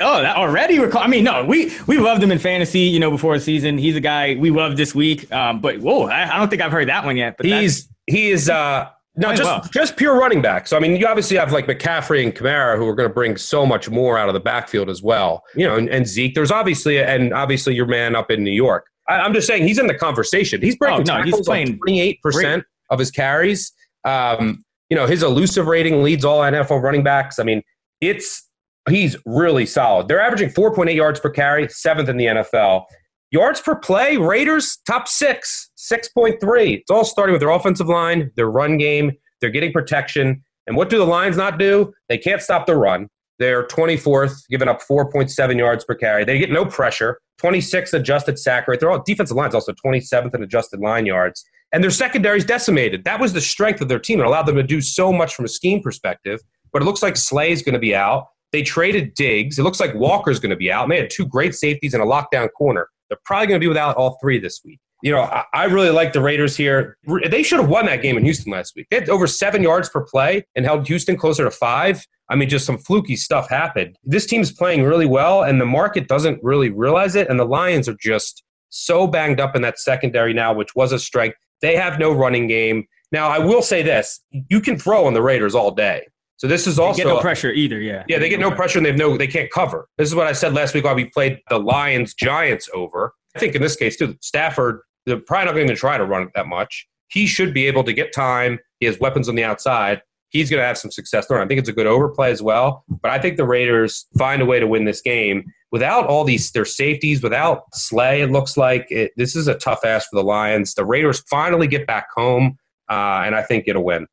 Oh, 0.00 0.20
that 0.20 0.36
already? 0.36 0.78
We're 0.78 0.90
I 0.96 1.06
mean, 1.06 1.24
no, 1.24 1.44
we 1.44 1.72
we 1.86 1.98
loved 1.98 2.22
him 2.22 2.32
in 2.32 2.38
fantasy. 2.38 2.80
You 2.80 2.98
know, 2.98 3.10
before 3.10 3.36
the 3.38 3.44
season, 3.44 3.78
he's 3.78 3.94
a 3.94 4.00
guy 4.00 4.34
we 4.34 4.50
loved 4.50 4.76
this 4.76 4.94
week. 4.94 5.30
Um, 5.32 5.60
but 5.60 5.78
whoa, 5.78 6.06
I, 6.06 6.34
I 6.34 6.38
don't 6.38 6.48
think 6.48 6.60
I've 6.60 6.72
heard 6.72 6.88
that 6.88 7.04
one 7.04 7.16
yet. 7.16 7.36
But 7.36 7.46
He's 7.46 7.88
he 8.06 8.30
is 8.30 8.50
uh 8.50 8.88
no 9.14 9.30
just 9.34 9.44
well. 9.44 9.68
just 9.72 9.96
pure 9.96 10.18
running 10.18 10.42
back. 10.42 10.66
So 10.66 10.76
I 10.76 10.80
mean, 10.80 10.96
you 10.96 11.06
obviously 11.06 11.36
have 11.36 11.52
like 11.52 11.66
McCaffrey 11.66 12.24
and 12.24 12.34
Kamara 12.34 12.76
who 12.76 12.86
are 12.88 12.94
going 12.94 13.08
to 13.08 13.14
bring 13.14 13.36
so 13.36 13.64
much 13.64 13.88
more 13.88 14.18
out 14.18 14.28
of 14.28 14.34
the 14.34 14.40
backfield 14.40 14.90
as 14.90 15.02
well. 15.02 15.44
You 15.54 15.68
know, 15.68 15.76
and, 15.76 15.88
and 15.88 16.06
Zeke. 16.06 16.34
There's 16.34 16.50
obviously 16.50 17.00
and 17.00 17.32
obviously 17.32 17.74
your 17.74 17.86
man 17.86 18.16
up 18.16 18.30
in 18.30 18.42
New 18.42 18.50
York. 18.50 18.88
I, 19.08 19.20
I'm 19.20 19.32
just 19.32 19.46
saying 19.46 19.66
he's 19.66 19.78
in 19.78 19.86
the 19.86 19.94
conversation. 19.94 20.60
He's 20.60 20.76
breaking 20.76 21.10
Oh, 21.10 21.18
no, 21.18 21.22
he's 21.22 21.32
tackles 21.32 21.48
on 21.48 21.52
playing 21.52 21.78
28 21.78 22.22
percent 22.22 22.64
of 22.90 22.98
his 22.98 23.10
carries. 23.10 23.72
Um, 24.04 24.64
you 24.88 24.96
know, 24.96 25.06
his 25.06 25.22
elusive 25.22 25.66
rating 25.66 26.02
leads 26.02 26.24
all 26.24 26.40
NFL 26.40 26.82
running 26.82 27.02
backs. 27.02 27.38
I 27.38 27.42
mean, 27.42 27.62
it's 28.00 28.48
he's 28.88 29.16
really 29.26 29.66
solid. 29.66 30.08
They're 30.08 30.20
averaging 30.20 30.50
4.8 30.50 30.94
yards 30.94 31.20
per 31.20 31.30
carry, 31.30 31.68
seventh 31.68 32.08
in 32.08 32.16
the 32.16 32.26
NFL. 32.26 32.84
Yards 33.32 33.60
per 33.60 33.74
play, 33.74 34.16
Raiders 34.16 34.78
top 34.86 35.08
six, 35.08 35.70
6.3. 35.92 36.78
It's 36.78 36.90
all 36.90 37.04
starting 37.04 37.32
with 37.32 37.40
their 37.40 37.50
offensive 37.50 37.88
line, 37.88 38.30
their 38.36 38.48
run 38.48 38.78
game. 38.78 39.12
They're 39.40 39.50
getting 39.50 39.72
protection. 39.72 40.42
And 40.66 40.76
what 40.76 40.88
do 40.88 40.98
the 40.98 41.04
Lions 41.04 41.36
not 41.36 41.58
do? 41.58 41.92
They 42.08 42.18
can't 42.18 42.40
stop 42.40 42.66
the 42.66 42.76
run. 42.76 43.08
They're 43.38 43.66
24th, 43.66 44.42
giving 44.48 44.68
up 44.68 44.80
4.7 44.80 45.58
yards 45.58 45.84
per 45.84 45.94
carry. 45.94 46.24
They 46.24 46.38
get 46.38 46.50
no 46.50 46.64
pressure. 46.64 47.18
26th 47.42 47.92
adjusted 47.92 48.38
sack 48.38 48.68
rate. 48.68 48.80
They're 48.80 48.90
all 48.90 49.02
defensive 49.04 49.36
line's 49.36 49.54
also 49.54 49.72
27th 49.72 50.34
in 50.34 50.42
adjusted 50.42 50.80
line 50.80 51.06
yards. 51.06 51.44
And 51.72 51.82
their 51.82 51.90
secondary's 51.90 52.44
decimated. 52.44 53.04
That 53.04 53.20
was 53.20 53.32
the 53.32 53.40
strength 53.40 53.80
of 53.80 53.88
their 53.88 53.98
team. 53.98 54.20
It 54.20 54.26
allowed 54.26 54.46
them 54.46 54.56
to 54.56 54.62
do 54.62 54.80
so 54.80 55.12
much 55.12 55.34
from 55.34 55.44
a 55.44 55.48
scheme 55.48 55.82
perspective. 55.82 56.40
But 56.72 56.82
it 56.82 56.84
looks 56.84 57.02
like 57.02 57.16
Slay's 57.16 57.62
going 57.62 57.74
to 57.74 57.78
be 57.78 57.94
out. 57.94 58.28
They 58.52 58.62
traded 58.62 59.14
Diggs. 59.14 59.58
It 59.58 59.62
looks 59.62 59.80
like 59.80 59.94
Walker's 59.94 60.38
going 60.38 60.50
to 60.50 60.56
be 60.56 60.70
out. 60.70 60.84
And 60.84 60.92
they 60.92 60.98
had 60.98 61.10
two 61.10 61.26
great 61.26 61.54
safeties 61.54 61.94
and 61.94 62.02
a 62.02 62.06
lockdown 62.06 62.48
corner. 62.56 62.88
They're 63.08 63.18
probably 63.24 63.48
going 63.48 63.60
to 63.60 63.64
be 63.64 63.68
without 63.68 63.96
all 63.96 64.18
three 64.20 64.38
this 64.38 64.60
week. 64.64 64.80
You 65.02 65.12
know, 65.12 65.22
I, 65.22 65.44
I 65.52 65.64
really 65.64 65.90
like 65.90 66.12
the 66.12 66.20
Raiders 66.20 66.56
here. 66.56 66.96
They 67.28 67.42
should 67.42 67.60
have 67.60 67.68
won 67.68 67.86
that 67.86 68.02
game 68.02 68.16
in 68.16 68.24
Houston 68.24 68.50
last 68.50 68.74
week. 68.74 68.86
They 68.90 69.00
had 69.00 69.08
over 69.08 69.26
seven 69.26 69.62
yards 69.62 69.88
per 69.88 70.02
play 70.02 70.46
and 70.54 70.64
held 70.64 70.86
Houston 70.86 71.16
closer 71.16 71.44
to 71.44 71.50
five. 71.50 72.06
I 72.28 72.36
mean, 72.36 72.48
just 72.48 72.66
some 72.66 72.78
fluky 72.78 73.16
stuff 73.16 73.48
happened. 73.48 73.96
This 74.04 74.26
team's 74.26 74.52
playing 74.52 74.82
really 74.82 75.06
well, 75.06 75.42
and 75.42 75.60
the 75.60 75.66
market 75.66 76.08
doesn't 76.08 76.42
really 76.42 76.70
realize 76.70 77.14
it. 77.14 77.28
And 77.28 77.38
the 77.38 77.44
Lions 77.44 77.88
are 77.88 77.96
just 78.00 78.42
so 78.68 79.06
banged 79.06 79.40
up 79.40 79.54
in 79.54 79.62
that 79.62 79.78
secondary 79.78 80.34
now, 80.34 80.52
which 80.52 80.74
was 80.74 80.92
a 80.92 80.98
strength. 80.98 81.36
They 81.62 81.76
have 81.76 81.98
no 81.98 82.12
running 82.12 82.46
game. 82.48 82.86
Now, 83.12 83.28
I 83.28 83.38
will 83.38 83.62
say 83.62 83.82
this 83.82 84.20
you 84.30 84.60
can 84.60 84.78
throw 84.78 85.06
on 85.06 85.14
the 85.14 85.22
Raiders 85.22 85.54
all 85.54 85.70
day. 85.70 86.06
So 86.38 86.46
this 86.46 86.66
is 86.66 86.76
they 86.76 86.82
also 86.82 87.02
get 87.02 87.06
no 87.06 87.20
pressure 87.20 87.50
either. 87.50 87.80
Yeah, 87.80 88.04
yeah, 88.08 88.18
they 88.18 88.28
get 88.28 88.40
no 88.40 88.50
pressure 88.50 88.78
and 88.78 88.84
they 88.84 88.90
have 88.90 88.98
no 88.98 89.16
they 89.16 89.26
can't 89.26 89.50
cover. 89.50 89.88
This 89.96 90.08
is 90.08 90.14
what 90.14 90.26
I 90.26 90.32
said 90.32 90.52
last 90.52 90.74
week 90.74 90.84
while 90.84 90.94
we 90.94 91.06
played 91.06 91.40
the 91.48 91.58
Lions 91.58 92.12
Giants 92.12 92.68
over. 92.74 93.14
I 93.34 93.38
think 93.38 93.54
in 93.54 93.62
this 93.62 93.76
case 93.76 93.96
too, 93.96 94.16
Stafford, 94.20 94.80
they're 95.06 95.20
probably 95.20 95.46
not 95.46 95.54
going 95.54 95.68
to 95.68 95.76
try 95.76 95.96
to 95.96 96.04
run 96.04 96.22
it 96.22 96.28
that 96.34 96.46
much. 96.46 96.86
He 97.08 97.26
should 97.26 97.54
be 97.54 97.66
able 97.66 97.84
to 97.84 97.92
get 97.92 98.12
time. 98.12 98.58
He 98.80 98.86
has 98.86 98.98
weapons 98.98 99.28
on 99.28 99.34
the 99.34 99.44
outside. 99.44 100.02
He's 100.30 100.50
going 100.50 100.60
to 100.60 100.66
have 100.66 100.78
some 100.78 100.90
success 100.90 101.26
there. 101.26 101.40
I 101.40 101.46
think 101.46 101.60
it's 101.60 101.68
a 101.68 101.72
good 101.72 101.86
overplay 101.86 102.30
as 102.30 102.42
well. 102.42 102.84
But 102.88 103.10
I 103.10 103.18
think 103.18 103.36
the 103.36 103.46
Raiders 103.46 104.06
find 104.18 104.42
a 104.42 104.46
way 104.46 104.60
to 104.60 104.66
win 104.66 104.84
this 104.84 105.00
game 105.00 105.44
without 105.72 106.06
all 106.06 106.24
these 106.24 106.50
their 106.52 106.64
safeties, 106.64 107.22
without 107.22 107.62
Slay. 107.74 108.22
It 108.22 108.30
looks 108.30 108.56
like 108.56 108.86
it, 108.90 109.12
this 109.16 109.36
is 109.36 109.48
a 109.48 109.54
tough 109.54 109.84
ask 109.84 110.10
for 110.10 110.16
the 110.16 110.24
Lions. 110.24 110.74
The 110.74 110.84
Raiders 110.84 111.22
finally 111.30 111.66
get 111.66 111.86
back 111.86 112.08
home, 112.14 112.58
uh, 112.90 113.22
and 113.24 113.34
I 113.34 113.42
think 113.42 113.64
it'll 113.66 113.84
win. 113.84 114.06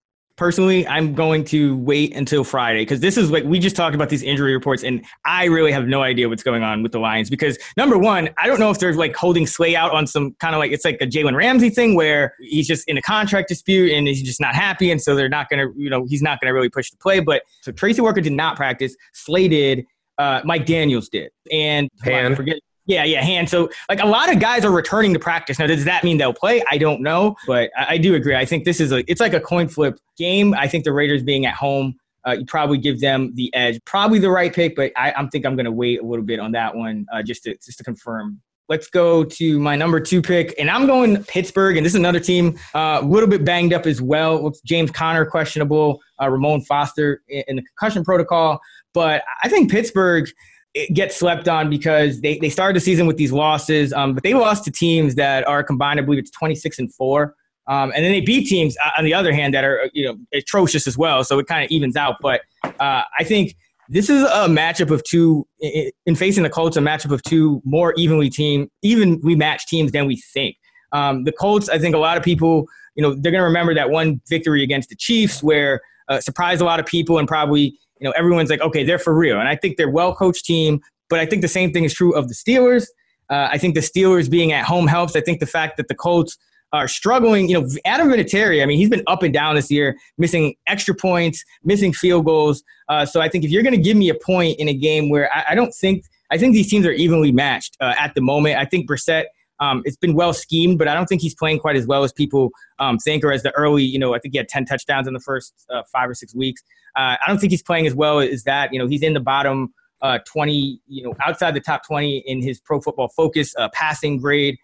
Personally, 0.44 0.86
I'm 0.86 1.16
going 1.16 1.46
to 1.46 1.78
wait 1.78 2.14
until 2.14 2.44
Friday 2.44 2.82
because 2.82 3.00
this 3.00 3.16
is 3.16 3.32
like 3.32 3.46
we 3.46 3.60
just 3.60 3.78
talked 3.78 3.96
about 3.96 4.10
these 4.10 4.24
injury 4.24 4.54
reports, 4.54 4.84
and 4.84 5.06
I 5.24 5.46
really 5.46 5.72
have 5.72 5.88
no 5.88 6.02
idea 6.02 6.28
what's 6.28 6.44
going 6.44 6.64
on 6.64 6.84
with 6.84 6.92
the 6.92 7.00
Lions. 7.00 7.30
Because 7.30 7.58
number 7.78 7.98
one, 7.98 8.28
I 8.38 8.48
don't 8.48 8.60
know 8.60 8.70
if 8.70 8.78
they're 8.78 8.94
like 8.94 9.16
holding 9.16 9.48
Slay 9.48 9.74
out 9.74 9.94
on 9.94 10.06
some 10.06 10.34
kind 10.42 10.54
of 10.54 10.60
like 10.60 10.74
it's 10.74 10.84
like 10.84 10.98
a 11.00 11.06
Jalen 11.06 11.38
Ramsey 11.38 11.70
thing 11.70 11.96
where 11.96 12.36
he's 12.42 12.68
just 12.68 12.86
in 12.90 12.98
a 12.98 13.02
contract 13.02 13.48
dispute 13.48 13.94
and 13.94 14.06
he's 14.06 14.22
just 14.22 14.42
not 14.42 14.54
happy, 14.54 14.92
and 14.92 15.02
so 15.02 15.16
they're 15.16 15.30
not 15.30 15.48
going 15.48 15.66
to, 15.66 15.74
you 15.82 15.90
know, 15.90 16.04
he's 16.10 16.22
not 16.22 16.42
going 16.42 16.50
to 16.50 16.54
really 16.54 16.68
push 16.68 16.92
the 16.92 16.98
play. 16.98 17.22
But 17.22 17.44
so 17.62 17.72
Tracy 17.72 18.02
Walker 18.02 18.20
did 18.20 18.34
not 18.34 18.58
practice. 18.58 18.98
Slay 19.14 19.48
did. 19.48 19.86
Uh, 20.18 20.42
Mike 20.44 20.66
Daniels 20.66 21.08
did, 21.08 21.32
and 21.54 21.90
hold 22.04 22.18
on, 22.18 22.36
forget. 22.36 22.58
Yeah, 22.86 23.06
yeah, 23.06 23.22
hand. 23.22 23.50
So, 23.50 23.70
like, 23.88 24.02
a 24.02 24.06
lot 24.06 24.32
of 24.32 24.40
guys 24.40 24.66
are 24.66 24.72
returning 24.72 25.14
to 25.14 25.20
practice 25.20 25.58
now. 25.58 25.68
Does 25.68 25.86
that 25.86 26.04
mean 26.04 26.18
they'll 26.18 26.34
play? 26.34 26.62
I 26.70 26.78
don't 26.78 27.02
know, 27.02 27.36
but 27.48 27.72
I, 27.78 27.94
I 27.94 27.98
do 27.98 28.16
agree. 28.16 28.36
I 28.36 28.46
think 28.46 28.66
this 28.66 28.82
is 28.82 28.92
a 28.92 29.10
it's 29.10 29.22
like 29.22 29.34
a 29.34 29.40
coin 29.40 29.70
flip 29.70 29.98
game. 30.18 30.54
I 30.54 30.68
think 30.68 30.84
the 30.84 30.92
Raiders 30.92 31.24
being 31.24 31.46
at 31.46 31.54
home, 31.54 31.96
uh, 32.28 32.32
you 32.32 32.46
probably 32.46 32.78
give 32.78 33.00
them 33.00 33.32
the 33.36 33.54
edge. 33.54 33.80
Probably 33.86 34.20
the 34.20 34.30
right 34.30 34.54
pick, 34.54 34.76
but 34.76 34.92
I, 34.98 35.14
think 35.32 35.46
I'm 35.46 35.56
going 35.56 35.66
to 35.66 35.72
wait 35.72 36.02
a 36.02 36.06
little 36.06 36.26
bit 36.26 36.40
on 36.40 36.52
that 36.54 36.76
one 36.76 37.06
uh, 37.14 37.24
just 37.24 37.44
to 37.44 37.56
just 37.64 37.78
to 37.78 37.84
confirm. 37.86 38.42
Let's 38.68 38.88
go 38.88 39.24
to 39.26 39.60
my 39.60 39.76
number 39.76 40.00
two 40.00 40.22
pick, 40.22 40.54
and 40.60 40.70
I'm 40.70 40.86
going 40.86 41.24
Pittsburgh, 41.24 41.78
and 41.78 41.86
this 41.86 41.94
is 41.94 42.00
another 42.00 42.20
team 42.20 42.58
uh, 42.74 43.00
a 43.02 43.06
little 43.06 43.30
bit 43.30 43.46
banged 43.46 43.74
up 43.74 43.86
as 43.86 44.02
well. 44.02 44.52
James 44.66 44.92
Conner 44.92 45.26
questionable, 45.26 46.02
uh, 46.22 46.30
Ramon 46.30 46.62
Foster 46.62 47.22
in 47.30 47.58
the 47.58 47.62
concussion 47.62 48.04
protocol, 48.04 48.60
but 48.94 49.24
I 49.44 49.50
think 49.50 49.72
Pittsburgh 49.72 50.30
it 50.74 50.94
gets 50.94 51.16
slept 51.16 51.48
on 51.48 51.70
because 51.70 52.22
they, 52.22 52.38
they 52.40 52.50
started 52.50 52.76
the 52.76 52.82
season 52.82 53.06
with 53.06 53.18
these 53.18 53.32
losses, 53.32 53.94
um, 53.94 54.14
but 54.14 54.24
they 54.24 54.34
lost 54.34 54.64
to 54.66 54.72
teams 54.72 55.16
that 55.16 55.48
are 55.48 55.64
combined, 55.64 56.00
I 56.00 56.04
believe 56.04 56.20
it's 56.20 56.32
26 56.32 56.80
and 56.80 56.94
4. 56.94 57.36
Um, 57.68 57.92
and 57.96 58.04
then 58.04 58.12
they 58.12 58.22
beat 58.22 58.48
teams, 58.48 58.76
uh, 58.84 58.90
on 58.98 59.06
the 59.06 59.14
other 59.14 59.32
hand, 59.32 59.54
that 59.54 59.64
are 59.64 59.90
you 59.94 60.06
know 60.06 60.18
atrocious 60.34 60.86
as 60.86 60.98
well. 60.98 61.24
So 61.24 61.40
it 61.40 61.48
kind 61.48 61.64
of 61.64 61.72
evens 61.72 61.96
out. 61.96 62.18
But 62.22 62.42
uh, 62.64 63.04
I 63.18 63.24
think 63.24 63.56
this 63.88 64.10
is 64.10 64.24
a 64.24 64.48
matchup 64.48 64.92
of 64.92 65.04
two, 65.04 65.48
in 65.62 66.16
facing 66.16 66.44
the 66.44 66.50
Colts, 66.50 66.76
a 66.76 66.82
matchup 66.82 67.12
of 67.12 67.22
two 67.24 67.62
more 67.64 67.94
evenly 67.96 68.30
team, 68.30 68.70
evenly 68.82 69.36
matched 69.36 69.70
teams 69.70 69.92
than 69.92 70.08
we 70.08 70.18
think. 70.34 70.58
Um, 70.92 71.24
the 71.24 71.32
Colts, 71.32 71.70
I 71.70 71.80
think 71.80 71.96
a 71.96 72.00
lot 72.00 72.18
of 72.18 72.24
people, 72.24 72.68
you 72.96 73.02
know, 73.02 73.14
they're 73.14 73.32
going 73.32 73.42
to 73.42 73.46
remember 73.46 73.74
that 73.74 73.90
one 73.90 74.22
victory 74.30 74.64
against 74.64 74.90
the 74.90 74.96
Chiefs 74.96 75.42
where 75.42 75.82
uh, 76.10 76.20
surprised 76.20 76.62
a 76.62 76.66
lot 76.66 76.80
of 76.80 76.86
people 76.86 77.18
and 77.18 77.28
probably 77.28 77.78
you 78.04 78.10
know 78.10 78.14
everyone's 78.18 78.50
like, 78.50 78.62
okay, 78.62 78.84
they're 78.84 79.00
for 79.00 79.16
real. 79.16 79.40
And 79.40 79.48
I 79.48 79.56
think 79.56 79.78
they're 79.78 79.90
well 79.90 80.14
coached 80.14 80.46
team, 80.46 80.82
but 81.10 81.20
I 81.20 81.26
think 81.26 81.42
the 81.42 81.48
same 81.48 81.72
thing 81.72 81.86
is 81.86 81.94
true 81.94 82.14
of 82.14 82.28
the 82.28 82.36
Steelers. 82.36 82.86
Uh, 83.30 83.48
I 83.50 83.58
think 83.58 83.76
the 83.76 83.82
Steelers 83.82 84.30
being 84.30 84.52
at 84.52 84.66
home 84.66 84.88
helps. 84.88 85.16
I 85.16 85.22
think 85.22 85.40
the 85.40 85.46
fact 85.46 85.78
that 85.78 85.88
the 85.88 85.96
Colts 85.96 86.38
are 86.74 86.88
struggling. 86.88 87.48
You 87.48 87.62
know, 87.62 87.70
Adam 87.86 88.10
Vinatieri, 88.10 88.62
I 88.62 88.66
mean, 88.66 88.78
he's 88.78 88.90
been 88.90 89.04
up 89.08 89.24
and 89.24 89.34
down 89.34 89.56
this 89.56 89.72
year, 89.72 89.96
missing 90.18 90.56
extra 90.68 90.94
points, 90.94 91.44
missing 91.64 91.94
field 91.94 92.26
goals. 92.26 92.64
Uh, 92.90 93.06
so 93.06 93.22
I 93.22 93.30
think 93.30 93.46
if 93.46 93.52
you're 93.52 93.64
going 93.64 93.76
to 93.76 93.82
give 93.82 93.96
me 93.96 94.10
a 94.10 94.16
point 94.16 94.60
in 94.60 94.68
a 94.68 94.74
game 94.74 95.10
where 95.10 95.32
I, 95.34 95.46
I, 95.50 95.56
don't 95.56 95.74
think, 95.74 96.04
I 96.32 96.38
think 96.38 96.54
these 96.54 96.70
teams 96.70 96.86
are 96.86 96.92
evenly 96.92 97.32
matched 97.32 97.78
uh, 97.80 97.94
at 97.98 98.16
the 98.16 98.22
moment. 98.22 98.58
I 98.58 98.66
think 98.66 98.90
Brissett, 98.90 99.26
um, 99.64 99.82
it's 99.86 99.98
been 99.98 100.14
well 100.14 100.34
schemed, 100.34 100.78
but 100.78 100.88
I 100.88 100.94
don't 100.94 101.06
think 101.06 101.22
he's 101.22 101.36
playing 101.36 101.60
quite 101.60 101.76
as 101.76 101.88
well 101.88 102.04
as 102.04 102.12
people 102.12 102.52
um, 102.80 102.98
think 102.98 103.24
or 103.24 103.32
as 103.32 103.44
the 103.44 103.52
early, 103.52 103.84
you 103.84 104.00
know, 104.00 104.14
I 104.14 104.20
think 104.20 104.34
he 104.34 104.38
had 104.38 104.50
10 104.50 104.66
touchdowns 104.66 105.08
in 105.08 105.14
the 105.14 105.20
first 105.20 105.54
uh, 105.74 105.84
five 105.92 106.10
or 106.10 106.14
six 106.14 106.36
weeks. 106.36 106.62
Uh, 106.98 107.16
I 107.16 107.24
don't 107.28 107.40
think 107.40 107.52
he's 107.52 107.64
playing 107.64 107.88
as 107.88 107.96
well 107.96 108.20
as 108.20 108.44
that. 108.44 108.74
You 108.74 108.80
know, 108.80 108.88
he's 108.88 109.02
in 109.02 109.14
the 109.14 109.20
bottom 109.20 109.74
uh, 110.02 110.20
20, 110.26 110.80
you 110.88 111.04
know, 111.04 111.14
outside 111.26 111.56
the 111.56 111.62
top 111.62 111.86
20 111.88 112.24
in 112.26 112.42
his 112.42 112.60
pro 112.60 112.82
football 112.82 113.10
focus 113.16 113.54
uh, 113.58 113.70
passing 113.74 114.18
grade. 114.18 114.58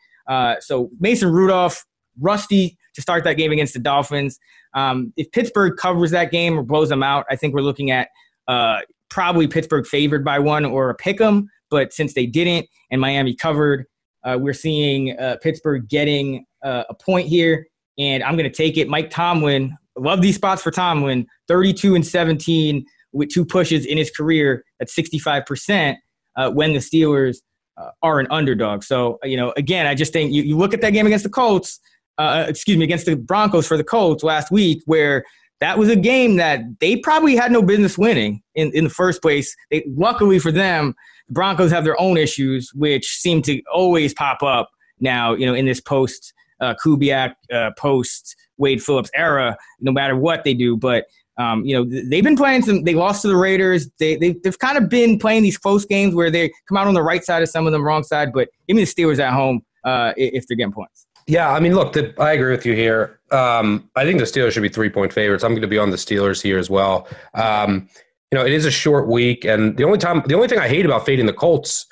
so 0.59 0.89
Mason 0.99 1.31
Rudolph, 1.31 1.85
rusty 2.19 2.77
to 2.95 3.01
start 3.01 3.23
that 3.23 3.33
game 3.33 3.51
against 3.51 3.73
the 3.73 3.79
Dolphins. 3.79 4.39
Um, 4.73 5.13
if 5.17 5.31
Pittsburgh 5.31 5.77
covers 5.77 6.11
that 6.11 6.31
game 6.31 6.59
or 6.59 6.63
blows 6.63 6.89
them 6.89 7.03
out, 7.03 7.25
I 7.29 7.35
think 7.35 7.53
we're 7.53 7.61
looking 7.61 7.91
at 7.91 8.09
uh, 8.47 8.79
probably 9.09 9.47
Pittsburgh 9.47 9.85
favored 9.87 10.23
by 10.23 10.39
one 10.39 10.65
or 10.65 10.89
a 10.89 10.95
pick 10.95 11.21
'em. 11.21 11.47
But 11.69 11.93
since 11.93 12.13
they 12.13 12.25
didn't 12.25 12.67
and 12.91 12.99
Miami 12.99 13.35
covered, 13.35 13.85
uh, 14.23 14.37
we're 14.39 14.53
seeing 14.53 15.17
uh, 15.19 15.37
Pittsburgh 15.41 15.87
getting 15.87 16.45
uh, 16.63 16.83
a 16.89 16.93
point 16.93 17.27
here, 17.27 17.67
and 17.97 18.23
I'm 18.23 18.35
going 18.35 18.49
to 18.49 18.55
take 18.55 18.77
it. 18.77 18.87
Mike 18.87 19.09
Tomlin, 19.09 19.75
love 19.97 20.21
these 20.21 20.35
spots 20.35 20.61
for 20.61 20.71
Tomlin, 20.71 21.27
32 21.47 21.95
and 21.95 22.05
17 22.05 22.85
with 23.11 23.29
two 23.29 23.45
pushes 23.45 23.85
in 23.85 23.97
his 23.97 24.11
career 24.11 24.63
at 24.79 24.87
65% 24.87 25.95
uh, 26.35 26.51
when 26.51 26.73
the 26.73 26.79
Steelers 26.79 27.37
uh, 27.77 27.89
are 28.01 28.19
an 28.19 28.27
underdog. 28.29 28.83
So, 28.83 29.19
you 29.23 29.37
know, 29.37 29.53
again, 29.57 29.87
I 29.87 29.95
just 29.95 30.13
think 30.13 30.31
you, 30.31 30.43
you 30.43 30.57
look 30.57 30.73
at 30.73 30.81
that 30.81 30.91
game 30.91 31.05
against 31.05 31.23
the 31.23 31.29
Colts, 31.29 31.79
uh, 32.17 32.45
excuse 32.47 32.77
me, 32.77 32.83
against 32.83 33.05
the 33.05 33.15
Broncos 33.15 33.67
for 33.67 33.77
the 33.77 33.83
Colts 33.83 34.23
last 34.23 34.51
week, 34.51 34.81
where 34.85 35.23
that 35.59 35.77
was 35.77 35.89
a 35.89 35.95
game 35.95 36.37
that 36.37 36.61
they 36.79 36.97
probably 36.97 37.35
had 37.35 37.51
no 37.51 37.61
business 37.61 37.97
winning 37.97 38.41
in, 38.55 38.71
in 38.73 38.85
the 38.85 38.89
first 38.89 39.21
place. 39.21 39.55
They, 39.71 39.83
luckily 39.87 40.39
for 40.39 40.51
them, 40.51 40.95
Broncos 41.29 41.71
have 41.71 41.83
their 41.83 41.99
own 41.99 42.17
issues, 42.17 42.71
which 42.73 43.07
seem 43.17 43.41
to 43.43 43.61
always 43.73 44.13
pop 44.13 44.43
up 44.43 44.69
now, 44.99 45.33
you 45.33 45.45
know, 45.45 45.53
in 45.53 45.65
this 45.65 45.79
post 45.79 46.33
uh, 46.59 46.73
Kubiak, 46.83 47.33
uh, 47.53 47.71
post 47.77 48.35
Wade 48.57 48.83
Phillips 48.83 49.09
era, 49.15 49.57
no 49.79 49.91
matter 49.91 50.15
what 50.15 50.43
they 50.43 50.53
do. 50.53 50.75
But, 50.75 51.05
um, 51.37 51.63
you 51.63 51.75
know, 51.75 51.85
they've 52.09 52.23
been 52.23 52.35
playing 52.35 52.63
some, 52.63 52.83
they 52.83 52.95
lost 52.95 53.21
to 53.21 53.27
the 53.29 53.37
Raiders. 53.37 53.89
They, 53.99 54.15
they, 54.17 54.33
they've 54.43 54.59
kind 54.59 54.77
of 54.77 54.89
been 54.89 55.17
playing 55.17 55.43
these 55.43 55.57
close 55.57 55.85
games 55.85 56.13
where 56.13 56.29
they 56.29 56.51
come 56.67 56.77
out 56.77 56.87
on 56.87 56.93
the 56.93 57.03
right 57.03 57.23
side 57.23 57.41
of 57.41 57.49
some 57.49 57.65
of 57.65 57.71
them, 57.71 57.83
wrong 57.83 58.03
side. 58.03 58.33
But 58.33 58.49
me 58.67 58.75
the 58.75 58.81
Steelers 58.81 59.19
at 59.19 59.33
home 59.33 59.61
uh, 59.85 60.13
if 60.17 60.47
they're 60.47 60.57
getting 60.57 60.73
points. 60.73 61.05
Yeah, 61.27 61.51
I 61.51 61.59
mean, 61.59 61.75
look, 61.75 61.93
the, 61.93 62.13
I 62.19 62.33
agree 62.33 62.51
with 62.51 62.65
you 62.65 62.73
here. 62.73 63.19
Um, 63.31 63.89
I 63.95 64.03
think 64.03 64.17
the 64.17 64.25
Steelers 64.25 64.51
should 64.51 64.63
be 64.63 64.69
three 64.69 64.89
point 64.89 65.13
favorites. 65.13 65.43
I'm 65.43 65.51
going 65.51 65.61
to 65.61 65.67
be 65.67 65.77
on 65.77 65.91
the 65.91 65.97
Steelers 65.97 66.41
here 66.41 66.57
as 66.57 66.69
well. 66.69 67.07
Um, 67.35 67.87
you 68.31 68.37
know, 68.37 68.45
it 68.45 68.51
is 68.51 68.65
a 68.65 68.71
short 68.71 69.07
week, 69.07 69.45
and 69.45 69.75
the 69.77 69.83
only 69.83 69.97
time, 69.97 70.23
the 70.27 70.35
only 70.35 70.47
thing 70.47 70.59
I 70.59 70.67
hate 70.67 70.85
about 70.85 71.05
fading 71.05 71.25
the 71.25 71.33
Colts 71.33 71.85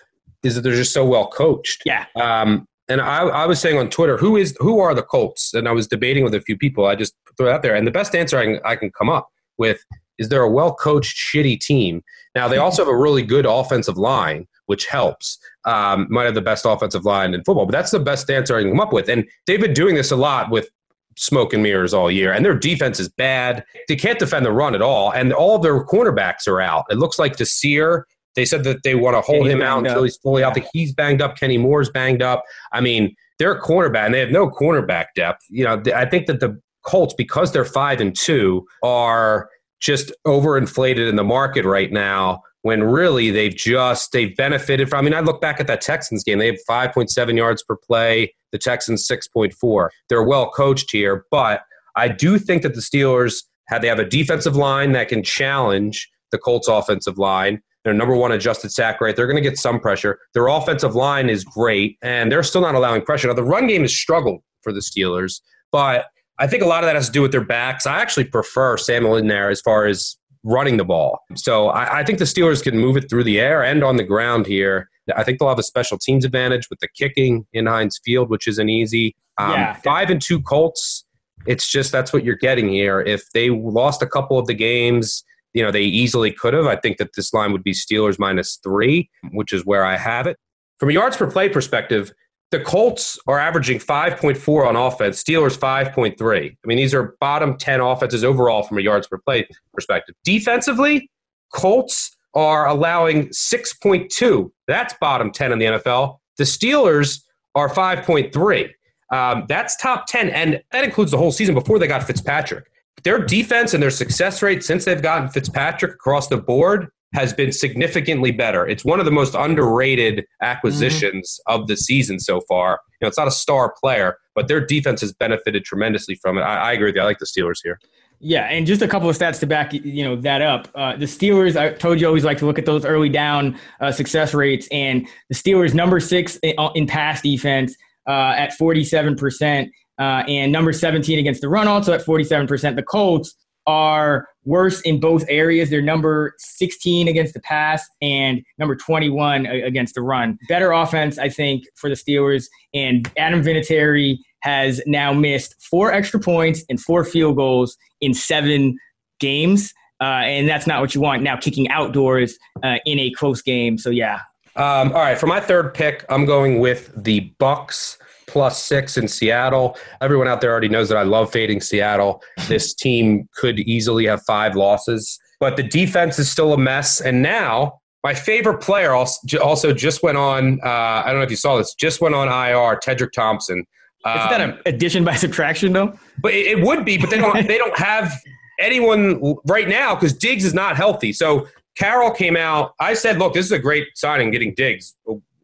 is 0.43 0.55
that 0.55 0.61
they're 0.61 0.75
just 0.75 0.93
so 0.93 1.05
well 1.05 1.27
coached. 1.27 1.81
Yeah. 1.85 2.05
Um, 2.15 2.67
and 2.89 3.01
I, 3.01 3.23
I 3.23 3.45
was 3.45 3.59
saying 3.59 3.77
on 3.77 3.89
Twitter, 3.89 4.17
who 4.17 4.37
is 4.37 4.55
who 4.59 4.79
are 4.79 4.93
the 4.93 5.01
Colts? 5.01 5.53
And 5.53 5.67
I 5.67 5.71
was 5.71 5.87
debating 5.87 6.23
with 6.23 6.33
a 6.33 6.41
few 6.41 6.57
people. 6.57 6.85
I 6.85 6.95
just 6.95 7.13
threw 7.37 7.49
it 7.49 7.53
out 7.53 7.63
there, 7.63 7.75
and 7.75 7.87
the 7.87 7.91
best 7.91 8.15
answer 8.15 8.37
I 8.37 8.45
can, 8.45 8.59
I 8.63 8.75
can 8.75 8.91
come 8.91 9.09
up 9.09 9.29
with 9.57 9.83
is 10.17 10.29
they're 10.29 10.43
a 10.43 10.49
well 10.49 10.73
coached, 10.73 11.17
shitty 11.17 11.59
team. 11.59 12.03
Now 12.35 12.47
they 12.47 12.57
also 12.57 12.83
have 12.83 12.93
a 12.93 12.97
really 12.97 13.23
good 13.23 13.45
offensive 13.45 13.97
line, 13.97 14.47
which 14.67 14.85
helps 14.85 15.37
um, 15.65 16.07
might 16.09 16.25
have 16.25 16.35
the 16.35 16.41
best 16.41 16.65
offensive 16.65 17.03
line 17.03 17.33
in 17.33 17.43
football. 17.43 17.65
But 17.65 17.73
that's 17.73 17.91
the 17.91 17.99
best 17.99 18.29
answer 18.29 18.55
I 18.55 18.61
can 18.61 18.71
come 18.71 18.79
up 18.79 18.93
with. 18.93 19.09
And 19.09 19.27
they've 19.47 19.59
been 19.59 19.73
doing 19.73 19.95
this 19.95 20.11
a 20.11 20.15
lot 20.15 20.49
with 20.49 20.69
smoke 21.17 21.53
and 21.53 21.63
mirrors 21.63 21.93
all 21.93 22.09
year. 22.11 22.31
And 22.31 22.45
their 22.45 22.57
defense 22.57 22.99
is 22.99 23.09
bad. 23.09 23.63
They 23.87 23.95
can't 23.95 24.19
defend 24.19 24.45
the 24.45 24.51
run 24.51 24.75
at 24.75 24.81
all. 24.81 25.11
And 25.11 25.33
all 25.33 25.59
their 25.59 25.83
cornerbacks 25.85 26.47
are 26.47 26.61
out. 26.61 26.85
It 26.89 26.97
looks 26.97 27.19
like 27.19 27.37
Desir. 27.37 28.05
They 28.35 28.45
said 28.45 28.63
that 28.65 28.83
they 28.83 28.93
want 28.93 29.15
to 29.15 29.21
hold 29.21 29.47
him 29.47 29.61
out 29.61 29.79
until 29.79 29.99
up. 29.99 30.03
he's 30.03 30.17
fully 30.17 30.41
yeah. 30.41 30.49
out. 30.49 30.59
He's 30.71 30.93
banged 30.93 31.21
up. 31.21 31.37
Kenny 31.37 31.57
Moore's 31.57 31.89
banged 31.89 32.21
up. 32.21 32.43
I 32.71 32.81
mean, 32.81 33.15
they're 33.39 33.53
a 33.53 33.61
cornerback, 33.61 34.05
and 34.05 34.13
they 34.13 34.19
have 34.19 34.29
no 34.29 34.49
cornerback 34.49 35.07
depth. 35.15 35.43
You 35.49 35.63
know, 35.63 35.81
I 35.95 36.05
think 36.05 36.27
that 36.27 36.39
the 36.39 36.59
Colts, 36.85 37.13
because 37.13 37.51
they're 37.51 37.65
five 37.65 37.99
and 37.99 38.15
two, 38.15 38.65
are 38.83 39.49
just 39.79 40.11
overinflated 40.25 41.09
in 41.09 41.15
the 41.15 41.23
market 41.23 41.65
right 41.65 41.91
now 41.91 42.41
when 42.61 42.83
really 42.83 43.31
they've 43.31 43.55
just 43.55 44.11
they've 44.11 44.35
benefited 44.35 44.89
from. 44.89 44.99
I 44.99 45.01
mean, 45.01 45.13
I 45.13 45.19
look 45.21 45.41
back 45.41 45.59
at 45.59 45.67
that 45.67 45.81
Texans 45.81 46.23
game; 46.23 46.39
they 46.39 46.47
have 46.47 46.59
5.7 46.69 47.37
yards 47.37 47.63
per 47.63 47.75
play. 47.75 48.33
The 48.51 48.57
Texans 48.57 49.07
6.4. 49.07 49.89
They're 50.09 50.23
well 50.23 50.49
coached 50.49 50.91
here, 50.91 51.25
but 51.31 51.61
I 51.95 52.07
do 52.07 52.37
think 52.37 52.61
that 52.61 52.75
the 52.75 52.81
Steelers 52.81 53.43
have 53.67 53.81
they 53.81 53.87
have 53.87 53.99
a 53.99 54.05
defensive 54.05 54.55
line 54.55 54.93
that 54.93 55.09
can 55.09 55.23
challenge 55.23 56.09
the 56.31 56.37
Colts 56.37 56.67
offensive 56.67 57.17
line. 57.17 57.61
Their 57.83 57.93
number 57.93 58.15
one 58.15 58.31
adjusted 58.31 58.71
sack 58.71 58.99
rate. 58.99 59.15
They're 59.15 59.27
going 59.27 59.41
to 59.41 59.49
get 59.49 59.57
some 59.57 59.79
pressure. 59.79 60.19
Their 60.33 60.47
offensive 60.47 60.95
line 60.95 61.29
is 61.29 61.43
great, 61.43 61.97
and 62.01 62.31
they're 62.31 62.43
still 62.43 62.61
not 62.61 62.75
allowing 62.75 63.01
pressure. 63.01 63.27
Now, 63.27 63.33
the 63.33 63.43
run 63.43 63.67
game 63.67 63.81
has 63.81 63.95
struggled 63.95 64.41
for 64.61 64.73
the 64.73 64.81
Steelers, 64.81 65.39
but 65.71 66.07
I 66.39 66.47
think 66.47 66.63
a 66.63 66.67
lot 66.67 66.83
of 66.83 66.87
that 66.87 66.95
has 66.95 67.07
to 67.07 67.11
do 67.11 67.21
with 67.21 67.31
their 67.31 67.43
backs. 67.43 67.87
I 67.87 67.99
actually 67.99 68.25
prefer 68.25 68.77
Samuel 68.77 69.15
in 69.15 69.27
there 69.27 69.49
as 69.49 69.61
far 69.61 69.85
as 69.85 70.17
running 70.47 70.77
the 70.77 70.85
ball. 70.85 71.19
So 71.35 71.67
I, 71.67 71.99
I, 71.99 72.03
think 72.03 72.19
the 72.19 72.25
Steelers 72.25 72.63
can 72.63 72.77
move 72.77 72.95
it 72.95 73.09
through 73.09 73.25
the 73.25 73.39
air 73.39 73.63
and 73.63 73.83
on 73.83 73.97
the 73.97 74.03
ground 74.03 74.47
here. 74.47 74.89
I 75.15 75.23
think 75.23 75.39
they'll 75.39 75.49
have 75.49 75.59
a 75.59 75.63
special 75.63 75.97
teams 75.97 76.23
advantage 76.23 76.69
with 76.69 76.79
the 76.79 76.87
kicking 76.87 77.45
in 77.53 77.65
Heinz 77.65 77.99
Field, 78.03 78.29
which 78.29 78.47
isn't 78.47 78.69
easy. 78.69 79.15
Um, 79.37 79.51
yeah. 79.51 79.73
Five 79.83 80.09
and 80.09 80.21
two 80.21 80.41
Colts. 80.41 81.05
It's 81.45 81.69
just 81.69 81.91
that's 81.91 82.13
what 82.13 82.23
you're 82.23 82.35
getting 82.35 82.69
here. 82.69 83.01
If 83.01 83.29
they 83.31 83.49
lost 83.49 84.01
a 84.01 84.07
couple 84.07 84.39
of 84.39 84.47
the 84.47 84.53
games, 84.53 85.23
you 85.53 85.63
know, 85.63 85.71
they 85.71 85.83
easily 85.83 86.31
could 86.31 86.53
have. 86.53 86.65
I 86.65 86.77
think 86.77 86.97
that 86.97 87.13
this 87.15 87.33
line 87.33 87.51
would 87.51 87.63
be 87.63 87.73
Steelers 87.73 88.17
minus 88.17 88.57
three, 88.63 89.09
which 89.31 89.53
is 89.53 89.65
where 89.65 89.85
I 89.85 89.97
have 89.97 90.27
it. 90.27 90.37
From 90.79 90.89
a 90.89 90.93
yards 90.93 91.17
per 91.17 91.29
play 91.29 91.49
perspective, 91.49 92.11
the 92.51 92.59
Colts 92.59 93.19
are 93.27 93.39
averaging 93.39 93.79
5.4 93.79 94.67
on 94.67 94.75
offense, 94.75 95.21
Steelers 95.21 95.57
5.3. 95.57 96.51
I 96.51 96.67
mean, 96.67 96.77
these 96.77 96.93
are 96.93 97.15
bottom 97.19 97.57
10 97.57 97.81
offenses 97.81 98.23
overall 98.23 98.63
from 98.63 98.77
a 98.77 98.81
yards 98.81 99.07
per 99.07 99.17
play 99.17 99.47
perspective. 99.73 100.15
Defensively, 100.23 101.09
Colts 101.53 102.15
are 102.33 102.67
allowing 102.67 103.27
6.2. 103.29 104.51
That's 104.67 104.93
bottom 105.01 105.31
10 105.31 105.51
in 105.51 105.59
the 105.59 105.65
NFL. 105.65 106.19
The 106.37 106.43
Steelers 106.43 107.23
are 107.55 107.69
5.3. 107.69 108.69
Um, 109.11 109.45
that's 109.47 109.75
top 109.77 110.05
10, 110.07 110.29
and 110.29 110.61
that 110.71 110.83
includes 110.83 111.11
the 111.11 111.17
whole 111.17 111.31
season 111.31 111.55
before 111.55 111.79
they 111.79 111.87
got 111.87 112.03
Fitzpatrick. 112.03 112.65
Their 113.03 113.19
defense 113.19 113.73
and 113.73 113.81
their 113.81 113.91
success 113.91 114.41
rate 114.41 114.63
since 114.63 114.85
they've 114.85 115.01
gotten 115.01 115.29
Fitzpatrick 115.29 115.93
across 115.93 116.27
the 116.27 116.37
board 116.37 116.89
has 117.17 117.33
been 117.33 117.51
significantly 117.51 118.31
better. 118.31 118.67
It's 118.67 118.85
one 118.85 118.99
of 118.99 119.05
the 119.05 119.11
most 119.11 119.33
underrated 119.33 120.25
acquisitions 120.41 121.39
mm-hmm. 121.47 121.61
of 121.61 121.67
the 121.67 121.75
season 121.75 122.19
so 122.19 122.41
far. 122.41 122.79
You 123.01 123.05
know, 123.05 123.07
it's 123.07 123.17
not 123.17 123.27
a 123.27 123.31
star 123.31 123.73
player, 123.81 124.17
but 124.35 124.47
their 124.47 124.63
defense 124.65 125.01
has 125.01 125.13
benefited 125.13 125.65
tremendously 125.65 126.15
from 126.15 126.37
it. 126.37 126.41
I, 126.41 126.69
I 126.69 126.71
agree 126.73 126.87
with 126.89 126.95
you. 126.95 127.01
I 127.01 127.05
like 127.05 127.19
the 127.19 127.25
Steelers 127.25 127.57
here. 127.63 127.79
Yeah, 128.19 128.45
and 128.45 128.65
just 128.65 128.81
a 128.81 128.87
couple 128.87 129.09
of 129.09 129.17
stats 129.17 129.39
to 129.41 129.45
back 129.45 129.73
you 129.73 130.03
know 130.03 130.15
that 130.15 130.41
up. 130.41 130.69
Uh, 130.73 130.95
the 130.95 131.05
Steelers, 131.05 131.55
I 131.55 131.73
told 131.73 132.01
you 132.01 132.07
always 132.07 132.25
like 132.25 132.39
to 132.39 132.45
look 132.47 132.57
at 132.57 132.65
those 132.65 132.83
early 132.83 133.09
down 133.09 133.59
uh, 133.79 133.91
success 133.91 134.33
rates, 134.33 134.67
and 134.71 135.07
the 135.29 135.35
Steelers 135.35 135.75
number 135.75 135.99
six 135.99 136.37
in, 136.37 136.55
in 136.73 136.87
pass 136.87 137.21
defense 137.21 137.75
uh, 138.07 138.33
at 138.35 138.53
forty 138.53 138.83
seven 138.83 139.15
percent, 139.15 139.69
uh, 139.99 140.23
and 140.27 140.51
number 140.51 140.73
seventeen 140.73 141.19
against 141.19 141.41
the 141.41 141.49
run 141.49 141.67
also 141.67 141.93
at 141.93 142.01
forty 142.01 142.23
seven 142.23 142.47
percent. 142.47 142.75
The 142.75 142.83
Colts 142.83 143.35
are 143.67 144.27
worse 144.47 144.81
in 144.81 144.99
both 144.99 145.25
areas. 145.27 145.69
They're 145.69 145.81
number 145.81 146.33
16 146.39 147.07
against 147.07 147.33
the 147.33 147.41
pass 147.41 147.85
and 148.01 148.41
number 148.57 148.75
21 148.75 149.45
against 149.45 149.93
the 149.93 150.01
run. 150.01 150.39
Better 150.47 150.71
offense, 150.71 151.19
I 151.19 151.29
think, 151.29 151.65
for 151.75 151.89
the 151.89 151.95
Steelers. 151.95 152.45
And 152.73 153.11
Adam 153.17 153.43
Vinatieri 153.43 154.17
has 154.39 154.81
now 154.87 155.13
missed 155.13 155.55
four 155.61 155.91
extra 155.91 156.19
points 156.19 156.63
and 156.69 156.79
four 156.79 157.03
field 157.03 157.35
goals 157.35 157.77
in 158.01 158.13
seven 158.13 158.77
games. 159.19 159.73
Uh, 159.99 160.23
and 160.23 160.47
that's 160.47 160.65
not 160.67 160.79
what 160.79 160.95
you 160.95 161.01
want 161.01 161.23
now, 161.23 161.35
kicking 161.35 161.67
outdoors 161.69 162.37
uh, 162.63 162.77
in 162.85 162.99
a 162.99 163.11
close 163.11 163.41
game. 163.41 163.77
So, 163.77 163.89
yeah. 163.89 164.19
Um, 164.55 164.91
all 164.93 165.01
right, 165.01 165.17
for 165.17 165.27
my 165.27 165.39
third 165.39 165.73
pick, 165.73 166.05
I'm 166.09 166.25
going 166.25 166.59
with 166.59 166.91
the 166.95 167.31
Bucs 167.39 167.97
plus 168.27 168.61
six 168.61 168.97
in 168.97 169.07
Seattle. 169.07 169.77
Everyone 170.01 170.27
out 170.27 170.41
there 170.41 170.51
already 170.51 170.69
knows 170.69 170.89
that 170.89 170.97
I 170.97 171.03
love 171.03 171.31
fading 171.31 171.61
Seattle. 171.61 172.21
This 172.47 172.73
team 172.73 173.27
could 173.35 173.59
easily 173.59 174.05
have 174.05 174.21
five 174.23 174.55
losses, 174.55 175.19
but 175.39 175.57
the 175.57 175.63
defense 175.63 176.17
is 176.17 176.31
still 176.31 176.53
a 176.53 176.57
mess. 176.57 177.01
And 177.01 177.21
now, 177.21 177.81
my 178.03 178.13
favorite 178.13 178.61
player 178.61 178.93
also 178.93 179.73
just 179.73 180.01
went 180.01 180.17
on. 180.17 180.59
Uh, 180.63 180.69
I 180.69 181.07
don't 181.07 181.17
know 181.17 181.23
if 181.23 181.29
you 181.29 181.35
saw 181.35 181.57
this. 181.57 181.73
Just 181.73 181.99
went 181.99 182.15
on 182.15 182.27
IR. 182.27 182.79
Tedric 182.79 183.11
Thompson. 183.11 183.65
Um, 184.05 184.17
Isn't 184.17 184.29
that 184.29 184.41
an 184.41 184.59
addition 184.65 185.03
by 185.03 185.15
subtraction, 185.25 185.73
though? 185.73 185.93
But 186.21 186.33
it, 186.33 186.47
it 186.47 186.63
would 186.63 186.85
be. 186.85 186.97
But 186.97 187.09
they 187.09 187.17
don't. 187.17 187.47
they 187.47 187.57
don't 187.57 187.77
have 187.77 188.13
anyone 188.59 189.35
right 189.45 189.67
now 189.67 189.93
because 189.93 190.13
Diggs 190.13 190.45
is 190.45 190.53
not 190.53 190.77
healthy. 190.77 191.11
So 191.11 191.47
Carroll 191.77 192.11
came 192.11 192.35
out. 192.35 192.73
I 192.79 192.93
said, 192.93 193.19
look, 193.19 193.33
this 193.33 193.45
is 193.45 193.51
a 193.51 193.59
great 193.59 193.87
signing 193.95 194.31
getting 194.31 194.53
Diggs, 194.55 194.95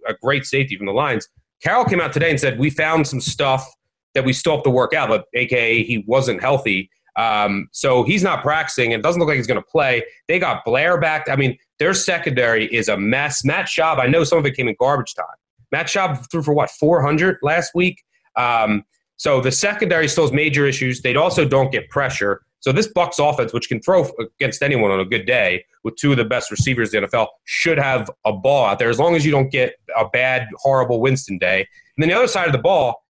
a 0.07 0.13
great 0.21 0.45
safety 0.45 0.77
from 0.77 0.88
the 0.88 0.93
Lions. 0.93 1.27
Carroll 1.64 1.86
came 1.86 2.01
out 2.01 2.11
today 2.11 2.30
and 2.30 2.39
said, 2.39 2.59
we 2.59 2.70
found 2.70 3.07
some 3.07 3.22
stuff 3.22 3.68
that 4.14 4.26
we 4.26 4.34
still 4.34 4.55
have 4.55 4.64
to 4.64 4.70
work 4.70 4.93
out, 4.93 5.09
but 5.09 5.26
AKA 5.34 5.84
he 5.84 6.03
wasn't 6.05 6.41
healthy. 6.41 6.89
Um, 7.16 7.70
so 7.72 8.03
he's 8.03 8.24
not 8.24 8.41
practicing. 8.41 8.93
And 8.93 8.99
it 8.99 9.03
doesn't 9.03 9.20
look 9.20 9.28
like 9.28 9.38
he's 9.38 9.47
going 9.47 9.61
to 9.61 9.68
play. 9.68 10.03
They 10.28 10.39
got 10.39 10.66
Blair 10.66 10.99
back. 10.99 11.30
I 11.30 11.36
mean, 11.36 11.57
their 11.80 11.93
secondary 11.93 12.66
is 12.66 12.89
a 12.89 12.97
mess. 12.97 13.45
Matt 13.45 13.68
Schaub, 13.68 13.99
I 13.99 14.07
know 14.07 14.24
some 14.24 14.39
of 14.39 14.45
it 14.45 14.55
came 14.55 14.68
in 14.68 14.76
garbage 14.80 15.14
time. 15.16 15.26
Matt 15.72 15.88
Schaub 15.88 16.30
threw 16.30 16.43
for 16.43 16.53
what, 16.53 16.70
400 16.70 17.38
last 17.41 17.74
week? 17.74 18.03
Um, 18.36 18.84
so 19.18 19.39
the 19.41 19.51
secondary 19.51 20.07
still 20.07 20.26
has 20.26 20.34
major 20.34 20.66
issues. 20.68 21.01
They 21.01 21.16
also 21.16 21.45
don't 21.45 21.72
get 21.72 21.89
pressure. 21.89 22.41
So 22.64 22.72
this 22.72 22.88
Bucs 22.88 23.20
offense, 23.20 23.51
which 23.51 23.68
can 23.68 23.82
throw 23.82 24.09
against 24.39 24.64
anyone 24.64 24.89
on 24.89 25.01
a 25.01 25.05
good 25.05 25.26
day, 25.26 25.66
with 25.84 25.97
two 25.97 26.11
of 26.11 26.18
the 26.18 26.24
best 26.24 26.49
receivers 26.49 26.93
in 26.93 27.01
the 27.01 27.09
NFL, 27.09 27.28
should 27.43 27.78
have 27.78 28.09
a 28.24 28.32
ball 28.32 28.68
out 28.68 28.80
there 28.80 28.89
as 28.89 28.97
long 28.97 29.16
as 29.16 29.26
you 29.26 29.32
don't 29.32 29.51
get 29.51 29.76
a 29.97 30.07
bad, 30.07 30.47
horrible 30.59 31.01
Winston 31.01 31.38
day. 31.38 31.68
And 31.97 32.01
then 32.01 32.07
the 32.07 32.16
other 32.16 32.28
side 32.28 32.47
of 32.47 32.53
the 32.53 32.59
ball, 32.59 33.03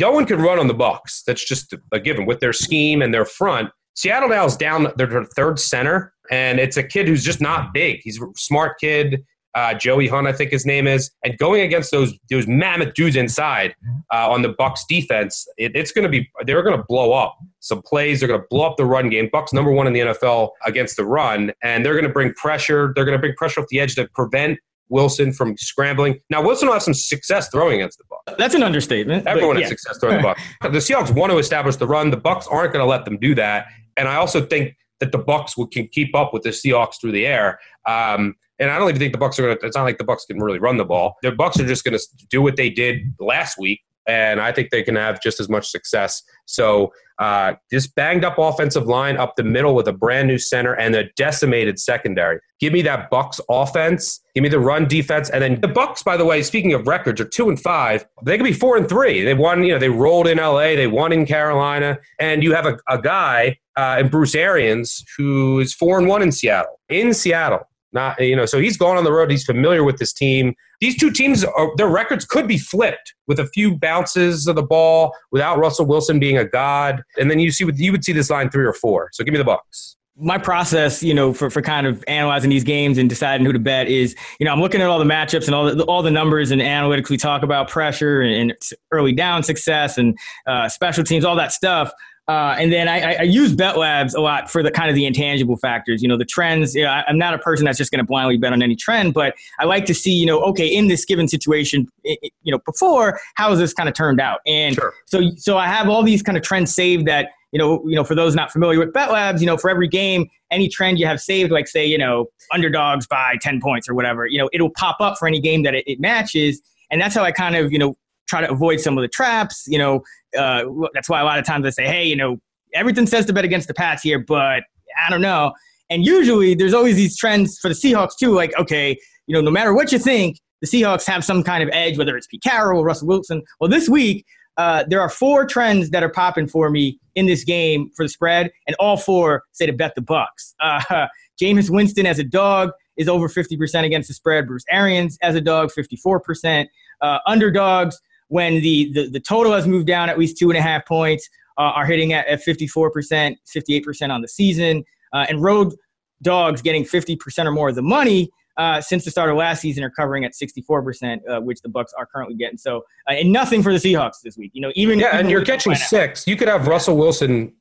no 0.00 0.12
one 0.12 0.24
can 0.24 0.40
run 0.40 0.58
on 0.58 0.66
the 0.66 0.74
Bucs. 0.74 1.24
That's 1.26 1.46
just 1.46 1.74
a 1.92 2.00
given 2.00 2.24
with 2.24 2.40
their 2.40 2.54
scheme 2.54 3.02
and 3.02 3.12
their 3.12 3.26
front. 3.26 3.68
Seattle 3.92 4.30
now 4.30 4.46
is 4.46 4.56
down 4.56 4.90
their 4.96 5.24
third 5.36 5.58
center, 5.58 6.14
and 6.30 6.58
it's 6.58 6.78
a 6.78 6.82
kid 6.82 7.06
who's 7.06 7.22
just 7.22 7.42
not 7.42 7.74
big. 7.74 8.00
He's 8.02 8.18
a 8.18 8.26
smart 8.34 8.80
kid 8.80 9.26
uh, 9.56 9.72
Joey 9.72 10.06
Hunt, 10.06 10.26
I 10.26 10.32
think 10.32 10.50
his 10.50 10.66
name 10.66 10.86
is, 10.86 11.10
and 11.24 11.36
going 11.38 11.62
against 11.62 11.90
those 11.90 12.12
those 12.30 12.46
mammoth 12.46 12.92
dudes 12.92 13.16
inside 13.16 13.74
uh, 14.12 14.30
on 14.30 14.42
the 14.42 14.52
Bucs 14.52 14.80
defense, 14.86 15.48
it, 15.56 15.72
it's 15.74 15.92
going 15.92 16.04
to 16.04 16.10
be 16.10 16.28
they're 16.44 16.62
going 16.62 16.76
to 16.76 16.84
blow 16.86 17.14
up 17.14 17.38
some 17.60 17.80
plays. 17.80 18.20
They're 18.20 18.28
going 18.28 18.40
to 18.40 18.46
blow 18.50 18.66
up 18.66 18.76
the 18.76 18.84
run 18.84 19.08
game. 19.08 19.30
Bucs 19.32 19.54
number 19.54 19.72
one 19.72 19.86
in 19.86 19.94
the 19.94 20.00
NFL 20.00 20.50
against 20.66 20.98
the 20.98 21.06
run, 21.06 21.52
and 21.62 21.84
they're 21.84 21.94
going 21.94 22.04
to 22.04 22.12
bring 22.12 22.34
pressure. 22.34 22.92
They're 22.94 23.06
going 23.06 23.16
to 23.16 23.20
bring 23.20 23.34
pressure 23.34 23.60
off 23.60 23.66
the 23.70 23.80
edge 23.80 23.94
to 23.94 24.06
prevent 24.14 24.58
Wilson 24.90 25.32
from 25.32 25.56
scrambling. 25.56 26.20
Now 26.28 26.42
Wilson 26.42 26.68
will 26.68 26.74
have 26.74 26.82
some 26.82 26.94
success 26.94 27.48
throwing 27.48 27.76
against 27.76 27.96
the 27.96 28.04
Bucs. 28.04 28.36
That's 28.36 28.54
an 28.54 28.62
understatement. 28.62 29.26
Everyone 29.26 29.56
has 29.56 29.70
success 29.70 29.96
throwing 29.98 30.20
the 30.20 30.28
Bucs. 30.28 30.40
The 30.70 30.78
Seahawks 30.80 31.14
want 31.14 31.32
to 31.32 31.38
establish 31.38 31.76
the 31.76 31.86
run. 31.86 32.10
The 32.10 32.18
Bucs 32.18 32.46
aren't 32.50 32.74
going 32.74 32.84
to 32.84 32.88
let 32.88 33.06
them 33.06 33.16
do 33.18 33.34
that, 33.36 33.68
and 33.96 34.06
I 34.06 34.16
also 34.16 34.44
think 34.44 34.76
that 35.00 35.12
the 35.12 35.18
Bucs 35.18 35.56
will, 35.56 35.66
can 35.66 35.88
keep 35.88 36.14
up 36.14 36.34
with 36.34 36.42
the 36.42 36.50
Seahawks 36.50 37.00
through 37.00 37.12
the 37.12 37.26
air. 37.26 37.58
Um, 37.86 38.34
and 38.58 38.70
I 38.70 38.78
don't 38.78 38.88
even 38.88 38.98
think 38.98 39.12
the 39.12 39.18
Bucs 39.18 39.38
are 39.38 39.42
going 39.42 39.58
to. 39.58 39.66
It's 39.66 39.76
not 39.76 39.84
like 39.84 39.98
the 39.98 40.04
Bucs 40.04 40.26
can 40.28 40.38
really 40.38 40.58
run 40.58 40.76
the 40.76 40.84
ball. 40.84 41.16
The 41.22 41.30
Bucs 41.30 41.60
are 41.60 41.66
just 41.66 41.84
going 41.84 41.98
to 41.98 42.26
do 42.30 42.42
what 42.42 42.56
they 42.56 42.70
did 42.70 43.02
last 43.20 43.58
week, 43.58 43.80
and 44.06 44.40
I 44.40 44.52
think 44.52 44.70
they 44.70 44.82
can 44.82 44.96
have 44.96 45.20
just 45.22 45.40
as 45.40 45.48
much 45.48 45.68
success. 45.68 46.22
So 46.46 46.92
uh, 47.18 47.54
this 47.70 47.86
banged 47.86 48.24
up 48.24 48.38
offensive 48.38 48.86
line 48.86 49.16
up 49.16 49.36
the 49.36 49.42
middle 49.42 49.74
with 49.74 49.88
a 49.88 49.92
brand 49.92 50.28
new 50.28 50.38
center 50.38 50.74
and 50.74 50.94
a 50.94 51.10
decimated 51.16 51.78
secondary. 51.78 52.38
Give 52.60 52.72
me 52.72 52.82
that 52.82 53.10
Bucs 53.10 53.40
offense. 53.50 54.20
Give 54.34 54.42
me 54.42 54.48
the 54.48 54.60
run 54.60 54.86
defense, 54.86 55.30
and 55.30 55.42
then 55.42 55.60
the 55.60 55.68
Bucs. 55.68 56.04
By 56.04 56.16
the 56.16 56.24
way, 56.24 56.42
speaking 56.42 56.72
of 56.72 56.86
records, 56.86 57.20
are 57.20 57.28
two 57.28 57.48
and 57.48 57.60
five. 57.60 58.06
They 58.24 58.36
could 58.36 58.44
be 58.44 58.52
four 58.52 58.76
and 58.76 58.88
three. 58.88 59.22
They 59.24 59.34
won. 59.34 59.64
You 59.64 59.72
know, 59.72 59.78
they 59.78 59.88
rolled 59.88 60.26
in 60.26 60.38
L.A. 60.38 60.76
They 60.76 60.86
won 60.86 61.12
in 61.12 61.26
Carolina, 61.26 61.98
and 62.18 62.42
you 62.42 62.54
have 62.54 62.66
a, 62.66 62.78
a 62.88 63.00
guy 63.00 63.58
uh, 63.76 63.98
in 64.00 64.08
Bruce 64.08 64.34
Arians 64.34 65.04
who 65.16 65.60
is 65.60 65.74
four 65.74 65.98
and 65.98 66.08
one 66.08 66.22
in 66.22 66.32
Seattle. 66.32 66.80
In 66.88 67.12
Seattle. 67.12 67.68
Not 67.96 68.20
you 68.20 68.36
know, 68.36 68.44
so 68.44 68.60
he's 68.60 68.76
gone 68.76 68.98
on 68.98 69.04
the 69.04 69.12
road. 69.12 69.30
He's 69.30 69.44
familiar 69.44 69.82
with 69.82 69.96
this 69.96 70.12
team. 70.12 70.54
These 70.80 70.98
two 70.98 71.10
teams, 71.10 71.42
are, 71.42 71.74
their 71.76 71.88
records 71.88 72.26
could 72.26 72.46
be 72.46 72.58
flipped 72.58 73.14
with 73.26 73.40
a 73.40 73.46
few 73.46 73.74
bounces 73.74 74.46
of 74.46 74.54
the 74.54 74.62
ball 74.62 75.14
without 75.32 75.58
Russell 75.58 75.86
Wilson 75.86 76.20
being 76.20 76.36
a 76.36 76.44
god. 76.44 77.02
And 77.18 77.30
then 77.30 77.38
you 77.38 77.50
see 77.50 77.64
what 77.64 77.78
you 77.78 77.92
would 77.92 78.04
see 78.04 78.12
this 78.12 78.28
line 78.28 78.50
three 78.50 78.66
or 78.66 78.74
four. 78.74 79.08
So 79.12 79.24
give 79.24 79.32
me 79.32 79.38
the 79.38 79.44
Bucs 79.44 79.96
my 80.18 80.38
process, 80.38 81.02
you 81.02 81.12
know, 81.12 81.34
for, 81.34 81.50
for 81.50 81.60
kind 81.60 81.86
of 81.86 82.02
analyzing 82.08 82.48
these 82.48 82.64
games 82.64 82.96
and 82.96 83.08
deciding 83.08 83.44
who 83.44 83.52
to 83.52 83.58
bet 83.58 83.86
is, 83.88 84.16
you 84.40 84.46
know, 84.46 84.52
I'm 84.52 84.60
looking 84.60 84.80
at 84.80 84.88
all 84.88 84.98
the 84.98 85.04
matchups 85.04 85.44
and 85.44 85.54
all 85.54 85.74
the, 85.74 85.84
all 85.84 86.02
the 86.02 86.10
numbers 86.10 86.50
and 86.50 86.60
analytics. 86.62 87.10
We 87.10 87.18
talk 87.18 87.42
about 87.42 87.68
pressure 87.68 88.22
and, 88.22 88.54
early 88.92 89.12
down 89.12 89.42
success 89.42 89.98
and 89.98 90.16
uh, 90.46 90.68
special 90.68 91.04
teams, 91.04 91.24
all 91.24 91.36
that 91.36 91.52
stuff. 91.52 91.92
Uh, 92.28 92.56
and 92.58 92.72
then 92.72 92.88
I, 92.88 93.14
I, 93.14 93.22
use 93.22 93.54
Bet 93.54 93.78
Labs 93.78 94.12
a 94.12 94.20
lot 94.20 94.50
for 94.50 94.60
the 94.60 94.70
kind 94.72 94.90
of 94.90 94.96
the 94.96 95.06
intangible 95.06 95.56
factors, 95.56 96.02
you 96.02 96.08
know, 96.08 96.18
the 96.18 96.24
trends. 96.24 96.74
You 96.74 96.82
know, 96.82 96.90
I, 96.90 97.04
am 97.08 97.18
not 97.18 97.34
a 97.34 97.38
person 97.38 97.64
that's 97.64 97.78
just 97.78 97.92
going 97.92 98.00
to 98.00 98.04
blindly 98.04 98.36
bet 98.36 98.52
on 98.52 98.64
any 98.64 98.74
trend, 98.74 99.14
but 99.14 99.36
I 99.60 99.64
like 99.64 99.86
to 99.86 99.94
see, 99.94 100.10
you 100.10 100.26
know, 100.26 100.40
okay, 100.40 100.66
in 100.66 100.88
this 100.88 101.04
given 101.04 101.28
situation, 101.28 101.86
it, 102.02 102.32
you 102.42 102.50
know, 102.50 102.58
before 102.66 103.20
how 103.36 103.50
has 103.50 103.60
this 103.60 103.72
kind 103.72 103.88
of 103.88 103.94
turned 103.94 104.20
out? 104.20 104.40
And 104.44 104.74
sure. 104.74 104.92
so, 105.04 105.30
so 105.36 105.56
I 105.56 105.68
have 105.68 105.88
all 105.88 106.02
these 106.02 106.20
kind 106.20 106.36
of 106.36 106.42
trends 106.42 106.74
saved 106.74 107.06
that, 107.06 107.28
you 107.52 107.60
know, 107.60 107.80
you 107.86 107.94
know, 107.94 108.02
for 108.02 108.16
those 108.16 108.34
not 108.34 108.50
familiar 108.50 108.80
with 108.80 108.92
Bet 108.92 109.12
Labs, 109.12 109.40
you 109.40 109.46
know, 109.46 109.56
for 109.56 109.70
every 109.70 109.86
game, 109.86 110.28
any 110.50 110.68
trend 110.68 110.98
you 110.98 111.06
have 111.06 111.20
saved, 111.20 111.52
like 111.52 111.68
say, 111.68 111.86
you 111.86 111.96
know, 111.96 112.26
underdogs 112.52 113.06
by 113.06 113.36
10 113.40 113.60
points 113.60 113.88
or 113.88 113.94
whatever, 113.94 114.26
you 114.26 114.38
know, 114.38 114.50
it'll 114.52 114.70
pop 114.70 114.96
up 114.98 115.16
for 115.16 115.28
any 115.28 115.40
game 115.40 115.62
that 115.62 115.76
it, 115.76 115.84
it 115.86 116.00
matches. 116.00 116.60
And 116.90 117.00
that's 117.00 117.14
how 117.14 117.22
I 117.22 117.30
kind 117.30 117.54
of, 117.54 117.72
you 117.72 117.78
know, 117.78 117.96
try 118.26 118.40
to 118.40 118.50
avoid 118.50 118.80
some 118.80 118.96
of 118.98 119.02
the 119.02 119.08
traps. 119.08 119.64
You 119.66 119.78
know, 119.78 120.02
uh, 120.36 120.64
that's 120.94 121.08
why 121.08 121.20
a 121.20 121.24
lot 121.24 121.38
of 121.38 121.44
times 121.44 121.66
I 121.66 121.70
say, 121.70 121.86
hey, 121.86 122.04
you 122.04 122.16
know, 122.16 122.38
everything 122.74 123.06
says 123.06 123.26
to 123.26 123.32
bet 123.32 123.44
against 123.44 123.68
the 123.68 123.74
Pats 123.74 124.02
here, 124.02 124.18
but 124.18 124.62
I 125.06 125.10
don't 125.10 125.22
know. 125.22 125.52
And 125.90 126.04
usually 126.04 126.54
there's 126.54 126.74
always 126.74 126.96
these 126.96 127.16
trends 127.16 127.58
for 127.58 127.68
the 127.68 127.74
Seahawks 127.74 128.16
too. 128.18 128.32
Like, 128.34 128.56
okay, 128.58 128.96
you 129.26 129.34
know, 129.34 129.40
no 129.40 129.50
matter 129.50 129.72
what 129.74 129.92
you 129.92 129.98
think, 129.98 130.38
the 130.60 130.66
Seahawks 130.66 131.06
have 131.06 131.24
some 131.24 131.42
kind 131.42 131.62
of 131.62 131.68
edge, 131.72 131.98
whether 131.98 132.16
it's 132.16 132.26
Pete 132.26 132.42
Carroll 132.42 132.80
or 132.80 132.84
Russell 132.84 133.08
Wilson. 133.08 133.42
Well, 133.60 133.70
this 133.70 133.88
week 133.88 134.24
uh, 134.56 134.84
there 134.88 135.00
are 135.00 135.10
four 135.10 135.46
trends 135.46 135.90
that 135.90 136.02
are 136.02 136.08
popping 136.08 136.46
for 136.46 136.70
me 136.70 136.98
in 137.14 137.26
this 137.26 137.44
game 137.44 137.90
for 137.94 138.04
the 138.04 138.08
spread, 138.08 138.50
and 138.66 138.74
all 138.78 138.96
four 138.96 139.44
say 139.52 139.66
to 139.66 139.72
bet 139.72 139.94
the 139.94 140.00
Bucs. 140.00 140.54
Uh, 140.60 141.06
Jameis 141.40 141.68
Winston 141.68 142.06
as 142.06 142.18
a 142.18 142.24
dog 142.24 142.70
is 142.96 143.08
over 143.08 143.28
50% 143.28 143.84
against 143.84 144.08
the 144.08 144.14
spread. 144.14 144.46
Bruce 144.46 144.64
Arians 144.70 145.18
as 145.22 145.34
a 145.34 145.40
dog, 145.40 145.70
54%. 145.70 146.66
Uh, 147.02 147.18
underdogs, 147.26 148.00
when 148.28 148.60
the, 148.60 148.92
the, 148.92 149.08
the 149.10 149.20
total 149.20 149.52
has 149.52 149.66
moved 149.66 149.86
down 149.86 150.08
at 150.08 150.18
least 150.18 150.36
two 150.36 150.50
and 150.50 150.58
a 150.58 150.62
half 150.62 150.86
points, 150.86 151.28
uh, 151.58 151.62
are 151.62 151.86
hitting 151.86 152.12
at, 152.12 152.26
at 152.26 152.44
54%, 152.44 153.36
58% 153.46 154.10
on 154.10 154.20
the 154.20 154.28
season. 154.28 154.84
Uh, 155.12 155.26
and 155.28 155.42
road 155.42 155.74
dogs 156.22 156.62
getting 156.62 156.84
50% 156.84 157.46
or 157.46 157.52
more 157.52 157.68
of 157.68 157.74
the 157.74 157.82
money 157.82 158.30
uh, 158.56 158.80
since 158.80 159.04
the 159.04 159.10
start 159.10 159.30
of 159.30 159.36
last 159.36 159.60
season 159.60 159.84
are 159.84 159.90
covering 159.90 160.24
at 160.24 160.32
64%, 160.32 161.20
uh, 161.28 161.40
which 161.40 161.60
the 161.60 161.68
Bucs 161.68 161.90
are 161.98 162.06
currently 162.06 162.36
getting. 162.36 162.56
So, 162.56 162.78
uh, 163.08 163.12
and 163.12 163.32
nothing 163.32 163.62
for 163.62 163.72
the 163.72 163.78
Seahawks 163.78 164.20
this 164.24 164.36
week. 164.36 164.50
You 164.54 164.62
know, 164.62 164.72
even 164.74 164.98
yeah, 164.98 165.08
even 165.08 165.20
and 165.20 165.30
you're 165.30 165.44
catching 165.44 165.74
six. 165.74 166.26
You 166.26 166.36
could 166.36 166.48
have 166.48 166.66
Russell 166.66 166.96
Wilson 166.96 167.52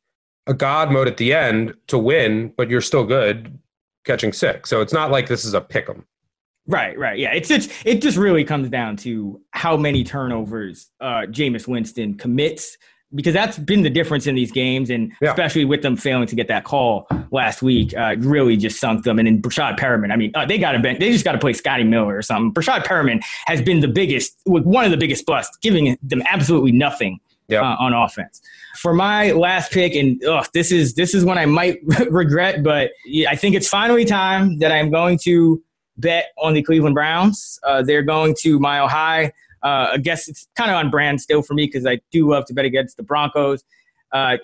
a 0.48 0.54
god 0.54 0.92
mode 0.92 1.08
at 1.08 1.18
the 1.18 1.34
end 1.34 1.74
to 1.88 1.98
win, 1.98 2.54
but 2.56 2.70
you're 2.70 2.82
still 2.82 3.04
good 3.04 3.58
catching 4.06 4.32
six. 4.32 4.70
So 4.70 4.82
it's 4.82 4.94
not 4.94 5.12
like 5.12 5.28
this 5.28 5.44
is 5.44 5.54
a 5.54 5.62
pick 5.62 5.90
'em. 5.90 6.06
Right, 6.68 6.98
right, 6.98 7.20
yeah. 7.20 7.34
It's 7.34 7.52
it's 7.52 7.68
it 7.86 8.02
just 8.02 8.18
really 8.18 8.44
comes 8.44 8.70
down 8.70 8.98
to 8.98 9.42
how 9.52 9.78
many 9.78 10.04
turnovers 10.04 10.90
uh, 11.00 11.26
Jameis 11.30 11.68
Winston 11.68 12.16
commits 12.18 12.78
because 13.14 13.34
that's 13.34 13.58
been 13.58 13.84
the 13.84 13.90
difference 13.90 14.28
in 14.28 14.36
these 14.36 14.52
games, 14.52 14.90
and 14.90 15.14
yeah. 15.22 15.30
especially 15.30 15.64
with 15.66 15.82
them 15.82 15.96
failing 15.96 16.28
to 16.28 16.36
get 16.36 16.48
that 16.48 16.64
call 16.64 17.08
last 17.32 17.62
week, 17.62 17.96
uh, 17.96 18.16
really 18.20 18.58
just 18.58 18.80
sunk 18.80 19.04
them. 19.04 19.20
And 19.20 19.28
then 19.28 19.42
Breshad 19.42 19.78
Perriman, 19.78 20.12
I 20.12 20.16
mean, 20.16 20.32
uh, 20.36 20.46
they 20.46 20.58
got 20.58 20.74
to 20.74 20.80
they 20.82 21.12
just 21.12 21.24
got 21.24 21.34
to 21.34 21.38
play 21.38 21.54
Scotty 21.54 21.84
Miller 21.84 22.18
or 22.18 22.22
something. 22.22 22.54
Breshad 22.54 22.84
Perriman 22.84 23.24
has 23.46 23.62
been 23.62 23.80
the 23.80 23.88
biggest, 23.88 24.36
one 24.46 24.86
of 24.86 24.92
the 24.92 24.98
biggest 24.98 25.26
busts, 25.26 25.56
giving 25.62 25.98
them 26.02 26.24
absolutely 26.28 26.72
nothing 26.72 27.20
yep. 27.48 27.64
uh, 27.64 27.76
on 27.80 27.94
offense. 27.94 28.42
For 28.78 28.94
my 28.94 29.32
last 29.32 29.72
pick, 29.72 29.96
and 29.96 30.24
ugh, 30.26 30.48
this 30.54 30.72
is 30.72 30.96
this 30.96 31.14
is 31.14 31.24
one 31.24 31.38
I 31.38 31.46
might 31.46 31.80
regret, 32.10 32.64
but 32.64 32.92
I 33.28 33.36
think 33.36 33.56
it's 33.56 33.70
finally 33.70 34.06
time 34.06 34.60
that 34.60 34.72
I'm 34.72 34.92
going 34.92 35.18
to 35.20 35.62
bet 35.98 36.28
on 36.38 36.54
the 36.54 36.62
Cleveland 36.62 36.96
Browns. 36.96 37.60
Uh, 37.64 37.82
they're 37.82 38.04
going 38.04 38.36
to 38.42 38.60
Mile 38.60 38.88
High. 38.88 39.32
Uh, 39.64 39.90
I 39.94 39.98
guess 39.98 40.28
it's 40.28 40.48
kind 40.56 40.70
of 40.70 40.78
on 40.78 40.90
brand 40.90 41.22
still 41.22 41.42
for 41.42 41.54
me 41.54 41.66
because 41.66 41.86
I 41.86 42.00
do 42.12 42.30
love 42.30 42.46
to 42.46 42.54
bet 42.54 42.66
against 42.66 42.98
the 42.98 43.04
Broncos. 43.04 43.64
Uh, 44.12 44.38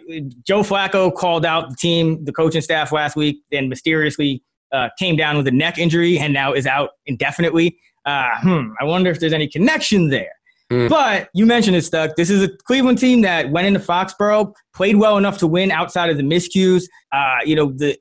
Joe 0.43 0.61
Flacco 0.61 1.13
called 1.13 1.45
out 1.45 1.69
the 1.69 1.75
team, 1.75 2.25
the 2.25 2.33
coaching 2.33 2.61
staff 2.61 2.91
last 2.91 3.15
week, 3.15 3.41
and 3.51 3.69
mysteriously 3.69 4.43
uh, 4.71 4.89
came 4.97 5.15
down 5.15 5.37
with 5.37 5.47
a 5.47 5.51
neck 5.51 5.77
injury 5.77 6.17
and 6.17 6.33
now 6.33 6.53
is 6.53 6.65
out 6.65 6.91
indefinitely. 7.05 7.77
Uh, 8.05 8.29
hmm, 8.41 8.71
I 8.79 8.83
wonder 8.83 9.11
if 9.11 9.19
there's 9.19 9.33
any 9.33 9.47
connection 9.47 10.09
there. 10.09 10.31
Mm. 10.71 10.89
But 10.89 11.29
you 11.33 11.45
mentioned 11.45 11.75
it, 11.75 11.83
Stuck. 11.83 12.15
This 12.15 12.29
is 12.29 12.41
a 12.43 12.49
Cleveland 12.65 12.97
team 12.97 13.21
that 13.21 13.51
went 13.51 13.67
into 13.67 13.79
Foxborough, 13.79 14.53
played 14.73 14.95
well 14.95 15.17
enough 15.17 15.37
to 15.39 15.47
win 15.47 15.69
outside 15.69 16.09
of 16.09 16.17
the 16.17 16.23
miscues. 16.23 16.83
Uh, 17.11 17.39
you 17.45 17.55
know, 17.55 17.71
the 17.73 17.97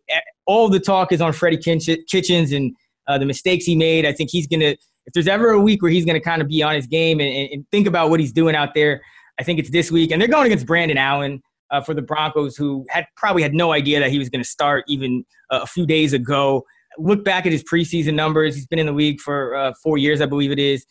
all 0.46 0.68
the 0.68 0.80
talk 0.80 1.12
is 1.12 1.20
on 1.20 1.32
Freddie 1.32 1.58
Kitchens 1.58 2.52
and 2.52 2.76
uh, 3.10 3.18
the 3.18 3.26
mistakes 3.26 3.64
he 3.64 3.74
made. 3.74 4.06
I 4.06 4.12
think 4.12 4.30
he's 4.30 4.46
going 4.46 4.60
to, 4.60 4.70
if 4.70 5.12
there's 5.12 5.26
ever 5.26 5.50
a 5.50 5.60
week 5.60 5.82
where 5.82 5.90
he's 5.90 6.04
going 6.04 6.18
to 6.18 6.24
kind 6.24 6.40
of 6.40 6.48
be 6.48 6.62
on 6.62 6.74
his 6.74 6.86
game 6.86 7.20
and, 7.20 7.50
and, 7.52 7.66
think 7.70 7.86
about 7.86 8.08
what 8.08 8.20
he's 8.20 8.32
doing 8.32 8.54
out 8.54 8.74
there, 8.74 9.02
I 9.38 9.42
think 9.42 9.58
it's 9.58 9.70
this 9.70 9.90
week. 9.90 10.12
And 10.12 10.20
they're 10.20 10.28
going 10.28 10.46
against 10.46 10.66
Brandon 10.66 10.96
Allen 10.96 11.42
uh, 11.70 11.80
for 11.80 11.92
the 11.92 12.02
Broncos, 12.02 12.56
who 12.56 12.86
had 12.88 13.06
probably 13.16 13.42
had 13.42 13.52
no 13.52 13.72
idea 13.72 13.98
that 13.98 14.10
he 14.10 14.18
was 14.18 14.28
going 14.28 14.42
to 14.42 14.48
start 14.48 14.84
even 14.86 15.24
uh, 15.50 15.60
a 15.62 15.66
few 15.66 15.86
days 15.86 16.12
ago. 16.12 16.64
Look 16.98 17.24
back 17.24 17.46
at 17.46 17.52
his 17.52 17.64
preseason 17.64 18.14
numbers. 18.14 18.54
He's 18.54 18.66
been 18.66 18.78
in 18.78 18.86
the 18.86 18.92
league 18.92 19.20
for 19.20 19.56
uh, 19.56 19.72
four 19.82 19.98
years, 19.98 20.20
I 20.20 20.26
believe 20.26 20.52
it 20.52 20.58
is. 20.58 20.86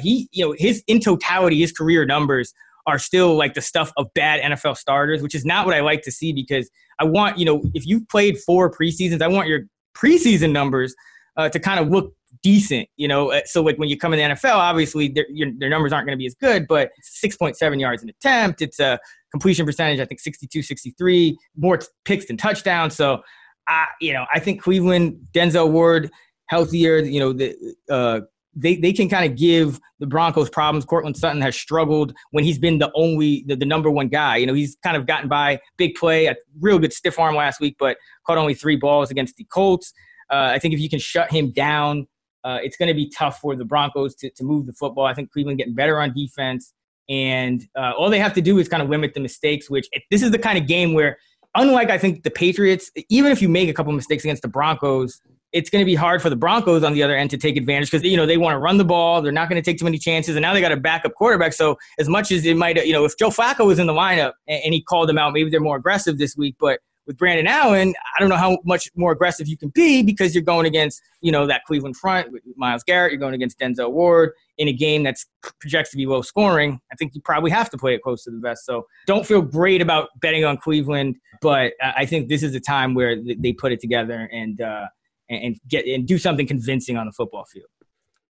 He, 0.00 0.28
you 0.32 0.44
know, 0.44 0.54
his 0.58 0.82
in 0.88 1.00
totality, 1.00 1.58
his 1.58 1.72
career 1.72 2.04
numbers 2.04 2.52
are 2.86 2.98
still 2.98 3.34
like 3.34 3.54
the 3.54 3.60
stuff 3.60 3.92
of 3.96 4.12
bad 4.14 4.40
NFL 4.40 4.76
starters, 4.76 5.22
which 5.22 5.34
is 5.34 5.44
not 5.44 5.66
what 5.66 5.74
I 5.74 5.80
like 5.80 6.02
to 6.02 6.12
see 6.12 6.32
because 6.32 6.70
I 6.98 7.04
want, 7.04 7.38
you 7.38 7.44
know, 7.44 7.62
if 7.74 7.86
you've 7.86 8.08
played 8.08 8.38
four 8.38 8.70
preseasons, 8.70 9.22
I 9.22 9.28
want 9.28 9.48
your 9.48 9.62
preseason 9.96 10.52
numbers 10.52 10.94
uh, 11.36 11.48
to 11.48 11.58
kind 11.58 11.80
of 11.80 11.88
look 11.88 12.14
decent, 12.42 12.88
you 12.96 13.08
know. 13.08 13.32
Uh, 13.32 13.40
so 13.44 13.62
like 13.62 13.76
when 13.78 13.88
you 13.88 13.96
come 13.96 14.12
in 14.12 14.18
the 14.18 14.34
NFL, 14.34 14.54
obviously 14.54 15.08
their, 15.08 15.26
your, 15.30 15.50
their 15.58 15.68
numbers 15.68 15.92
aren't 15.92 16.06
going 16.06 16.16
to 16.16 16.20
be 16.20 16.26
as 16.26 16.34
good, 16.34 16.66
but 16.68 16.90
6.7 17.24 17.80
yards 17.80 18.02
an 18.02 18.08
attempt. 18.08 18.62
It's 18.62 18.80
a 18.80 18.98
completion 19.30 19.66
percentage, 19.66 20.00
I 20.00 20.04
think 20.04 20.20
62, 20.20 20.62
63, 20.62 21.38
more 21.56 21.80
picks 22.04 22.26
than 22.26 22.36
touchdowns. 22.36 22.96
So, 22.96 23.22
I, 23.68 23.86
you 24.00 24.12
know, 24.12 24.26
I 24.32 24.40
think 24.40 24.62
Cleveland, 24.62 25.18
Denzel 25.32 25.70
Ward, 25.70 26.10
healthier, 26.46 26.98
you 26.98 27.20
know, 27.20 27.32
the, 27.32 27.56
uh, 27.88 28.20
they, 28.54 28.74
they 28.76 28.92
can 28.92 29.08
kind 29.08 29.30
of 29.30 29.38
give 29.38 29.78
the 30.00 30.06
Broncos 30.06 30.50
problems. 30.50 30.84
Courtland 30.84 31.16
Sutton 31.16 31.40
has 31.40 31.54
struggled 31.54 32.12
when 32.32 32.42
he's 32.42 32.58
been 32.58 32.78
the 32.78 32.90
only 32.94 33.44
the, 33.46 33.54
the, 33.54 33.64
number 33.64 33.90
one 33.90 34.08
guy. 34.08 34.38
You 34.38 34.46
know, 34.46 34.54
he's 34.54 34.76
kind 34.82 34.96
of 34.96 35.06
gotten 35.06 35.28
by 35.28 35.60
big 35.76 35.94
play, 35.94 36.26
a 36.26 36.34
real 36.58 36.80
good 36.80 36.92
stiff 36.92 37.18
arm 37.18 37.36
last 37.36 37.60
week, 37.60 37.76
but 37.78 37.96
caught 38.26 38.38
only 38.38 38.54
three 38.54 38.76
balls 38.76 39.10
against 39.10 39.36
the 39.36 39.44
Colts. 39.44 39.92
Uh, 40.30 40.50
I 40.54 40.58
think 40.58 40.74
if 40.74 40.80
you 40.80 40.88
can 40.88 40.98
shut 40.98 41.30
him 41.30 41.50
down, 41.50 42.06
uh, 42.44 42.58
it's 42.62 42.76
going 42.76 42.88
to 42.88 42.94
be 42.94 43.10
tough 43.10 43.38
for 43.40 43.56
the 43.56 43.64
Broncos 43.64 44.14
to, 44.16 44.30
to 44.30 44.44
move 44.44 44.66
the 44.66 44.72
football. 44.72 45.04
I 45.04 45.14
think 45.14 45.30
Cleveland 45.30 45.58
getting 45.58 45.74
better 45.74 46.00
on 46.00 46.12
defense. 46.14 46.72
And 47.08 47.66
uh, 47.76 47.92
all 47.98 48.08
they 48.08 48.20
have 48.20 48.34
to 48.34 48.40
do 48.40 48.58
is 48.58 48.68
kind 48.68 48.82
of 48.82 48.88
limit 48.88 49.14
the 49.14 49.20
mistakes, 49.20 49.68
which 49.68 49.88
this 50.10 50.22
is 50.22 50.30
the 50.30 50.38
kind 50.38 50.56
of 50.56 50.66
game 50.66 50.94
where, 50.94 51.18
unlike 51.56 51.90
I 51.90 51.98
think 51.98 52.22
the 52.22 52.30
Patriots, 52.30 52.90
even 53.08 53.32
if 53.32 53.42
you 53.42 53.48
make 53.48 53.68
a 53.68 53.72
couple 53.72 53.92
mistakes 53.92 54.24
against 54.24 54.42
the 54.42 54.48
Broncos, 54.48 55.20
it's 55.52 55.68
going 55.68 55.80
to 55.80 55.86
be 55.86 55.96
hard 55.96 56.22
for 56.22 56.30
the 56.30 56.36
Broncos 56.36 56.84
on 56.84 56.92
the 56.92 57.02
other 57.02 57.16
end 57.16 57.30
to 57.30 57.36
take 57.36 57.56
advantage 57.56 57.90
because 57.90 58.06
you 58.06 58.16
know 58.16 58.26
they 58.26 58.36
want 58.36 58.54
to 58.54 58.58
run 58.58 58.78
the 58.78 58.84
ball. 58.84 59.20
They're 59.20 59.32
not 59.32 59.48
going 59.48 59.60
to 59.60 59.68
take 59.68 59.78
too 59.78 59.84
many 59.84 59.98
chances, 59.98 60.36
and 60.36 60.42
now 60.42 60.54
they 60.54 60.60
got 60.60 60.70
a 60.70 60.76
backup 60.76 61.14
quarterback. 61.14 61.52
So 61.52 61.76
as 61.98 62.08
much 62.08 62.30
as 62.30 62.44
it 62.46 62.56
might, 62.56 62.76
you 62.86 62.92
know, 62.92 63.04
if 63.04 63.18
Joe 63.18 63.30
Flacco 63.30 63.66
was 63.66 63.80
in 63.80 63.88
the 63.88 63.92
lineup 63.92 64.32
and, 64.46 64.62
and 64.64 64.74
he 64.74 64.80
called 64.80 65.08
them 65.08 65.18
out, 65.18 65.32
maybe 65.32 65.50
they're 65.50 65.58
more 65.58 65.76
aggressive 65.76 66.18
this 66.18 66.36
week. 66.36 66.54
But 66.60 66.78
with 67.06 67.16
Brandon 67.16 67.46
Allen, 67.46 67.94
I 67.98 68.20
don't 68.20 68.28
know 68.28 68.36
how 68.36 68.58
much 68.64 68.88
more 68.94 69.12
aggressive 69.12 69.48
you 69.48 69.56
can 69.56 69.70
be 69.70 70.02
because 70.02 70.34
you're 70.34 70.44
going 70.44 70.66
against, 70.66 71.02
you 71.20 71.32
know, 71.32 71.46
that 71.46 71.64
Cleveland 71.64 71.96
front 71.96 72.30
with 72.30 72.42
Myles 72.56 72.82
Garrett. 72.84 73.12
You're 73.12 73.20
going 73.20 73.34
against 73.34 73.58
Denzel 73.58 73.90
Ward 73.90 74.32
in 74.58 74.68
a 74.68 74.72
game 74.72 75.02
that's 75.02 75.26
projects 75.60 75.90
to 75.90 75.96
be 75.96 76.06
low 76.06 76.22
scoring. 76.22 76.80
I 76.92 76.96
think 76.96 77.14
you 77.14 77.20
probably 77.22 77.50
have 77.50 77.70
to 77.70 77.78
play 77.78 77.94
it 77.94 78.02
close 78.02 78.24
to 78.24 78.30
the 78.30 78.38
vest. 78.38 78.64
So 78.64 78.86
don't 79.06 79.26
feel 79.26 79.42
great 79.42 79.82
about 79.82 80.08
betting 80.20 80.44
on 80.44 80.56
Cleveland, 80.56 81.16
but 81.40 81.72
I 81.82 82.06
think 82.06 82.28
this 82.28 82.42
is 82.42 82.54
a 82.54 82.60
time 82.60 82.94
where 82.94 83.16
they 83.16 83.52
put 83.52 83.72
it 83.72 83.80
together 83.80 84.28
and 84.32 84.60
uh, 84.60 84.86
and 85.28 85.58
get 85.68 85.86
and 85.86 86.06
do 86.06 86.18
something 86.18 86.46
convincing 86.46 86.96
on 86.96 87.06
the 87.06 87.12
football 87.12 87.44
field. 87.44 87.66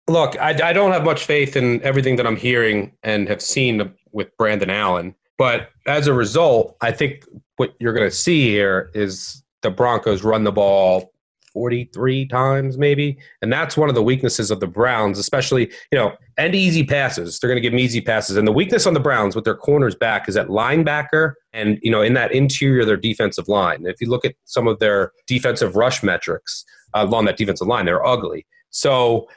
Look, 0.08 0.40
I, 0.40 0.70
I 0.70 0.74
don't 0.74 0.92
have 0.92 1.04
much 1.04 1.26
faith 1.26 1.56
in 1.56 1.82
everything 1.84 2.16
that 2.16 2.26
I'm 2.26 2.36
hearing 2.36 2.94
and 3.04 3.28
have 3.28 3.42
seen 3.42 3.94
with 4.12 4.36
Brandon 4.38 4.70
Allen. 4.70 5.16
But 5.38 5.70
as 5.88 6.08
a 6.08 6.14
result, 6.14 6.76
I 6.82 6.92
think 6.92 7.26
what 7.60 7.76
you're 7.80 7.94
going 7.94 8.10
to 8.10 8.16
see 8.16 8.50
here 8.50 8.90
is 8.94 9.44
the 9.62 9.70
Broncos 9.70 10.24
run 10.24 10.46
the 10.46 10.52
ball 10.52 11.12
43 11.54 12.28
times 12.28 12.78
maybe. 12.78 13.18
And 13.42 13.52
that's 13.52 13.76
one 13.76 13.90
of 13.90 13.96
the 13.96 14.04
weaknesses 14.04 14.52
of 14.52 14.60
the 14.60 14.68
browns 14.68 15.18
especially 15.18 15.72
you 15.92 15.98
know 15.98 16.14
and 16.38 16.56
easy 16.56 16.86
passes. 16.86 17.40
They're 17.40 17.50
going 17.50 17.58
to 17.58 17.62
give 17.62 17.74
them 17.74 17.80
easy 17.80 18.02
passes. 18.02 18.38
And 18.38 18.48
the 18.48 18.52
weakness 18.52 18.86
on 18.86 18.94
the 18.94 19.00
browns 19.00 19.36
with 19.36 19.44
their 19.44 19.56
corners 19.56 19.96
back 19.96 20.30
is 20.30 20.38
at 20.38 20.48
linebacker 20.48 21.34
and 21.52 21.78
you 21.82 21.92
know 21.92 22.02
in 22.02 22.14
that 22.14 22.32
interior 22.32 22.82
of 22.82 22.88
their 22.88 22.98
defensive 22.98 23.48
line. 23.48 23.86
If 23.86 24.00
you 24.00 24.10
look 24.10 24.26
at 24.26 24.36
some 24.46 24.68
of 24.68 24.80
their 24.80 25.12
defensive 25.28 25.76
rush 25.76 26.02
metrics 26.02 26.64
uh, 26.94 27.06
along 27.08 27.26
that 27.26 27.38
defensive 27.38 27.68
line 27.68 27.86
they're 27.86 28.06
ugly. 28.06 28.46
So 28.70 29.28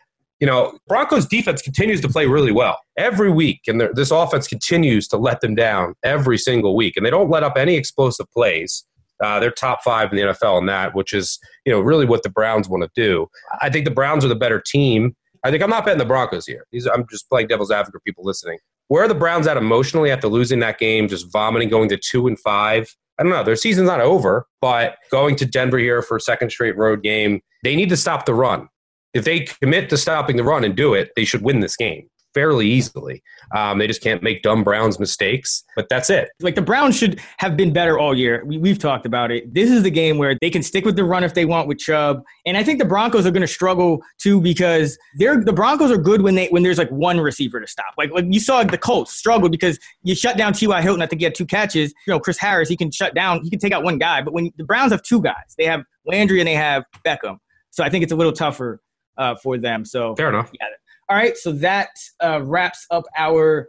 you 0.43 0.47
know, 0.47 0.77
Broncos 0.89 1.25
defense 1.25 1.63
continues 1.63 2.01
to 2.01 2.09
play 2.09 2.27
really 2.27 2.51
well 2.51 2.77
every 2.99 3.31
week, 3.31 3.61
and 3.69 3.81
this 3.95 4.11
offense 4.11 4.49
continues 4.49 5.07
to 5.07 5.17
let 5.17 5.41
them 5.41 5.55
down 5.55 5.95
every 6.03 6.37
single 6.37 6.75
week, 6.75 6.97
and 6.97 7.07
they 7.07 7.11
don't 7.11 7.31
let 7.31 7.45
up 7.45 7.57
any 7.57 7.77
explosive 7.77 8.27
plays. 8.33 8.85
Uh, 9.23 9.39
they're 9.39 9.53
top 9.53 9.85
five 9.85 10.11
in 10.11 10.17
the 10.17 10.23
NFL 10.25 10.59
in 10.59 10.67
that, 10.67 10.97
which 10.97 11.13
is 11.13 11.39
you 11.65 11.73
know 11.73 11.81
really 11.81 12.05
what 12.05 12.25
the 12.25 12.29
Browns 12.29 12.69
want 12.69 12.83
to 12.83 12.91
do. 13.01 13.29
I 13.61 13.71
think 13.71 13.85
the 13.85 13.93
Browns 13.93 14.25
are 14.25 14.29
the 14.29 14.35
better 14.35 14.61
team. 14.61 15.15
I 15.45 15.53
think 15.53 15.63
I'm 15.63 15.71
not 15.71 15.85
betting 15.85 16.01
the 16.01 16.05
Broncos 16.05 16.45
here. 16.45 16.67
These, 16.73 16.87
I'm 16.87 17.07
just 17.09 17.29
playing 17.29 17.47
devil's 17.47 17.71
advocate 17.71 17.93
for 17.93 18.01
people 18.01 18.25
listening. 18.25 18.59
Where 18.89 19.05
are 19.05 19.09
the 19.09 19.15
Browns 19.15 19.47
at 19.47 19.57
emotionally 19.57 20.11
after 20.11 20.27
losing 20.27 20.59
that 20.59 20.81
game, 20.81 21.07
just 21.07 21.31
vomiting, 21.33 21.69
going 21.69 21.89
to 21.91 21.97
two 21.97 22.27
and 22.27 22.37
five? 22.41 22.93
I 23.17 23.23
don't 23.23 23.31
know. 23.31 23.45
Their 23.45 23.55
season's 23.55 23.87
not 23.87 24.01
over, 24.01 24.47
but 24.61 24.97
going 25.13 25.37
to 25.37 25.47
Denver 25.47 25.79
here 25.79 26.03
for 26.03 26.17
a 26.17 26.21
second 26.21 26.51
straight 26.51 26.77
road 26.77 27.05
game, 27.05 27.43
they 27.63 27.77
need 27.77 27.91
to 27.91 27.97
stop 27.97 28.27
the 28.27 28.35
run 28.35 28.69
if 29.15 29.25
they 29.25 29.41
commit 29.41 29.91
to 29.91 29.97
stopping 29.97 30.37
the 30.37 30.45
run 30.45 30.65
and 30.65 30.77
do 30.77 30.95
it, 30.95 31.11
they 31.17 31.25
should 31.25 31.43
win 31.43 31.61
this 31.61 31.77
game 31.77 32.09
fairly 32.35 32.67
easily. 32.67 33.23
Um, 33.55 33.79
they 33.79 33.87
just 33.87 34.03
can't 34.03 34.23
make 34.23 34.43
dumb 34.43 34.65
Browns 34.65 34.99
mistakes, 34.99 35.65
but 35.77 35.89
that's 35.89 36.11
it. 36.11 36.31
Like 36.41 36.55
the 36.55 36.63
Browns 36.63 36.97
should 36.97 37.21
have 37.39 37.57
been 37.57 37.73
better 37.73 37.99
all 37.99 38.17
year. 38.17 38.43
We, 38.45 38.69
have 38.71 38.79
talked 38.79 39.07
about 39.07 39.31
it. 39.31 39.53
This 39.53 39.71
is 39.71 39.83
the 39.83 39.91
game 39.91 40.19
where 40.19 40.37
they 40.41 40.51
can 40.51 40.63
stick 40.63 40.85
with 40.85 40.97
the 40.97 41.05
run 41.05 41.25
if 41.25 41.35
they 41.35 41.45
want 41.45 41.69
with 41.69 41.79
Chubb, 41.79 42.23
and 42.47 42.57
I 42.57 42.65
think 42.65 42.79
the 42.79 42.85
Broncos 42.85 43.27
are 43.27 43.31
going 43.31 43.43
to 43.43 43.47
struggle 43.47 44.03
too 44.19 44.41
because 44.41 44.99
they're 45.17 45.43
the 45.43 45.53
Broncos 45.53 45.91
are 45.91 45.99
good 45.99 46.23
when 46.23 46.35
they 46.35 46.49
when 46.49 46.63
there's 46.63 46.79
like 46.79 46.91
one 46.91 47.21
receiver 47.21 47.61
to 47.61 47.67
stop. 47.67 47.95
Like 47.99 48.11
like 48.13 48.27
you 48.29 48.41
saw 48.41 48.63
the 48.65 48.79
Colts 48.79 49.15
struggle 49.15 49.49
because 49.49 49.79
you 50.03 50.15
shut 50.15 50.37
down 50.37 50.53
T.Y. 50.53 50.81
Hilton. 50.81 51.03
I 51.03 51.07
think 51.07 51.21
he 51.21 51.25
had 51.25 51.35
two 51.35 51.47
catches. 51.47 51.93
You 52.07 52.13
know 52.15 52.21
Chris 52.21 52.39
Harris, 52.39 52.69
he 52.69 52.77
can 52.77 52.91
shut 52.91 53.15
down, 53.15 53.43
he 53.43 53.51
can 53.51 53.59
take 53.59 53.73
out 53.73 53.83
one 53.83 53.99
guy, 53.99 54.23
but 54.23 54.33
when 54.33 54.51
the 54.57 54.65
Browns 54.65 54.93
have 54.93 55.03
two 55.03 55.21
guys, 55.21 55.55
they 55.59 55.65
have 55.65 55.83
Landry 56.07 56.41
and 56.41 56.49
they 56.49 56.55
have 56.55 56.85
Beckham. 57.07 57.39
So 57.71 57.83
I 57.85 57.89
think 57.89 58.03
it's 58.03 58.13
a 58.13 58.17
little 58.17 58.33
tougher 58.33 58.81
uh, 59.19 59.35
for 59.37 59.59
them. 59.59 59.85
So 59.85 60.15
fair 60.17 60.29
enough. 60.29 60.51
Yeah. 60.61 60.67
All 61.09 61.17
right. 61.17 61.37
So 61.37 61.53
that 61.53 61.91
uh, 62.21 62.41
wraps 62.43 62.87
up 62.91 63.05
our 63.17 63.69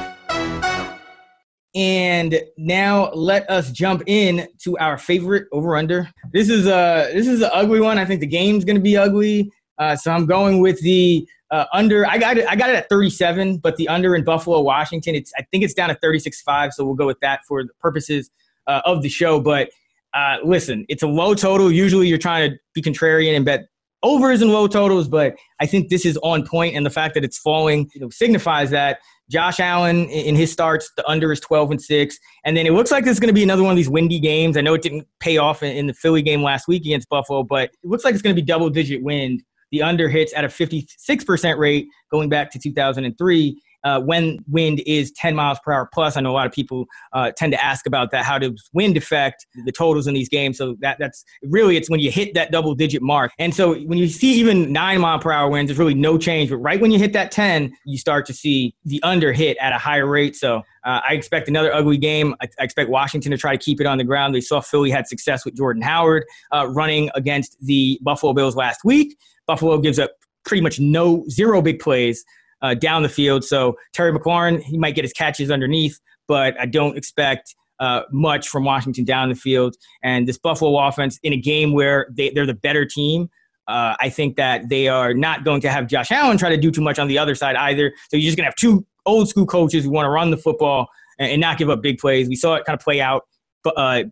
And 1.73 2.41
now 2.57 3.11
let 3.11 3.49
us 3.49 3.71
jump 3.71 4.03
in 4.05 4.47
to 4.59 4.77
our 4.77 4.97
favorite 4.97 5.47
over 5.51 5.77
under. 5.77 6.09
This 6.33 6.49
is 6.49 6.67
a 6.67 7.09
this 7.13 7.27
is 7.27 7.41
an 7.41 7.49
ugly 7.53 7.79
one. 7.79 7.97
I 7.97 8.05
think 8.05 8.19
the 8.19 8.27
game's 8.27 8.65
going 8.65 8.75
to 8.75 8.81
be 8.81 8.97
ugly. 8.97 9.51
Uh, 9.77 9.95
so 9.95 10.11
I'm 10.11 10.25
going 10.25 10.59
with 10.59 10.81
the 10.81 11.25
uh, 11.49 11.65
under. 11.71 12.05
I 12.05 12.17
got 12.17 12.37
it. 12.37 12.45
I 12.47 12.55
got 12.55 12.69
it 12.69 12.75
at 12.75 12.89
37, 12.89 13.57
but 13.57 13.77
the 13.77 13.87
under 13.87 14.15
in 14.15 14.23
Buffalo, 14.23 14.59
Washington. 14.61 15.15
It's 15.15 15.31
I 15.37 15.43
think 15.51 15.63
it's 15.63 15.73
down 15.73 15.89
to 15.89 15.95
36.5. 15.95 16.73
So 16.73 16.85
we'll 16.85 16.95
go 16.95 17.07
with 17.07 17.19
that 17.21 17.41
for 17.47 17.63
the 17.63 17.73
purposes 17.79 18.29
uh, 18.67 18.81
of 18.83 19.01
the 19.01 19.09
show. 19.09 19.39
But 19.39 19.69
uh, 20.13 20.37
listen, 20.43 20.85
it's 20.89 21.03
a 21.03 21.07
low 21.07 21.33
total. 21.33 21.71
Usually 21.71 22.07
you're 22.07 22.17
trying 22.17 22.51
to 22.51 22.57
be 22.73 22.81
contrarian 22.81 23.35
and 23.35 23.45
bet 23.45 23.67
overs 24.03 24.41
and 24.41 24.51
low 24.51 24.67
totals, 24.67 25.07
but 25.07 25.35
I 25.59 25.65
think 25.65 25.89
this 25.89 26.05
is 26.05 26.17
on 26.23 26.45
point, 26.45 26.75
and 26.75 26.85
the 26.85 26.89
fact 26.89 27.13
that 27.13 27.23
it's 27.23 27.37
falling 27.37 27.89
you 27.93 28.01
know, 28.01 28.09
signifies 28.09 28.71
that 28.71 28.99
Josh 29.31 29.61
Allen 29.61 30.09
in 30.09 30.35
his 30.35 30.51
starts, 30.51 30.91
the 30.97 31.07
under 31.09 31.31
is 31.31 31.39
12 31.39 31.71
and 31.71 31.81
6. 31.81 32.19
And 32.43 32.57
then 32.57 32.67
it 32.67 32.73
looks 32.73 32.91
like 32.91 33.05
this 33.05 33.13
is 33.13 33.19
going 33.19 33.29
to 33.29 33.33
be 33.33 33.43
another 33.43 33.63
one 33.63 33.71
of 33.71 33.77
these 33.77 33.89
windy 33.89 34.19
games. 34.19 34.57
I 34.57 34.61
know 34.61 34.73
it 34.73 34.81
didn't 34.81 35.07
pay 35.19 35.37
off 35.37 35.63
in 35.63 35.87
the 35.87 35.93
Philly 35.93 36.21
game 36.21 36.43
last 36.43 36.67
week 36.67 36.81
against 36.81 37.07
Buffalo, 37.07 37.43
but 37.43 37.69
it 37.81 37.89
looks 37.89 38.03
like 38.03 38.13
it's 38.13 38.21
going 38.21 38.35
to 38.35 38.41
be 38.41 38.45
double 38.45 38.69
digit 38.69 39.01
wind. 39.01 39.41
The 39.71 39.81
under 39.81 40.09
hits 40.09 40.33
at 40.33 40.43
a 40.43 40.49
56% 40.49 41.57
rate 41.57 41.87
going 42.11 42.27
back 42.27 42.51
to 42.51 42.59
2003 42.59 43.61
uh, 43.83 43.99
when 44.01 44.39
wind 44.49 44.81
is 44.85 45.11
10 45.13 45.35
miles 45.35 45.59
per 45.63 45.71
hour 45.71 45.89
plus. 45.93 46.17
I 46.17 46.21
know 46.21 46.31
a 46.31 46.33
lot 46.33 46.47
of 46.47 46.53
people 46.53 46.85
uh, 47.13 47.31
tend 47.31 47.51
to 47.53 47.63
ask 47.63 47.85
about 47.85 48.11
that. 48.11 48.25
How 48.25 48.37
does 48.37 48.69
wind 48.73 48.97
affect 48.97 49.45
the 49.65 49.71
totals 49.71 50.07
in 50.07 50.13
these 50.13 50.29
games? 50.29 50.57
So 50.57 50.75
that 50.81 50.97
that's 50.99 51.23
really 51.43 51.77
it's 51.77 51.89
when 51.89 51.99
you 51.99 52.11
hit 52.11 52.33
that 52.33 52.51
double 52.51 52.75
digit 52.75 53.01
mark. 53.01 53.31
And 53.39 53.53
so 53.53 53.75
when 53.81 53.97
you 53.97 54.07
see 54.07 54.33
even 54.33 54.71
nine 54.71 55.01
mile 55.01 55.19
per 55.19 55.31
hour 55.31 55.49
winds, 55.49 55.69
there's 55.69 55.79
really 55.79 55.93
no 55.93 56.17
change. 56.17 56.49
But 56.49 56.57
right 56.57 56.79
when 56.79 56.91
you 56.91 56.99
hit 56.99 57.13
that 57.13 57.31
10, 57.31 57.75
you 57.85 57.97
start 57.97 58.25
to 58.27 58.33
see 58.33 58.75
the 58.85 59.01
under 59.03 59.33
hit 59.33 59.57
at 59.59 59.73
a 59.73 59.77
higher 59.77 60.05
rate. 60.05 60.35
So 60.35 60.63
uh, 60.83 61.01
I 61.07 61.13
expect 61.13 61.47
another 61.47 61.73
ugly 61.73 61.97
game. 61.97 62.35
I, 62.41 62.47
I, 62.59 62.63
expect 62.63 62.89
Washington 62.89 63.31
to 63.31 63.37
try 63.37 63.55
to 63.55 63.63
keep 63.63 63.79
it 63.79 63.85
on 63.85 63.97
the 63.97 64.03
ground. 64.03 64.33
They 64.33 64.41
saw 64.41 64.61
Philly 64.61 64.89
had 64.89 65.07
success 65.07 65.45
with 65.45 65.55
Jordan 65.55 65.81
Howard 65.81 66.25
uh, 66.51 66.67
running 66.69 67.09
against 67.13 67.55
the 67.61 67.99
Buffalo 68.01 68.33
Bills 68.33 68.55
last 68.55 68.83
week. 68.83 69.15
Buffalo 69.45 69.77
gives 69.77 69.99
up 69.99 70.11
pretty 70.43 70.61
much 70.61 70.79
no 70.79 71.23
zero 71.29 71.61
big 71.61 71.79
plays 71.79 72.25
uh, 72.61 72.73
down 72.73 73.03
the 73.03 73.09
field. 73.09 73.43
So 73.43 73.75
Terry 73.93 74.11
McLaurin, 74.11 74.61
he 74.61 74.77
might 74.77 74.95
get 74.95 75.03
his 75.03 75.13
catches 75.13 75.51
underneath, 75.51 75.99
but 76.27 76.59
I 76.59 76.65
don't 76.65 76.97
expect 76.97 77.55
uh, 77.79 78.03
much 78.11 78.47
from 78.47 78.63
Washington 78.63 79.03
down 79.03 79.29
the 79.29 79.35
field. 79.35 79.75
And 80.03 80.27
this 80.27 80.37
Buffalo 80.37 80.77
offense 80.87 81.19
in 81.23 81.33
a 81.33 81.37
game 81.37 81.73
where 81.73 82.07
they, 82.11 82.29
they're 82.29 82.45
the 82.45 82.53
better 82.53 82.85
team. 82.85 83.29
Uh, 83.67 83.95
I 83.99 84.09
think 84.09 84.35
that 84.35 84.69
they 84.69 84.87
are 84.87 85.13
not 85.13 85.43
going 85.43 85.61
to 85.61 85.69
have 85.69 85.87
Josh 85.87 86.11
Allen 86.11 86.37
try 86.37 86.49
to 86.49 86.57
do 86.57 86.71
too 86.71 86.81
much 86.81 86.99
on 86.99 87.07
the 87.07 87.17
other 87.17 87.35
side 87.35 87.55
either. 87.55 87.93
So 88.09 88.17
you're 88.17 88.27
just 88.27 88.37
going 88.37 88.45
to 88.45 88.49
have 88.49 88.55
two 88.55 88.85
old 89.05 89.29
school 89.29 89.45
coaches 89.45 89.83
who 89.83 89.91
want 89.91 90.05
to 90.05 90.09
run 90.09 90.29
the 90.29 90.37
football 90.37 90.87
and, 91.19 91.31
and 91.31 91.41
not 91.41 91.57
give 91.57 91.69
up 91.69 91.81
big 91.81 91.97
plays. 91.97 92.27
We 92.27 92.35
saw 92.35 92.55
it 92.55 92.65
kind 92.65 92.77
of 92.77 92.83
play 92.83 93.01
out. 93.01 93.23
Uh, 93.65 94.03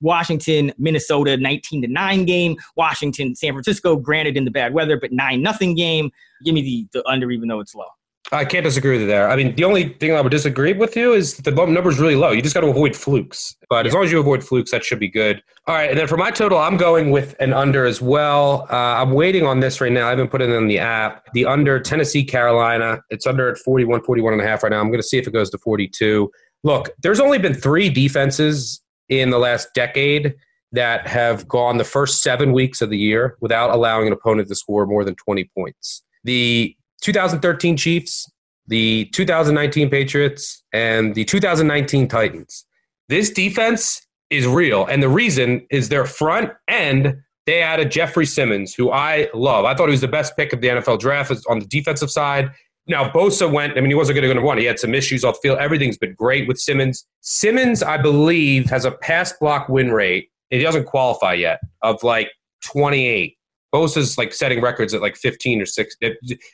Washington, 0.00 0.72
Minnesota, 0.78 1.36
19 1.36 1.82
to 1.82 1.88
9 1.88 2.24
game. 2.24 2.56
Washington, 2.76 3.34
San 3.34 3.52
Francisco, 3.52 3.96
granted 3.96 4.36
in 4.36 4.44
the 4.44 4.50
bad 4.50 4.74
weather, 4.74 4.98
but 4.98 5.12
9 5.12 5.42
nothing 5.42 5.74
game. 5.74 6.10
Give 6.44 6.54
me 6.54 6.62
the, 6.62 6.86
the 6.92 7.08
under, 7.08 7.30
even 7.30 7.48
though 7.48 7.60
it's 7.60 7.74
low. 7.74 7.86
I 8.32 8.44
can't 8.44 8.64
disagree 8.64 8.92
with 8.92 9.02
you 9.02 9.06
there. 9.06 9.28
I 9.28 9.36
mean, 9.36 9.54
the 9.54 9.64
only 9.64 9.90
thing 9.90 10.12
I 10.12 10.20
would 10.20 10.30
disagree 10.30 10.72
with 10.72 10.96
you 10.96 11.12
is 11.12 11.36
the 11.36 11.50
number 11.50 11.90
is 11.90 11.98
really 11.98 12.16
low. 12.16 12.30
You 12.30 12.40
just 12.40 12.54
got 12.54 12.62
to 12.62 12.68
avoid 12.68 12.96
flukes. 12.96 13.54
But 13.68 13.84
yeah. 13.84 13.88
as 13.88 13.94
long 13.94 14.04
as 14.04 14.12
you 14.12 14.18
avoid 14.18 14.42
flukes, 14.42 14.70
that 14.70 14.82
should 14.82 14.98
be 14.98 15.08
good. 15.08 15.42
All 15.66 15.74
right. 15.74 15.90
And 15.90 15.98
then 15.98 16.06
for 16.06 16.16
my 16.16 16.30
total, 16.30 16.58
I'm 16.58 16.78
going 16.78 17.10
with 17.10 17.36
an 17.38 17.52
under 17.52 17.84
as 17.84 18.00
well. 18.00 18.66
Uh, 18.70 18.76
I'm 18.76 19.12
waiting 19.12 19.46
on 19.46 19.60
this 19.60 19.80
right 19.80 19.92
now. 19.92 20.06
I 20.06 20.10
haven't 20.10 20.28
put 20.28 20.40
it 20.40 20.48
in 20.48 20.68
the 20.68 20.78
app. 20.78 21.32
The 21.34 21.44
under 21.44 21.78
Tennessee, 21.78 22.24
Carolina. 22.24 23.02
It's 23.10 23.26
under 23.26 23.50
at 23.50 23.58
41, 23.58 24.02
41 24.02 24.32
and 24.32 24.42
a 24.42 24.46
half 24.46 24.62
right 24.62 24.70
now. 24.70 24.80
I'm 24.80 24.88
going 24.88 25.00
to 25.00 25.06
see 25.06 25.18
if 25.18 25.26
it 25.26 25.32
goes 25.32 25.50
to 25.50 25.58
42. 25.58 26.30
Look, 26.62 26.90
there's 27.02 27.20
only 27.20 27.38
been 27.38 27.54
three 27.54 27.90
defenses 27.90 28.80
in 29.08 29.30
the 29.30 29.38
last 29.38 29.68
decade 29.74 30.34
that 30.72 31.06
have 31.06 31.46
gone 31.46 31.78
the 31.78 31.84
first 31.84 32.22
seven 32.22 32.52
weeks 32.52 32.82
of 32.82 32.90
the 32.90 32.98
year 32.98 33.36
without 33.40 33.70
allowing 33.70 34.06
an 34.06 34.12
opponent 34.12 34.48
to 34.48 34.54
score 34.54 34.86
more 34.86 35.04
than 35.04 35.14
20 35.14 35.48
points. 35.56 36.02
The 36.24 36.76
2013 37.02 37.76
Chiefs, 37.76 38.30
the 38.66 39.04
2019 39.12 39.88
Patriots, 39.88 40.64
and 40.72 41.14
the 41.14 41.24
2019 41.24 42.08
Titans. 42.08 42.66
This 43.08 43.30
defense 43.30 44.04
is 44.30 44.46
real. 44.46 44.86
And 44.86 45.02
the 45.02 45.08
reason 45.08 45.66
is 45.70 45.90
their 45.90 46.06
front 46.06 46.50
end. 46.68 47.18
They 47.46 47.60
added 47.60 47.90
Jeffrey 47.90 48.26
Simmons, 48.26 48.74
who 48.74 48.90
I 48.90 49.28
love. 49.34 49.64
I 49.66 49.74
thought 49.74 49.88
he 49.88 49.92
was 49.92 50.00
the 50.00 50.08
best 50.08 50.36
pick 50.36 50.52
of 50.52 50.60
the 50.60 50.68
NFL 50.68 50.98
draft 50.98 51.30
on 51.48 51.58
the 51.58 51.66
defensive 51.66 52.10
side. 52.10 52.50
Now, 52.86 53.08
Bosa 53.08 53.50
went, 53.50 53.78
I 53.78 53.80
mean, 53.80 53.90
he 53.90 53.94
wasn't 53.94 54.20
going 54.20 54.36
to 54.36 54.42
one. 54.42 54.58
He 54.58 54.64
had 54.64 54.78
some 54.78 54.94
issues 54.94 55.24
off 55.24 55.36
the 55.36 55.48
field. 55.48 55.58
Everything's 55.58 55.96
been 55.96 56.14
great 56.14 56.46
with 56.46 56.58
Simmons. 56.58 57.06
Simmons, 57.20 57.82
I 57.82 57.96
believe, 57.96 58.68
has 58.68 58.84
a 58.84 58.90
pass 58.90 59.32
block 59.32 59.68
win 59.68 59.90
rate. 59.90 60.28
He 60.50 60.62
doesn't 60.62 60.84
qualify 60.84 61.34
yet 61.34 61.60
of 61.82 62.02
like 62.02 62.30
28. 62.64 63.36
Bosa's 63.74 64.18
like 64.18 64.32
setting 64.32 64.60
records 64.60 64.92
at 64.94 65.00
like 65.00 65.16
15 65.16 65.62
or 65.62 65.66
6. 65.66 65.96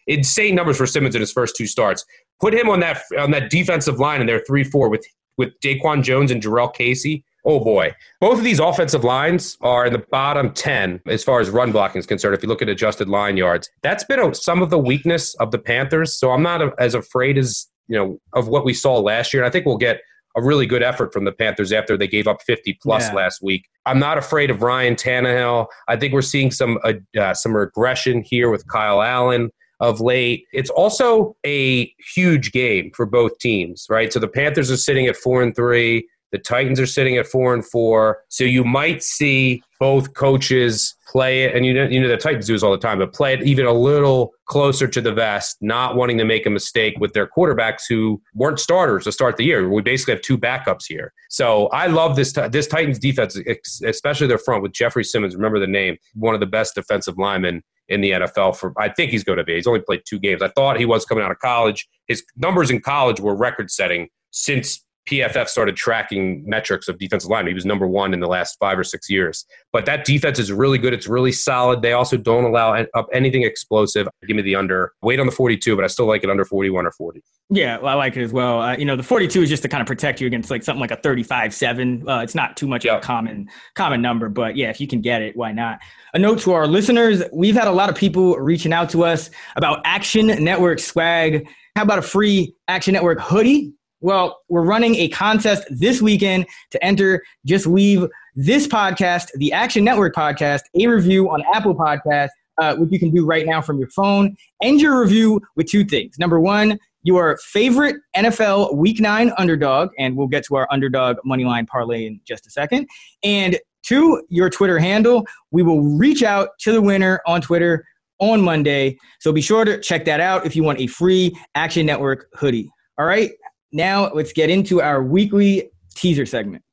Insane 0.06 0.54
numbers 0.54 0.76
for 0.76 0.86
Simmons 0.86 1.14
in 1.14 1.20
his 1.20 1.32
first 1.32 1.56
two 1.56 1.66
starts. 1.66 2.04
Put 2.40 2.54
him 2.54 2.70
on 2.70 2.80
that 2.80 3.02
on 3.18 3.32
that 3.32 3.50
defensive 3.50 3.98
line 3.98 4.20
in 4.20 4.26
their 4.26 4.42
3 4.46 4.64
4 4.64 4.88
with, 4.88 5.04
with 5.36 5.50
Daquan 5.60 6.02
Jones 6.02 6.30
and 6.30 6.40
Jurrell 6.40 6.72
Casey. 6.72 7.24
Oh 7.44 7.60
boy. 7.60 7.94
Both 8.20 8.38
of 8.38 8.44
these 8.44 8.60
offensive 8.60 9.04
lines 9.04 9.56
are 9.60 9.86
in 9.86 9.92
the 9.92 10.04
bottom 10.10 10.52
10 10.52 11.00
as 11.06 11.24
far 11.24 11.40
as 11.40 11.50
run 11.50 11.72
blocking 11.72 11.98
is 11.98 12.06
concerned. 12.06 12.34
If 12.34 12.42
you 12.42 12.48
look 12.48 12.62
at 12.62 12.68
adjusted 12.68 13.08
line 13.08 13.36
yards, 13.36 13.70
that's 13.82 14.04
been 14.04 14.20
a, 14.20 14.34
some 14.34 14.62
of 14.62 14.70
the 14.70 14.78
weakness 14.78 15.34
of 15.36 15.50
the 15.50 15.58
Panthers. 15.58 16.18
So 16.18 16.32
I'm 16.32 16.42
not 16.42 16.62
a, 16.62 16.72
as 16.78 16.94
afraid 16.94 17.38
as, 17.38 17.66
you 17.88 17.96
know, 17.96 18.20
of 18.34 18.48
what 18.48 18.64
we 18.64 18.74
saw 18.74 18.98
last 18.98 19.32
year. 19.32 19.42
And 19.42 19.48
I 19.48 19.52
think 19.52 19.66
we'll 19.66 19.78
get 19.78 20.00
a 20.36 20.42
really 20.42 20.66
good 20.66 20.82
effort 20.82 21.12
from 21.12 21.24
the 21.24 21.32
Panthers 21.32 21.72
after 21.72 21.96
they 21.96 22.06
gave 22.06 22.28
up 22.28 22.42
50 22.42 22.78
plus 22.82 23.08
yeah. 23.08 23.14
last 23.14 23.42
week. 23.42 23.66
I'm 23.86 23.98
not 23.98 24.18
afraid 24.18 24.50
of 24.50 24.62
Ryan 24.62 24.94
Tannehill. 24.94 25.66
I 25.88 25.96
think 25.96 26.12
we're 26.12 26.22
seeing 26.22 26.50
some 26.50 26.78
uh, 26.84 26.92
uh, 27.18 27.34
some 27.34 27.56
regression 27.56 28.22
here 28.24 28.50
with 28.50 28.66
Kyle 28.68 29.02
Allen 29.02 29.50
of 29.80 30.00
late. 30.00 30.44
It's 30.52 30.70
also 30.70 31.36
a 31.44 31.92
huge 32.14 32.52
game 32.52 32.92
for 32.94 33.06
both 33.06 33.38
teams, 33.38 33.86
right? 33.88 34.12
So 34.12 34.18
the 34.18 34.28
Panthers 34.28 34.70
are 34.70 34.76
sitting 34.76 35.06
at 35.06 35.16
4 35.16 35.42
and 35.42 35.56
3. 35.56 36.06
The 36.32 36.38
Titans 36.38 36.78
are 36.78 36.86
sitting 36.86 37.16
at 37.16 37.26
four 37.26 37.54
and 37.54 37.64
four, 37.64 38.22
so 38.28 38.44
you 38.44 38.64
might 38.64 39.02
see 39.02 39.62
both 39.80 40.14
coaches 40.14 40.94
play 41.08 41.42
it, 41.42 41.56
and 41.56 41.66
you 41.66 41.74
know, 41.74 41.84
you 41.84 42.00
know 42.00 42.08
the 42.08 42.16
Titans 42.16 42.46
do 42.46 42.52
this 42.52 42.62
all 42.62 42.70
the 42.70 42.78
time, 42.78 42.98
but 42.98 43.12
play 43.12 43.34
it 43.34 43.42
even 43.42 43.66
a 43.66 43.72
little 43.72 44.32
closer 44.46 44.86
to 44.86 45.00
the 45.00 45.12
vest, 45.12 45.56
not 45.60 45.96
wanting 45.96 46.18
to 46.18 46.24
make 46.24 46.46
a 46.46 46.50
mistake 46.50 46.94
with 47.00 47.12
their 47.14 47.26
quarterbacks 47.26 47.82
who 47.88 48.20
weren't 48.34 48.60
starters 48.60 49.04
to 49.04 49.12
start 49.12 49.36
the 49.36 49.44
year. 49.44 49.68
We 49.68 49.82
basically 49.82 50.14
have 50.14 50.22
two 50.22 50.38
backups 50.38 50.84
here, 50.86 51.12
so 51.30 51.66
I 51.68 51.86
love 51.86 52.14
this 52.14 52.32
this 52.50 52.66
Titans 52.66 52.98
defense, 52.98 53.36
especially 53.84 54.26
their 54.26 54.38
front 54.38 54.62
with 54.62 54.72
Jeffrey 54.72 55.04
Simmons. 55.04 55.34
Remember 55.34 55.58
the 55.58 55.66
name, 55.66 55.96
one 56.14 56.34
of 56.34 56.40
the 56.40 56.46
best 56.46 56.74
defensive 56.74 57.18
linemen 57.18 57.62
in 57.88 58.00
the 58.00 58.12
NFL. 58.12 58.56
For 58.56 58.72
I 58.78 58.88
think 58.88 59.10
he's 59.10 59.24
going 59.24 59.38
to 59.38 59.44
be. 59.44 59.56
He's 59.56 59.66
only 59.66 59.80
played 59.80 60.02
two 60.08 60.18
games. 60.18 60.42
I 60.42 60.48
thought 60.48 60.78
he 60.78 60.86
was 60.86 61.04
coming 61.04 61.24
out 61.24 61.30
of 61.30 61.38
college. 61.40 61.88
His 62.06 62.24
numbers 62.36 62.70
in 62.70 62.80
college 62.80 63.20
were 63.20 63.34
record 63.36 63.70
setting 63.70 64.08
since 64.30 64.84
PFF 65.10 65.48
started 65.48 65.76
tracking 65.76 66.44
metrics 66.46 66.86
of 66.86 66.98
defensive 66.98 67.30
line. 67.30 67.46
He 67.46 67.54
was 67.54 67.66
number 67.66 67.86
one 67.86 68.14
in 68.14 68.20
the 68.20 68.28
last 68.28 68.56
five 68.60 68.78
or 68.78 68.84
six 68.84 69.10
years. 69.10 69.44
But 69.72 69.84
that 69.86 70.04
defense 70.04 70.38
is 70.38 70.52
really 70.52 70.78
good. 70.78 70.92
It's 70.92 71.08
really 71.08 71.32
solid. 71.32 71.82
They 71.82 71.92
also 71.92 72.16
don't 72.16 72.44
allow 72.44 72.74
up 72.94 73.08
anything 73.12 73.42
explosive. 73.42 74.08
Give 74.26 74.36
me 74.36 74.42
the 74.42 74.54
under. 74.54 74.92
Wait 75.02 75.18
on 75.18 75.26
the 75.26 75.32
42, 75.32 75.74
but 75.74 75.84
I 75.84 75.88
still 75.88 76.06
like 76.06 76.22
it 76.22 76.30
under 76.30 76.44
41 76.44 76.86
or 76.86 76.92
40. 76.92 77.22
Yeah, 77.52 77.78
well, 77.78 77.88
I 77.88 77.94
like 77.94 78.16
it 78.16 78.22
as 78.22 78.32
well. 78.32 78.62
Uh, 78.62 78.76
you 78.76 78.84
know, 78.84 78.94
the 78.94 79.02
42 79.02 79.42
is 79.42 79.48
just 79.48 79.64
to 79.64 79.68
kind 79.68 79.80
of 79.80 79.86
protect 79.88 80.20
you 80.20 80.28
against 80.28 80.50
like 80.50 80.62
something 80.62 80.80
like 80.80 80.92
a 80.92 80.96
35-7. 80.96 82.08
Uh, 82.08 82.22
it's 82.22 82.36
not 82.36 82.56
too 82.56 82.68
much 82.68 82.84
yep. 82.84 82.98
of 82.98 83.02
a 83.02 83.06
common 83.06 83.48
common 83.74 84.00
number, 84.00 84.28
but 84.28 84.56
yeah, 84.56 84.70
if 84.70 84.80
you 84.80 84.86
can 84.86 85.00
get 85.00 85.22
it, 85.22 85.36
why 85.36 85.50
not? 85.50 85.80
A 86.14 86.18
note 86.18 86.38
to 86.40 86.52
our 86.52 86.68
listeners: 86.68 87.22
we've 87.32 87.56
had 87.56 87.66
a 87.66 87.72
lot 87.72 87.90
of 87.90 87.96
people 87.96 88.36
reaching 88.36 88.72
out 88.72 88.90
to 88.90 89.02
us 89.04 89.30
about 89.56 89.80
Action 89.84 90.28
Network 90.44 90.78
swag. 90.78 91.48
How 91.74 91.82
about 91.82 91.98
a 91.98 92.02
free 92.02 92.54
Action 92.68 92.92
Network 92.92 93.20
hoodie? 93.20 93.72
Well, 94.00 94.40
we're 94.48 94.64
running 94.64 94.94
a 94.96 95.08
contest 95.08 95.64
this 95.70 96.00
weekend 96.00 96.46
to 96.70 96.82
enter. 96.82 97.22
Just 97.44 97.66
leave 97.66 98.06
this 98.34 98.66
podcast, 98.66 99.28
the 99.34 99.52
Action 99.52 99.84
Network 99.84 100.14
podcast, 100.14 100.62
a 100.74 100.86
review 100.86 101.30
on 101.30 101.42
Apple 101.52 101.74
Podcast, 101.74 102.30
uh, 102.58 102.76
which 102.76 102.90
you 102.92 102.98
can 102.98 103.10
do 103.10 103.26
right 103.26 103.46
now 103.46 103.60
from 103.60 103.78
your 103.78 103.90
phone. 103.90 104.36
End 104.62 104.80
your 104.80 105.00
review 105.00 105.40
with 105.56 105.66
two 105.66 105.84
things. 105.84 106.18
Number 106.18 106.40
one, 106.40 106.78
your 107.02 107.38
favorite 107.38 107.96
NFL 108.16 108.74
Week 108.74 109.00
Nine 109.00 109.32
underdog, 109.38 109.90
and 109.98 110.16
we'll 110.16 110.28
get 110.28 110.44
to 110.46 110.56
our 110.56 110.66
underdog 110.70 111.16
moneyline 111.26 111.66
parlay 111.66 112.06
in 112.06 112.20
just 112.26 112.46
a 112.46 112.50
second. 112.50 112.88
And 113.22 113.58
two, 113.82 114.22
your 114.28 114.50
Twitter 114.50 114.78
handle. 114.78 115.26
We 115.50 115.62
will 115.62 115.82
reach 115.82 116.22
out 116.22 116.50
to 116.60 116.72
the 116.72 116.82
winner 116.82 117.20
on 117.26 117.40
Twitter 117.40 117.84
on 118.18 118.42
Monday. 118.42 118.98
So 119.18 119.32
be 119.32 119.40
sure 119.40 119.64
to 119.64 119.80
check 119.80 120.04
that 120.04 120.20
out 120.20 120.44
if 120.46 120.54
you 120.54 120.62
want 120.62 120.80
a 120.80 120.86
free 120.86 121.36
Action 121.54 121.86
Network 121.86 122.28
hoodie. 122.34 122.70
All 122.98 123.06
right. 123.06 123.30
Now 123.72 124.12
let's 124.12 124.32
get 124.32 124.50
into 124.50 124.80
our 124.80 125.02
weekly 125.02 125.70
teaser 125.94 126.26
segment. 126.26 126.64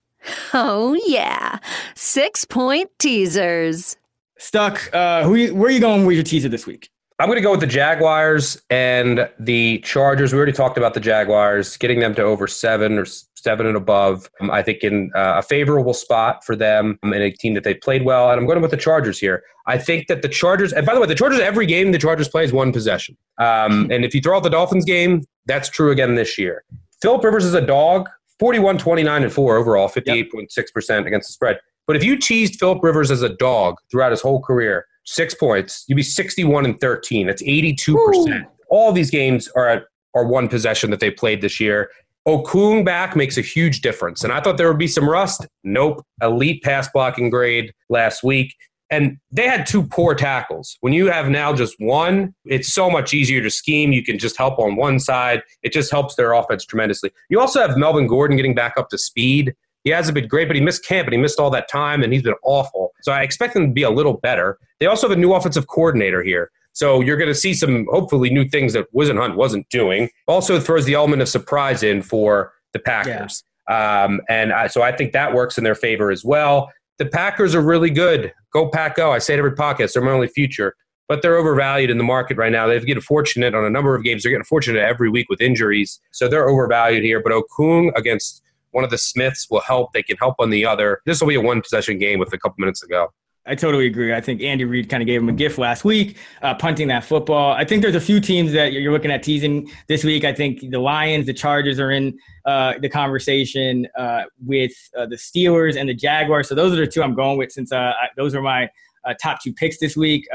Oh, 0.53 0.97
yeah. 1.05 1.59
Six 1.95 2.45
point 2.45 2.89
teasers. 2.99 3.97
Stuck. 4.39 4.93
Uh, 4.93 5.23
who, 5.23 5.53
where 5.55 5.69
are 5.69 5.71
you 5.71 5.79
going 5.79 6.05
with 6.05 6.15
your 6.15 6.23
teaser 6.23 6.49
this 6.49 6.65
week? 6.65 6.89
I'm 7.19 7.27
going 7.27 7.37
to 7.37 7.41
go 7.41 7.49
with 7.49 7.61
the 7.61 7.67
Jaguars 7.67 8.61
and 8.69 9.27
the 9.39 9.79
Chargers. 9.79 10.33
We 10.33 10.37
already 10.37 10.51
talked 10.51 10.77
about 10.77 10.93
the 10.93 10.99
Jaguars, 10.99 11.75
getting 11.75 11.99
them 11.99 12.13
to 12.13 12.21
over 12.21 12.45
seven 12.45 12.99
or 12.99 13.05
seven 13.33 13.65
and 13.65 13.75
above. 13.75 14.29
Um, 14.39 14.51
I 14.51 14.61
think 14.61 14.83
in 14.83 15.09
uh, 15.15 15.33
a 15.37 15.41
favorable 15.41 15.95
spot 15.95 16.45
for 16.45 16.55
them 16.55 16.99
um, 17.01 17.13
and 17.13 17.23
a 17.23 17.31
team 17.31 17.55
that 17.55 17.63
they 17.63 17.73
played 17.73 18.05
well. 18.05 18.29
And 18.29 18.39
I'm 18.39 18.45
going 18.45 18.61
with 18.61 18.69
the 18.69 18.77
Chargers 18.77 19.17
here. 19.17 19.43
I 19.65 19.79
think 19.79 20.07
that 20.07 20.21
the 20.21 20.29
Chargers, 20.29 20.71
and 20.71 20.85
by 20.85 20.93
the 20.93 21.01
way, 21.01 21.07
the 21.07 21.15
Chargers, 21.15 21.39
every 21.39 21.65
game 21.65 21.91
the 21.91 21.97
Chargers 21.97 22.29
play 22.29 22.43
is 22.43 22.53
one 22.53 22.71
possession. 22.71 23.17
Um, 23.39 23.87
and 23.91 24.05
if 24.05 24.13
you 24.13 24.21
throw 24.21 24.37
out 24.37 24.43
the 24.43 24.49
Dolphins 24.49 24.85
game, 24.85 25.23
that's 25.47 25.69
true 25.69 25.89
again 25.89 26.13
this 26.13 26.37
year. 26.37 26.63
Philip 27.01 27.23
Rivers 27.23 27.45
is 27.45 27.53
a 27.53 27.61
dog, 27.61 28.09
41, 28.39 28.77
29, 28.77 29.23
and 29.23 29.33
4 29.33 29.57
overall, 29.57 29.87
58.6% 29.87 30.89
yep. 30.89 31.05
against 31.05 31.29
the 31.29 31.33
spread. 31.33 31.59
But 31.85 31.95
if 31.95 32.03
you 32.03 32.17
teased 32.17 32.59
Philip 32.59 32.83
Rivers 32.83 33.11
as 33.11 33.21
a 33.21 33.29
dog 33.29 33.75
throughout 33.89 34.11
his 34.11 34.21
whole 34.21 34.41
career, 34.41 34.85
six 35.05 35.33
points, 35.33 35.85
you'd 35.87 35.95
be 35.95 36.03
61 36.03 36.65
and 36.65 36.79
13. 36.79 37.27
That's 37.27 37.41
82%. 37.41 37.89
Ooh. 37.89 38.43
All 38.69 38.91
these 38.91 39.09
games 39.09 39.47
are 39.55 39.67
at, 39.67 39.83
are 40.13 40.27
one 40.27 40.49
possession 40.49 40.91
that 40.91 40.99
they 40.99 41.09
played 41.09 41.41
this 41.41 41.59
year. 41.59 41.89
Okung 42.27 42.83
back 42.83 43.15
makes 43.15 43.37
a 43.37 43.41
huge 43.41 43.79
difference. 43.79 44.25
And 44.25 44.33
I 44.33 44.41
thought 44.41 44.57
there 44.57 44.67
would 44.67 44.77
be 44.77 44.87
some 44.87 45.09
rust. 45.09 45.47
Nope. 45.63 46.05
Elite 46.21 46.61
pass 46.61 46.89
blocking 46.91 47.29
grade 47.29 47.73
last 47.89 48.21
week. 48.21 48.53
And 48.89 49.17
they 49.31 49.47
had 49.47 49.65
two 49.65 49.83
poor 49.83 50.15
tackles. 50.15 50.77
When 50.81 50.93
you 50.93 51.07
have 51.07 51.29
now 51.29 51.53
just 51.53 51.75
one, 51.79 52.33
it's 52.45 52.71
so 52.73 52.89
much 52.89 53.13
easier 53.13 53.41
to 53.41 53.49
scheme. 53.49 53.91
You 53.91 54.03
can 54.03 54.17
just 54.17 54.37
help 54.37 54.59
on 54.59 54.75
one 54.75 54.99
side. 54.99 55.43
It 55.61 55.73
just 55.73 55.91
helps 55.91 56.15
their 56.15 56.33
offense 56.33 56.65
tremendously. 56.65 57.11
You 57.29 57.39
also 57.39 57.59
have 57.59 57.77
Melvin 57.77 58.07
Gordon 58.07 58.37
getting 58.37 58.55
back 58.55 58.73
up 58.77 58.89
to 58.89 58.97
speed. 58.97 59.53
He 59.83 59.89
hasn't 59.91 60.15
been 60.15 60.27
great, 60.27 60.47
but 60.47 60.55
he 60.55 60.61
missed 60.61 60.85
camp 60.85 61.07
and 61.07 61.13
he 61.13 61.19
missed 61.19 61.39
all 61.39 61.49
that 61.51 61.69
time 61.69 62.03
and 62.03 62.11
he's 62.11 62.23
been 62.23 62.35
awful. 62.43 62.91
So 63.01 63.11
I 63.11 63.21
expect 63.21 63.55
him 63.55 63.67
to 63.67 63.73
be 63.73 63.83
a 63.83 63.89
little 63.89 64.13
better. 64.13 64.57
They 64.79 64.85
also 64.85 65.07
have 65.07 65.17
a 65.17 65.19
new 65.19 65.33
offensive 65.33 65.67
coordinator 65.67 66.23
here. 66.23 66.51
So 66.73 67.01
you're 67.01 67.17
going 67.17 67.29
to 67.29 67.35
see 67.35 67.53
some 67.53 67.87
hopefully 67.89 68.29
new 68.29 68.47
things 68.47 68.73
that 68.73 68.85
Whisenhunt 68.93 69.35
wasn't 69.35 69.67
doing. 69.69 70.09
Also 70.27 70.59
throws 70.59 70.85
the 70.85 70.93
element 70.93 71.21
of 71.21 71.29
surprise 71.29 71.83
in 71.83 72.01
for 72.01 72.53
the 72.73 72.79
Packers. 72.79 73.43
Yeah. 73.69 74.03
Um, 74.03 74.21
and 74.29 74.53
I, 74.53 74.67
so 74.67 74.81
I 74.81 74.91
think 74.91 75.11
that 75.13 75.33
works 75.33 75.57
in 75.57 75.63
their 75.63 75.75
favor 75.75 76.11
as 76.11 76.23
well. 76.23 76.71
The 76.97 77.05
Packers 77.05 77.53
are 77.53 77.61
really 77.61 77.89
good. 77.89 78.33
Go 78.51 78.69
Pack 78.69 78.95
Go. 78.95 79.11
I 79.11 79.19
say 79.19 79.35
it 79.35 79.39
every 79.39 79.51
podcast. 79.51 79.93
They're 79.93 80.03
my 80.03 80.11
only 80.11 80.27
future. 80.27 80.75
But 81.07 81.21
they're 81.21 81.37
overvalued 81.37 81.89
in 81.89 81.97
the 81.97 82.03
market 82.03 82.37
right 82.37 82.51
now. 82.51 82.67
They've 82.67 82.85
getting 82.85 83.01
fortunate 83.01 83.55
on 83.55 83.63
a 83.63 83.69
number 83.69 83.95
of 83.95 84.03
games. 84.03 84.23
They're 84.23 84.31
getting 84.31 84.43
fortunate 84.43 84.79
every 84.79 85.09
week 85.09 85.29
with 85.29 85.39
injuries. 85.39 86.01
So 86.11 86.27
they're 86.27 86.49
overvalued 86.49 87.03
here. 87.03 87.21
But 87.21 87.31
Okung 87.31 87.91
against 87.95 88.43
one 88.71 88.83
of 88.83 88.89
the 88.89 88.97
Smiths 88.97 89.47
will 89.49 89.61
help. 89.61 89.93
They 89.93 90.03
can 90.03 90.17
help 90.17 90.35
on 90.39 90.49
the 90.49 90.65
other. 90.65 91.01
This 91.05 91.21
will 91.21 91.29
be 91.29 91.35
a 91.35 91.41
one 91.41 91.61
possession 91.61 91.97
game 91.97 92.19
with 92.19 92.33
a 92.33 92.37
couple 92.37 92.55
minutes 92.59 92.81
to 92.81 92.87
go. 92.87 93.13
I 93.47 93.55
totally 93.55 93.87
agree. 93.87 94.13
I 94.13 94.19
think 94.19 94.41
Andy 94.41 94.65
Reid 94.65 94.89
kind 94.89 95.01
of 95.01 95.07
gave 95.07 95.21
him 95.21 95.29
a 95.29 95.33
gift 95.33 95.57
last 95.57 95.85
week, 95.85 96.17
uh, 96.41 96.53
punting 96.53 96.89
that 96.89 97.05
football. 97.05 97.53
I 97.53 97.63
think 97.63 97.81
there's 97.81 97.95
a 97.95 98.01
few 98.01 98.19
teams 98.19 98.51
that 98.51 98.73
you're 98.73 98.91
looking 98.91 99.09
at 99.09 99.23
teasing 99.23 99.71
this 99.87 100.03
week. 100.03 100.25
I 100.25 100.33
think 100.33 100.69
the 100.69 100.79
Lions, 100.79 101.25
the 101.25 101.33
Chargers 101.33 101.79
are 101.79 101.91
in 101.91 102.17
uh, 102.45 102.73
the 102.81 102.89
conversation 102.89 103.87
uh, 103.97 104.23
with 104.45 104.73
uh, 104.97 105.05
the 105.05 105.15
Steelers 105.15 105.79
and 105.79 105.87
the 105.87 105.93
Jaguars. 105.93 106.49
So 106.49 106.55
those 106.55 106.73
are 106.73 106.81
the 106.81 106.87
two 106.87 107.01
I'm 107.01 107.15
going 107.15 107.37
with 107.37 107.53
since 107.53 107.71
uh, 107.71 107.93
I, 108.01 108.07
those 108.17 108.35
are 108.35 108.41
my 108.41 108.69
uh, 109.05 109.13
top 109.21 109.41
two 109.41 109.53
picks 109.53 109.79
this 109.79 109.95
week. 109.95 110.27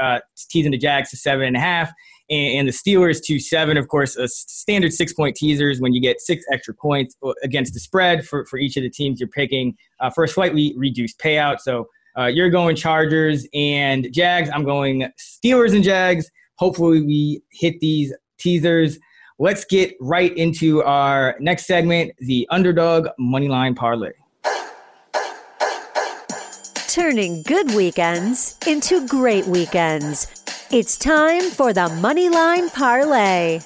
teasing 0.49 0.71
the 0.71 0.77
Jags 0.77 1.11
to 1.11 1.17
seven 1.17 1.45
and 1.45 1.55
a 1.55 1.59
half 1.59 1.91
and, 2.31 2.59
and 2.59 2.67
the 2.67 2.71
Steelers 2.71 3.23
to 3.25 3.39
seven. 3.39 3.77
Of 3.77 3.89
course, 3.89 4.17
a 4.17 4.27
standard 4.27 4.91
six 4.91 5.13
point 5.13 5.35
teasers 5.35 5.79
when 5.79 5.93
you 5.93 6.01
get 6.01 6.19
six 6.19 6.43
extra 6.51 6.73
points 6.73 7.15
against 7.43 7.75
the 7.75 7.79
spread 7.79 8.25
for, 8.25 8.43
for 8.47 8.57
each 8.57 8.75
of 8.75 8.81
the 8.81 8.89
teams 8.89 9.19
you're 9.19 9.29
picking 9.29 9.77
for 10.15 10.23
a 10.23 10.27
slightly 10.27 10.73
reduced 10.75 11.19
payout. 11.19 11.59
So 11.59 11.87
uh, 12.17 12.25
you're 12.25 12.49
going 12.49 12.75
Chargers 12.75 13.47
and 13.53 14.11
Jags. 14.11 14.49
I'm 14.53 14.63
going 14.63 15.09
Steelers 15.19 15.73
and 15.73 15.83
Jags. 15.83 16.29
Hopefully, 16.55 17.01
we 17.01 17.41
hit 17.51 17.79
these 17.79 18.13
teasers. 18.37 18.99
Let's 19.39 19.65
get 19.65 19.95
right 19.99 20.35
into 20.37 20.83
our 20.83 21.35
next 21.39 21.65
segment 21.65 22.13
the 22.19 22.47
underdog 22.51 23.07
moneyline 23.19 23.75
parlay. 23.75 24.11
Turning 26.87 27.41
good 27.43 27.73
weekends 27.73 28.57
into 28.67 29.07
great 29.07 29.47
weekends. 29.47 30.27
It's 30.69 30.97
time 30.97 31.49
for 31.49 31.73
the 31.73 31.87
moneyline 32.01 32.71
parlay. 32.71 33.61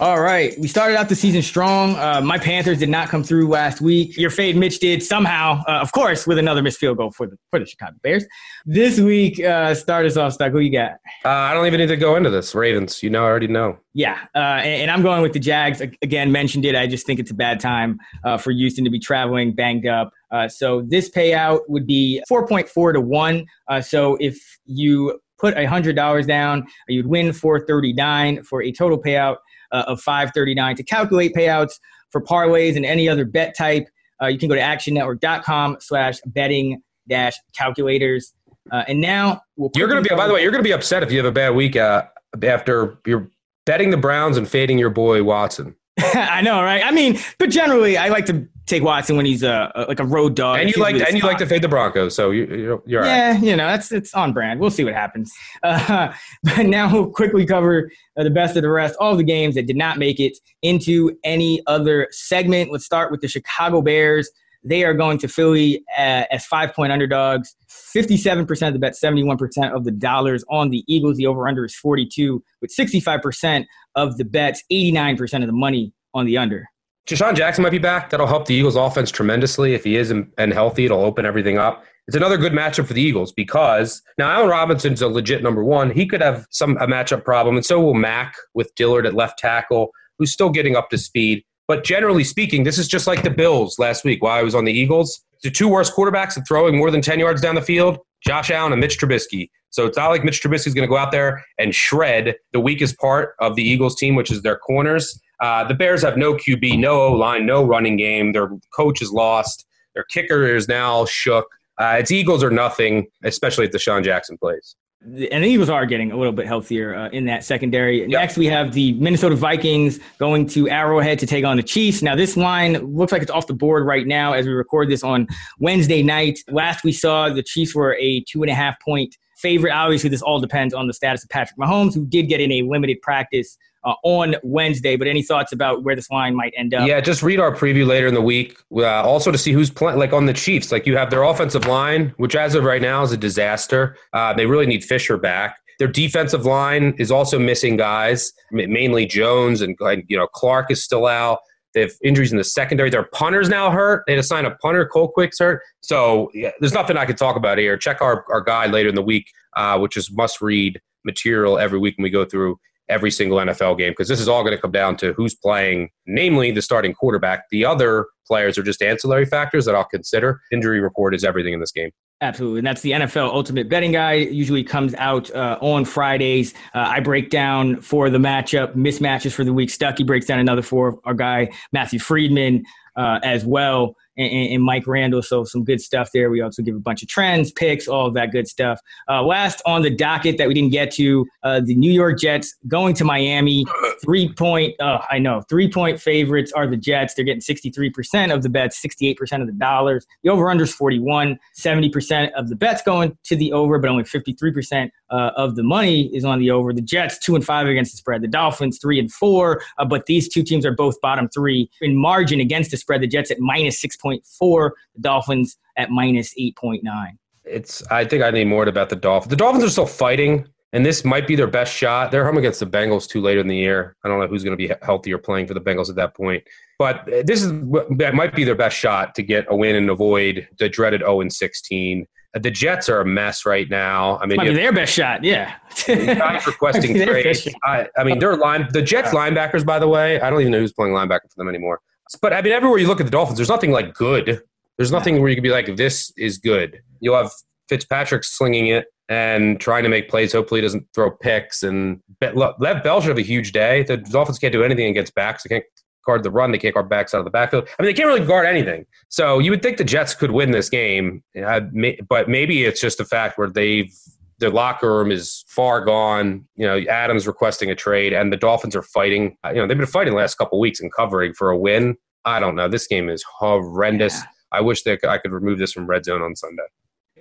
All 0.00 0.20
right. 0.20 0.54
We 0.60 0.68
started 0.68 0.96
out 0.96 1.08
the 1.08 1.16
season 1.16 1.42
strong. 1.42 1.96
Uh, 1.96 2.20
my 2.20 2.38
Panthers 2.38 2.78
did 2.78 2.88
not 2.88 3.08
come 3.08 3.24
through 3.24 3.48
last 3.48 3.80
week. 3.80 4.16
Your 4.16 4.30
fade 4.30 4.56
Mitch 4.56 4.78
did 4.78 5.02
somehow, 5.02 5.60
uh, 5.66 5.80
of 5.80 5.90
course, 5.90 6.24
with 6.24 6.38
another 6.38 6.62
missed 6.62 6.78
field 6.78 6.98
goal 6.98 7.10
for 7.10 7.26
the 7.26 7.36
for 7.50 7.58
the 7.58 7.66
Chicago 7.66 7.96
Bears. 8.00 8.24
This 8.64 9.00
week, 9.00 9.42
uh, 9.42 9.74
start 9.74 10.06
us 10.06 10.16
off, 10.16 10.34
Stuck. 10.34 10.52
Who 10.52 10.60
you 10.60 10.70
got? 10.70 10.92
Uh, 11.24 11.30
I 11.30 11.52
don't 11.52 11.66
even 11.66 11.80
need 11.80 11.88
to 11.88 11.96
go 11.96 12.14
into 12.14 12.30
this. 12.30 12.54
Ravens. 12.54 13.02
You 13.02 13.10
know, 13.10 13.24
I 13.24 13.26
already 13.26 13.48
know. 13.48 13.76
Yeah. 13.92 14.20
Uh, 14.36 14.38
and, 14.38 14.82
and, 14.82 14.90
I'm 14.92 15.02
going 15.02 15.20
with 15.20 15.32
the 15.32 15.40
Jags. 15.40 15.80
Again, 15.80 16.30
mentioned 16.30 16.64
it. 16.64 16.76
I 16.76 16.86
just 16.86 17.04
think 17.04 17.18
it's 17.18 17.32
a 17.32 17.34
bad 17.34 17.58
time 17.58 17.98
uh, 18.22 18.38
for 18.38 18.52
Houston 18.52 18.84
to 18.84 18.90
be 18.90 19.00
traveling 19.00 19.52
banged 19.52 19.88
up. 19.88 20.12
so 20.48 20.82
this 20.86 21.10
payout 21.10 21.62
would 21.66 21.88
be 21.88 22.22
4.4 22.30 22.92
to 22.92 23.00
1. 23.00 23.46
so 23.82 24.16
if 24.20 24.38
you 24.64 25.18
put 25.40 25.56
$100 25.56 26.26
down, 26.26 26.66
you'd 26.86 27.06
win 27.06 27.32
439 27.32 28.44
for 28.44 28.62
a 28.62 28.70
total 28.70 29.02
payout 29.02 29.38
uh, 29.72 29.84
of 29.86 30.00
539 30.00 30.76
to 30.76 30.82
calculate 30.82 31.34
payouts 31.34 31.72
for 32.10 32.22
parlays 32.22 32.76
and 32.76 32.84
any 32.84 33.08
other 33.08 33.24
bet 33.24 33.56
type. 33.56 33.88
Uh, 34.22 34.26
you 34.26 34.38
can 34.38 34.48
go 34.48 34.54
to 34.54 34.60
actionnetwork.com 34.60 35.76
slash 35.80 36.18
betting 36.26 36.82
dash 37.08 37.34
calculators. 37.56 38.34
Uh, 38.70 38.84
and 38.88 39.00
now 39.00 39.40
we'll 39.56 39.70
you're 39.74 39.88
going 39.88 40.02
to 40.02 40.08
be, 40.08 40.14
by 40.14 40.26
the 40.26 40.34
way, 40.34 40.42
you're 40.42 40.50
going 40.50 40.62
to 40.62 40.68
be 40.68 40.72
upset 40.72 41.02
if 41.02 41.10
you 41.10 41.18
have 41.18 41.26
a 41.26 41.32
bad 41.32 41.54
week 41.54 41.76
uh, 41.76 42.04
after 42.42 42.98
you're 43.06 43.30
betting 43.64 43.90
the 43.90 43.96
Browns 43.96 44.36
and 44.36 44.48
fading 44.48 44.78
your 44.78 44.90
boy 44.90 45.22
Watson. 45.22 45.74
I 46.14 46.42
know, 46.42 46.62
right? 46.62 46.84
I 46.84 46.90
mean, 46.92 47.18
but 47.38 47.50
generally, 47.50 47.96
I 47.96 48.08
like 48.08 48.26
to 48.26 48.46
take 48.66 48.82
Watson 48.82 49.16
when 49.16 49.26
he's 49.26 49.42
a, 49.42 49.72
a 49.74 49.82
like 49.82 49.98
a 49.98 50.04
road 50.04 50.36
dog. 50.36 50.60
And 50.60 50.70
you 50.70 50.80
like 50.80 50.94
and 50.94 51.16
you 51.16 51.22
like 51.22 51.38
to 51.38 51.46
fade 51.46 51.62
the 51.62 51.68
Broncos, 51.68 52.14
so 52.14 52.30
you, 52.30 52.46
you're, 52.46 52.82
you're 52.86 53.04
yeah, 53.04 53.32
right. 53.32 53.42
you 53.42 53.56
know 53.56 53.66
that's 53.66 53.90
it's 53.90 54.14
on 54.14 54.32
brand. 54.32 54.60
We'll 54.60 54.70
see 54.70 54.84
what 54.84 54.94
happens. 54.94 55.32
Uh, 55.62 56.12
but 56.42 56.66
now 56.66 56.92
we'll 56.92 57.10
quickly 57.10 57.44
cover 57.44 57.90
uh, 58.16 58.22
the 58.22 58.30
best 58.30 58.56
of 58.56 58.62
the 58.62 58.68
rest, 58.68 58.94
all 59.00 59.16
the 59.16 59.24
games 59.24 59.54
that 59.54 59.66
did 59.66 59.76
not 59.76 59.98
make 59.98 60.20
it 60.20 60.38
into 60.62 61.16
any 61.24 61.62
other 61.66 62.08
segment. 62.10 62.70
Let's 62.70 62.84
start 62.84 63.10
with 63.10 63.20
the 63.20 63.28
Chicago 63.28 63.82
Bears. 63.82 64.30
They 64.64 64.84
are 64.84 64.94
going 64.94 65.18
to 65.18 65.28
Philly 65.28 65.84
uh, 65.96 66.24
as 66.30 66.44
five 66.46 66.74
point 66.74 66.92
underdogs. 66.92 67.54
57% 67.68 68.66
of 68.66 68.72
the 68.72 68.78
bet, 68.78 68.94
71% 68.94 69.74
of 69.74 69.84
the 69.84 69.90
dollars 69.90 70.44
on 70.50 70.70
the 70.70 70.84
Eagles. 70.88 71.16
The 71.16 71.26
over 71.26 71.48
under 71.48 71.64
is 71.64 71.74
42, 71.76 72.42
with 72.60 72.74
65% 72.76 73.66
of 73.94 74.18
the 74.18 74.24
bets, 74.24 74.62
89% 74.70 75.40
of 75.40 75.46
the 75.46 75.52
money 75.52 75.92
on 76.14 76.26
the 76.26 76.36
under. 76.36 76.66
DeSean 77.08 77.34
Jackson 77.34 77.62
might 77.62 77.70
be 77.70 77.78
back. 77.78 78.10
That'll 78.10 78.26
help 78.26 78.46
the 78.46 78.54
Eagles 78.54 78.76
offense 78.76 79.10
tremendously. 79.10 79.72
If 79.72 79.84
he 79.84 79.96
is 79.96 80.10
and 80.10 80.52
healthy, 80.52 80.84
it'll 80.84 81.00
open 81.00 81.24
everything 81.24 81.56
up. 81.56 81.84
It's 82.06 82.16
another 82.16 82.36
good 82.36 82.52
matchup 82.52 82.86
for 82.86 82.94
the 82.94 83.02
Eagles 83.02 83.32
because 83.32 84.02
now 84.18 84.30
Allen 84.30 84.48
Robinson's 84.48 85.02
a 85.02 85.08
legit 85.08 85.42
number 85.42 85.64
one. 85.64 85.90
He 85.90 86.06
could 86.06 86.20
have 86.20 86.46
some 86.50 86.76
a 86.78 86.86
matchup 86.86 87.24
problem, 87.24 87.56
and 87.56 87.64
so 87.64 87.80
will 87.80 87.94
Mack 87.94 88.34
with 88.54 88.74
Dillard 88.74 89.06
at 89.06 89.14
left 89.14 89.38
tackle, 89.38 89.90
who's 90.18 90.32
still 90.32 90.50
getting 90.50 90.76
up 90.76 90.90
to 90.90 90.98
speed. 90.98 91.44
But 91.68 91.84
generally 91.84 92.24
speaking, 92.24 92.64
this 92.64 92.78
is 92.78 92.88
just 92.88 93.06
like 93.06 93.22
the 93.22 93.30
Bills 93.30 93.78
last 93.78 94.02
week 94.02 94.22
while 94.22 94.36
I 94.36 94.42
was 94.42 94.54
on 94.54 94.64
the 94.64 94.72
Eagles. 94.72 95.20
The 95.42 95.50
two 95.50 95.68
worst 95.68 95.94
quarterbacks 95.94 96.36
at 96.38 96.48
throwing 96.48 96.76
more 96.76 96.90
than 96.90 97.02
10 97.02 97.20
yards 97.20 97.42
down 97.42 97.54
the 97.54 97.62
field, 97.62 97.98
Josh 98.26 98.50
Allen 98.50 98.72
and 98.72 98.80
Mitch 98.80 98.98
Trubisky. 98.98 99.50
So 99.70 99.86
it's 99.86 99.98
not 99.98 100.08
like 100.08 100.24
Mitch 100.24 100.42
Trubisky 100.42 100.66
is 100.66 100.74
going 100.74 100.88
to 100.88 100.90
go 100.90 100.96
out 100.96 101.12
there 101.12 101.44
and 101.58 101.74
shred 101.74 102.36
the 102.52 102.58
weakest 102.58 102.98
part 102.98 103.34
of 103.38 103.54
the 103.54 103.62
Eagles 103.62 103.96
team, 103.96 104.14
which 104.14 104.32
is 104.32 104.40
their 104.42 104.56
corners. 104.56 105.20
Uh, 105.40 105.62
the 105.62 105.74
Bears 105.74 106.02
have 106.02 106.16
no 106.16 106.34
QB, 106.34 106.78
no 106.78 107.02
O 107.02 107.12
line, 107.12 107.46
no 107.46 107.64
running 107.64 107.96
game. 107.96 108.32
Their 108.32 108.50
coach 108.74 109.02
is 109.02 109.12
lost. 109.12 109.66
Their 109.94 110.04
kicker 110.04 110.46
is 110.56 110.68
now 110.68 111.04
shook. 111.04 111.46
Uh, 111.78 111.96
it's 111.98 112.10
Eagles 112.10 112.42
or 112.42 112.50
nothing, 112.50 113.06
especially 113.24 113.66
if 113.66 113.72
DeSean 113.72 114.02
Jackson 114.02 114.36
plays. 114.38 114.74
And 115.00 115.44
the 115.44 115.46
Eagles 115.46 115.70
are 115.70 115.86
getting 115.86 116.10
a 116.10 116.16
little 116.16 116.32
bit 116.32 116.46
healthier 116.46 116.94
uh, 116.94 117.08
in 117.10 117.24
that 117.26 117.44
secondary. 117.44 118.00
Yep. 118.00 118.08
Next, 118.08 118.36
we 118.36 118.46
have 118.46 118.72
the 118.72 118.94
Minnesota 118.94 119.36
Vikings 119.36 120.00
going 120.18 120.46
to 120.48 120.68
Arrowhead 120.68 121.20
to 121.20 121.26
take 121.26 121.44
on 121.44 121.56
the 121.56 121.62
Chiefs. 121.62 122.02
Now, 122.02 122.16
this 122.16 122.36
line 122.36 122.74
looks 122.96 123.12
like 123.12 123.22
it's 123.22 123.30
off 123.30 123.46
the 123.46 123.54
board 123.54 123.86
right 123.86 124.08
now 124.08 124.32
as 124.32 124.44
we 124.44 124.52
record 124.52 124.90
this 124.90 125.04
on 125.04 125.28
Wednesday 125.60 126.02
night. 126.02 126.40
Last 126.48 126.82
we 126.82 126.90
saw, 126.90 127.28
the 127.28 127.44
Chiefs 127.44 127.76
were 127.76 127.94
a 127.94 128.24
two 128.28 128.42
and 128.42 128.50
a 128.50 128.54
half 128.54 128.74
point 128.80 129.16
favorite. 129.36 129.70
Obviously, 129.70 130.10
this 130.10 130.20
all 130.20 130.40
depends 130.40 130.74
on 130.74 130.88
the 130.88 130.92
status 130.92 131.22
of 131.22 131.30
Patrick 131.30 131.58
Mahomes, 131.58 131.94
who 131.94 132.04
did 132.04 132.24
get 132.24 132.40
in 132.40 132.50
a 132.50 132.62
limited 132.62 133.00
practice 133.00 133.56
uh, 133.84 133.94
on 134.02 134.36
Wednesday. 134.42 134.96
But 134.96 135.08
any 135.08 135.22
thoughts 135.22 135.52
about 135.52 135.84
where 135.84 135.96
this 135.96 136.10
line 136.10 136.34
might 136.34 136.52
end 136.56 136.74
up? 136.74 136.86
Yeah, 136.86 137.00
just 137.00 137.22
read 137.22 137.40
our 137.40 137.54
preview 137.54 137.86
later 137.86 138.06
in 138.06 138.14
the 138.14 138.22
week. 138.22 138.58
Uh, 138.74 138.86
also 138.86 139.30
to 139.30 139.38
see 139.38 139.52
who's 139.52 139.70
playing, 139.70 139.98
like 139.98 140.12
on 140.12 140.26
the 140.26 140.32
Chiefs. 140.32 140.72
Like 140.72 140.86
you 140.86 140.96
have 140.96 141.10
their 141.10 141.22
offensive 141.22 141.66
line, 141.66 142.14
which 142.16 142.36
as 142.36 142.54
of 142.54 142.64
right 142.64 142.82
now 142.82 143.02
is 143.02 143.12
a 143.12 143.16
disaster. 143.16 143.96
Uh, 144.12 144.32
they 144.32 144.46
really 144.46 144.66
need 144.66 144.84
Fisher 144.84 145.16
back. 145.16 145.58
Their 145.78 145.88
defensive 145.88 146.44
line 146.44 146.94
is 146.98 147.12
also 147.12 147.38
missing 147.38 147.76
guys, 147.76 148.32
mainly 148.50 149.06
Jones 149.06 149.60
and 149.60 149.76
you 150.08 150.16
know 150.16 150.26
Clark 150.26 150.70
is 150.70 150.82
still 150.82 151.06
out. 151.06 151.38
They 151.74 151.82
have 151.82 151.92
injuries 152.02 152.32
in 152.32 152.38
the 152.38 152.44
secondary. 152.44 152.90
Their 152.90 153.04
punters 153.04 153.48
now 153.48 153.70
hurt. 153.70 154.02
They 154.06 154.14
had 154.14 154.22
to 154.22 154.26
sign 154.26 154.44
a 154.44 154.54
punter. 154.56 154.86
Colquitt's 154.86 155.38
hurt. 155.38 155.62
So 155.82 156.30
yeah, 156.34 156.50
there's 156.60 156.72
nothing 156.72 156.96
I 156.96 157.04
can 157.04 157.14
talk 157.14 157.36
about 157.36 157.58
here. 157.58 157.76
Check 157.76 158.00
our, 158.00 158.24
our 158.30 158.40
guide 158.40 158.72
later 158.72 158.88
in 158.88 158.94
the 158.94 159.02
week, 159.02 159.30
uh, 159.56 159.78
which 159.78 159.96
is 159.96 160.10
must 160.10 160.40
read 160.40 160.80
material 161.04 161.58
every 161.58 161.78
week 161.78 161.96
when 161.96 162.02
we 162.02 162.10
go 162.10 162.24
through 162.24 162.58
every 162.88 163.10
single 163.10 163.38
NFL 163.38 163.78
game 163.78 163.92
because 163.92 164.08
this 164.08 164.20
is 164.20 164.28
all 164.28 164.42
going 164.42 164.56
to 164.56 164.60
come 164.60 164.72
down 164.72 164.96
to 164.98 165.12
who's 165.12 165.34
playing, 165.34 165.90
namely 166.06 166.50
the 166.50 166.62
starting 166.62 166.94
quarterback. 166.94 167.44
The 167.50 167.64
other 167.64 168.06
players 168.26 168.58
are 168.58 168.62
just 168.62 168.82
ancillary 168.82 169.26
factors 169.26 169.64
that 169.64 169.74
I'll 169.74 169.84
consider. 169.84 170.40
Injury 170.52 170.80
report 170.80 171.14
is 171.14 171.24
everything 171.24 171.52
in 171.54 171.60
this 171.60 171.72
game. 171.72 171.90
Absolutely. 172.20 172.58
And 172.58 172.66
that's 172.66 172.80
the 172.80 172.90
NFL 172.92 173.32
Ultimate 173.32 173.68
Betting 173.68 173.92
Guide. 173.92 174.30
Usually 174.32 174.64
comes 174.64 174.92
out 174.94 175.30
uh, 175.30 175.56
on 175.60 175.84
Fridays. 175.84 176.52
Uh, 176.74 176.80
I 176.80 177.00
break 177.00 177.30
down 177.30 177.80
for 177.80 178.10
the 178.10 178.18
matchup, 178.18 178.74
mismatches 178.74 179.32
for 179.32 179.44
the 179.44 179.52
week. 179.52 179.68
Stuckey 179.68 180.04
breaks 180.04 180.26
down 180.26 180.40
another 180.40 180.62
for 180.62 180.98
our 181.04 181.14
guy, 181.14 181.50
Matthew 181.72 182.00
Freedman, 182.00 182.64
uh, 182.96 183.20
as 183.22 183.44
well 183.44 183.94
and, 184.18 184.52
and, 184.52 184.62
Mike 184.62 184.86
Randle. 184.86 185.22
So 185.22 185.44
some 185.44 185.64
good 185.64 185.80
stuff 185.80 186.10
there. 186.12 186.30
We 186.30 186.40
also 186.40 186.62
give 186.62 186.74
a 186.74 186.80
bunch 186.80 187.02
of 187.02 187.08
trends, 187.08 187.52
picks, 187.52 187.86
all 187.88 188.06
of 188.06 188.14
that 188.14 188.32
good 188.32 188.48
stuff. 188.48 188.80
Uh, 189.08 189.22
last 189.22 189.62
on 189.64 189.82
the 189.82 189.90
docket 189.90 190.36
that 190.38 190.48
we 190.48 190.54
didn't 190.54 190.72
get 190.72 190.90
to, 190.92 191.26
uh, 191.44 191.60
the 191.64 191.74
New 191.74 191.92
York 191.92 192.18
Jets 192.18 192.56
going 192.66 192.94
to 192.94 193.04
Miami. 193.04 193.64
Three 194.02 194.32
point, 194.32 194.74
uh, 194.80 194.98
I 195.10 195.18
know, 195.18 195.42
three 195.48 195.70
point 195.70 196.00
favorites 196.00 196.52
are 196.52 196.66
the 196.66 196.76
Jets. 196.76 197.14
They're 197.14 197.24
getting 197.24 197.40
63% 197.40 198.34
of 198.34 198.42
the 198.42 198.48
bets, 198.48 198.80
68% 198.84 199.40
of 199.40 199.46
the 199.46 199.52
dollars. 199.52 200.06
The 200.22 200.30
over 200.30 200.50
under 200.50 200.64
is 200.64 200.74
41, 200.74 201.38
70% 201.58 202.32
of 202.32 202.48
the 202.48 202.56
bets 202.56 202.82
going 202.82 203.16
to 203.24 203.36
the 203.36 203.52
over, 203.52 203.78
but 203.78 203.90
only 203.90 204.04
53% 204.04 204.90
uh, 205.10 205.30
of 205.36 205.56
the 205.56 205.62
money 205.62 206.14
is 206.14 206.24
on 206.24 206.38
the 206.38 206.50
over. 206.50 206.72
The 206.72 206.82
Jets 206.82 207.18
two 207.18 207.34
and 207.34 207.44
five 207.44 207.66
against 207.66 207.92
the 207.92 207.98
spread. 207.98 208.22
The 208.22 208.28
Dolphins 208.28 208.78
three 208.80 208.98
and 208.98 209.10
four, 209.10 209.62
uh, 209.78 209.84
but 209.84 210.06
these 210.06 210.28
two 210.28 210.42
teams 210.42 210.64
are 210.66 210.74
both 210.74 211.00
bottom 211.00 211.28
three 211.28 211.70
in 211.80 211.96
margin 211.96 212.40
against 212.40 212.70
the 212.70 212.76
spread. 212.76 213.00
The 213.00 213.06
Jets 213.06 213.30
at 213.30 213.38
minus 213.38 213.80
six 213.80 213.96
point 213.96 214.24
four. 214.26 214.74
The 214.94 215.02
Dolphins 215.02 215.56
at 215.76 215.90
minus 215.90 216.34
eight 216.36 216.56
point 216.56 216.84
nine. 216.84 217.18
It's. 217.44 217.82
I 217.90 218.04
think 218.04 218.22
I 218.22 218.30
need 218.30 218.46
more 218.46 218.66
about 218.66 218.90
the 218.90 218.96
Dolphins. 218.96 219.30
The 219.30 219.36
Dolphins 219.36 219.64
are 219.64 219.70
still 219.70 219.86
fighting, 219.86 220.46
and 220.72 220.84
this 220.84 221.04
might 221.04 221.26
be 221.26 221.34
their 221.34 221.46
best 221.46 221.74
shot. 221.74 222.10
They're 222.10 222.26
home 222.26 222.36
against 222.36 222.60
the 222.60 222.66
Bengals 222.66 223.08
too 223.08 223.22
late 223.22 223.38
in 223.38 223.48
the 223.48 223.56
year. 223.56 223.96
I 224.04 224.08
don't 224.08 224.20
know 224.20 224.26
who's 224.26 224.44
going 224.44 224.56
to 224.56 224.68
be 224.68 224.72
healthy 224.82 225.12
or 225.12 225.18
playing 225.18 225.46
for 225.46 225.54
the 225.54 225.60
Bengals 225.60 225.88
at 225.88 225.96
that 225.96 226.14
point. 226.14 226.44
But 226.78 227.06
this 227.24 227.42
is 227.42 227.50
that 227.96 228.12
might 228.14 228.34
be 228.34 228.44
their 228.44 228.54
best 228.54 228.76
shot 228.76 229.14
to 229.16 229.22
get 229.22 229.46
a 229.48 229.56
win 229.56 229.74
and 229.76 229.90
avoid 229.90 230.46
the 230.58 230.68
dreaded 230.68 231.00
0 231.00 231.22
and 231.22 231.32
16. 231.32 232.06
The 232.34 232.50
Jets 232.50 232.88
are 232.88 233.00
a 233.00 233.06
mess 233.06 233.46
right 233.46 233.68
now. 233.70 234.18
I 234.18 234.26
mean, 234.26 234.36
Might 234.36 234.52
their 234.52 234.72
best 234.72 234.92
shot. 234.92 235.24
Yeah, 235.24 235.54
guys 235.86 236.46
requesting 236.46 236.94
trades. 237.06 237.48
I, 237.64 237.88
I, 237.96 238.04
mean, 238.04 238.18
they're 238.18 238.36
line. 238.36 238.68
The 238.70 238.82
Jets 238.82 239.10
linebackers, 239.10 239.64
by 239.64 239.78
the 239.78 239.88
way, 239.88 240.20
I 240.20 240.28
don't 240.28 240.40
even 240.40 240.52
know 240.52 240.60
who's 240.60 240.72
playing 240.72 240.92
linebacker 240.92 241.22
for 241.22 241.36
them 241.36 241.48
anymore. 241.48 241.80
But 242.20 242.32
I 242.32 242.42
mean, 242.42 242.52
everywhere 242.52 242.78
you 242.78 242.86
look 242.86 243.00
at 243.00 243.06
the 243.06 243.12
Dolphins, 243.12 243.38
there's 243.38 243.48
nothing 243.48 243.70
like 243.70 243.94
good. 243.94 244.42
There's 244.76 244.92
nothing 244.92 245.20
where 245.20 245.28
you 245.28 245.36
can 245.36 245.42
be 245.42 245.50
like, 245.50 245.76
this 245.76 246.12
is 246.16 246.38
good. 246.38 246.80
You'll 247.00 247.16
have 247.16 247.32
Fitzpatrick 247.68 248.24
slinging 248.24 248.68
it 248.68 248.86
and 249.08 249.58
trying 249.58 249.82
to 249.82 249.88
make 249.88 250.08
plays. 250.08 250.32
Hopefully, 250.32 250.60
he 250.60 250.62
doesn't 250.62 250.86
throw 250.94 251.10
picks. 251.10 251.62
And 251.62 252.00
Lev 252.20 252.82
Bell 252.82 253.00
should 253.00 253.08
have 253.08 253.18
a 253.18 253.22
huge 253.22 253.52
day. 253.52 253.82
The 253.84 253.96
Dolphins 253.96 254.38
can't 254.38 254.52
do 254.52 254.62
anything 254.62 254.86
against 254.86 255.14
backs. 255.14 255.42
They 255.42 255.48
can't 255.48 255.64
guard 256.08 256.22
the 256.22 256.30
run. 256.30 256.50
They 256.50 256.58
can't 256.58 256.74
guard 256.74 256.88
backs 256.88 257.14
out 257.14 257.18
of 257.18 257.24
the 257.24 257.30
backfield. 257.30 257.68
I 257.78 257.82
mean, 257.82 257.88
they 257.88 257.94
can't 257.94 258.08
really 258.08 258.26
guard 258.26 258.46
anything. 258.46 258.86
So 259.10 259.38
you 259.38 259.50
would 259.50 259.62
think 259.62 259.76
the 259.76 259.84
Jets 259.84 260.14
could 260.14 260.30
win 260.30 260.50
this 260.52 260.70
game, 260.70 261.22
uh, 261.46 261.60
but 262.08 262.28
maybe 262.28 262.64
it's 262.64 262.80
just 262.80 262.98
the 262.98 263.04
fact 263.04 263.38
where 263.38 263.48
they've 263.48 263.92
their 264.40 264.50
locker 264.50 264.96
room 264.96 265.10
is 265.10 265.44
far 265.48 265.84
gone. 265.84 266.46
You 266.56 266.66
know, 266.66 266.78
Adams 266.88 267.26
requesting 267.26 267.70
a 267.70 267.74
trade, 267.74 268.12
and 268.12 268.32
the 268.32 268.36
Dolphins 268.36 268.74
are 268.74 268.82
fighting. 268.82 269.36
Uh, 269.44 269.50
you 269.50 269.56
know, 269.56 269.66
they've 269.66 269.76
been 269.76 269.86
fighting 269.86 270.12
the 270.14 270.18
last 270.18 270.36
couple 270.36 270.58
weeks 270.58 270.80
and 270.80 270.92
covering 270.92 271.34
for 271.34 271.50
a 271.50 271.58
win. 271.58 271.96
I 272.24 272.40
don't 272.40 272.54
know. 272.54 272.68
This 272.68 272.86
game 272.86 273.08
is 273.08 273.24
horrendous. 273.38 274.14
Yeah. 274.14 274.24
I 274.52 274.60
wish 274.62 274.82
that 274.84 275.04
I 275.04 275.18
could 275.18 275.32
remove 275.32 275.58
this 275.58 275.72
from 275.72 275.86
red 275.86 276.04
zone 276.04 276.22
on 276.22 276.34
Sunday. 276.34 276.62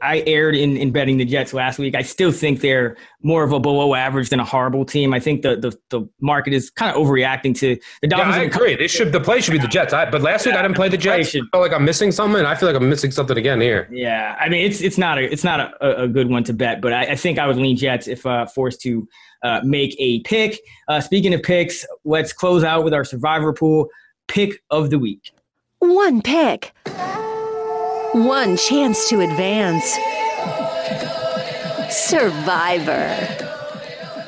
I 0.02 0.24
aired 0.26 0.56
in, 0.56 0.78
in 0.78 0.92
betting 0.92 1.18
the 1.18 1.26
Jets 1.26 1.54
last 1.54 1.80
week. 1.80 1.96
I 1.96 2.02
still 2.02 2.32
think 2.32 2.62
they're 2.62 2.98
more 3.22 3.44
of 3.44 3.52
a 3.52 3.60
below 3.60 3.96
average 3.96 4.30
than 4.30 4.40
a 4.40 4.46
horrible 4.46 4.86
team. 4.86 5.14
I 5.14 5.20
think 5.20 5.42
the 5.42 5.56
the, 5.56 5.78
the 5.90 6.10
market 6.22 6.54
is 6.54 6.70
kind 6.70 6.96
of 6.96 7.02
overreacting 7.02 7.56
to 7.60 7.78
the 8.02 8.08
Dolphins. 8.08 8.36
Yeah, 8.36 8.42
I 8.42 8.46
agree. 8.46 8.76
They 8.76 8.88
should 8.88 9.12
the 9.12 9.20
play 9.20 9.42
should 9.42 9.52
be 9.52 9.58
the 9.58 9.68
Jets. 9.68 9.94
I, 9.94 10.10
but 10.10 10.22
last 10.22 10.46
week 10.46 10.56
I 10.56 10.62
didn't 10.62 10.76
play 10.76 10.90
the 10.90 10.98
Jets. 10.98 11.30
I 11.30 11.40
feel 11.40 11.48
like 11.54 11.74
I'm 11.74 11.86
missing 11.86 12.12
something. 12.12 12.46
I 12.46 12.56
feel 12.56 12.68
like 12.68 12.76
I'm 12.76 12.90
missing 12.90 13.12
something 13.12 13.38
again 13.38 13.62
here. 13.62 13.88
Yeah, 13.92 14.36
I 14.40 14.50
mean 14.50 14.66
it's 14.66 14.82
it's 14.82 14.98
not 14.98 15.18
a 15.18 15.32
it's 15.32 15.44
not 15.44 15.60
a, 15.82 16.04
a 16.04 16.08
good 16.08 16.30
one 16.30 16.44
to 16.46 16.54
bet, 16.54 16.82
but 16.82 16.94
I, 16.94 17.12
I 17.12 17.16
think 17.16 17.40
I 17.40 17.48
would 17.48 17.58
lean 17.58 17.78
Jets 17.78 18.08
if 18.08 18.26
uh, 18.26 18.46
forced 18.46 18.82
to 18.82 19.08
uh, 19.44 19.62
make 19.64 19.96
a 20.00 20.22
pick. 20.22 20.60
Uh, 20.88 21.02
speaking 21.02 21.34
of 21.34 21.44
picks, 21.44 21.86
let's 22.06 22.34
close 22.34 22.64
out 22.64 22.84
with 22.84 22.94
our 22.94 23.04
survivor 23.04 23.54
pool 23.54 23.90
pick 24.28 24.62
of 24.70 24.90
the 24.90 25.00
week. 25.00 25.32
One 25.80 26.22
pick. 26.22 26.74
One 28.14 28.58
chance 28.58 29.10
to 29.10 29.20
advance. 29.20 29.86
Survivor. 31.94 33.46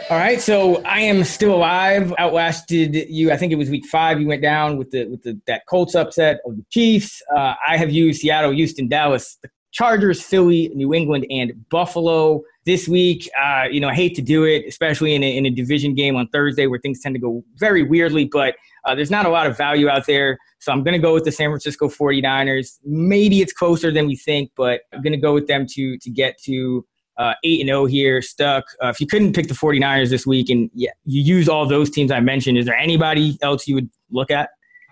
All 0.09 0.17
right, 0.17 0.41
so 0.41 0.83
I 0.83 1.01
am 1.01 1.23
still 1.23 1.53
alive. 1.53 2.13
Outlasted 2.17 2.95
you. 3.09 3.31
I 3.31 3.37
think 3.37 3.51
it 3.51 3.57
was 3.57 3.69
week 3.69 3.85
five. 3.85 4.19
You 4.19 4.27
went 4.27 4.41
down 4.41 4.77
with 4.77 4.91
the 4.91 5.05
with 5.05 5.21
the 5.23 5.39
that 5.45 5.65
Colts 5.67 5.95
upset 5.95 6.39
of 6.45 6.57
the 6.57 6.65
Chiefs. 6.71 7.21
Uh, 7.35 7.53
I 7.67 7.77
have 7.77 7.91
used 7.91 8.21
Seattle, 8.21 8.51
Houston, 8.51 8.87
Dallas, 8.87 9.37
the 9.43 9.49
Chargers, 9.71 10.21
Philly, 10.21 10.71
New 10.73 10.93
England, 10.93 11.25
and 11.29 11.53
Buffalo 11.69 12.41
this 12.65 12.87
week. 12.87 13.29
Uh, 13.41 13.65
you 13.69 13.79
know, 13.79 13.89
I 13.89 13.93
hate 13.93 14.15
to 14.15 14.21
do 14.21 14.43
it, 14.43 14.65
especially 14.67 15.15
in 15.15 15.23
a, 15.23 15.37
in 15.37 15.45
a 15.45 15.49
division 15.49 15.93
game 15.95 16.15
on 16.15 16.27
Thursday 16.29 16.67
where 16.67 16.79
things 16.79 16.99
tend 17.01 17.15
to 17.15 17.19
go 17.19 17.43
very 17.57 17.83
weirdly, 17.83 18.25
but 18.25 18.55
uh, 18.85 18.95
there's 18.95 19.11
not 19.11 19.25
a 19.25 19.29
lot 19.29 19.47
of 19.47 19.57
value 19.57 19.89
out 19.89 20.05
there. 20.07 20.37
So 20.59 20.71
I'm 20.71 20.83
going 20.83 20.93
to 20.93 20.99
go 20.99 21.13
with 21.13 21.23
the 21.23 21.31
San 21.31 21.49
Francisco 21.49 21.87
49ers. 21.87 22.79
Maybe 22.83 23.41
it's 23.41 23.53
closer 23.53 23.91
than 23.91 24.07
we 24.07 24.15
think, 24.15 24.51
but 24.55 24.81
I'm 24.93 25.01
going 25.01 25.13
to 25.13 25.19
go 25.19 25.33
with 25.33 25.47
them 25.47 25.65
to 25.67 25.97
to 25.97 26.09
get 26.09 26.37
to 26.43 26.85
uh, 27.17 27.33
8 27.43 27.61
and 27.61 27.67
0 27.67 27.85
here, 27.85 28.21
stuck. 28.21 28.65
Uh, 28.81 28.87
if 28.87 28.99
you 29.01 29.07
couldn't 29.07 29.33
pick 29.33 29.47
the 29.47 29.53
49ers 29.53 30.09
this 30.09 30.25
week 30.25 30.49
and 30.49 30.69
yeah, 30.73 30.91
you 31.05 31.21
use 31.21 31.49
all 31.49 31.67
those 31.67 31.89
teams 31.89 32.11
I 32.11 32.21
mentioned, 32.21 32.57
is 32.57 32.65
there 32.65 32.77
anybody 32.77 33.37
else 33.41 33.67
you 33.67 33.75
would 33.75 33.89
look 34.09 34.31
at? 34.31 34.49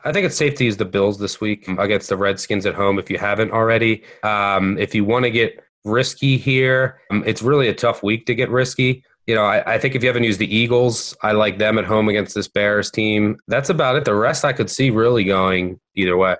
I 0.07 0.13
think 0.13 0.25
it's 0.25 0.37
safe 0.37 0.55
to 0.55 0.63
use 0.63 0.77
the 0.77 0.85
Bills 0.85 1.19
this 1.19 1.41
week 1.41 1.67
against 1.67 2.09
the 2.09 2.17
Redskins 2.17 2.65
at 2.65 2.75
home 2.75 2.97
if 2.97 3.09
you 3.09 3.17
haven't 3.17 3.51
already. 3.51 4.03
Um, 4.23 4.77
if 4.77 4.95
you 4.95 5.03
want 5.03 5.25
to 5.25 5.31
get 5.31 5.63
risky 5.83 6.37
here, 6.37 7.01
um, 7.11 7.23
it's 7.25 7.41
really 7.41 7.67
a 7.67 7.73
tough 7.73 8.03
week 8.03 8.25
to 8.27 8.35
get 8.35 8.49
risky 8.49 9.03
you 9.27 9.35
know, 9.35 9.43
I, 9.43 9.73
I, 9.73 9.77
think 9.77 9.93
if 9.93 10.01
you 10.01 10.07
haven't 10.07 10.23
used 10.23 10.39
the 10.39 10.55
Eagles, 10.55 11.15
I 11.21 11.33
like 11.33 11.57
them 11.57 11.77
at 11.77 11.83
home 11.83 12.07
against 12.07 12.33
this 12.33 12.47
Bears 12.47 12.89
team. 12.89 13.37
That's 13.49 13.69
about 13.69 13.97
it. 13.97 14.05
The 14.05 14.15
rest 14.15 14.45
I 14.45 14.53
could 14.53 14.69
see 14.69 14.89
really 14.89 15.25
going 15.25 15.79
either 15.95 16.17
way. 16.17 16.37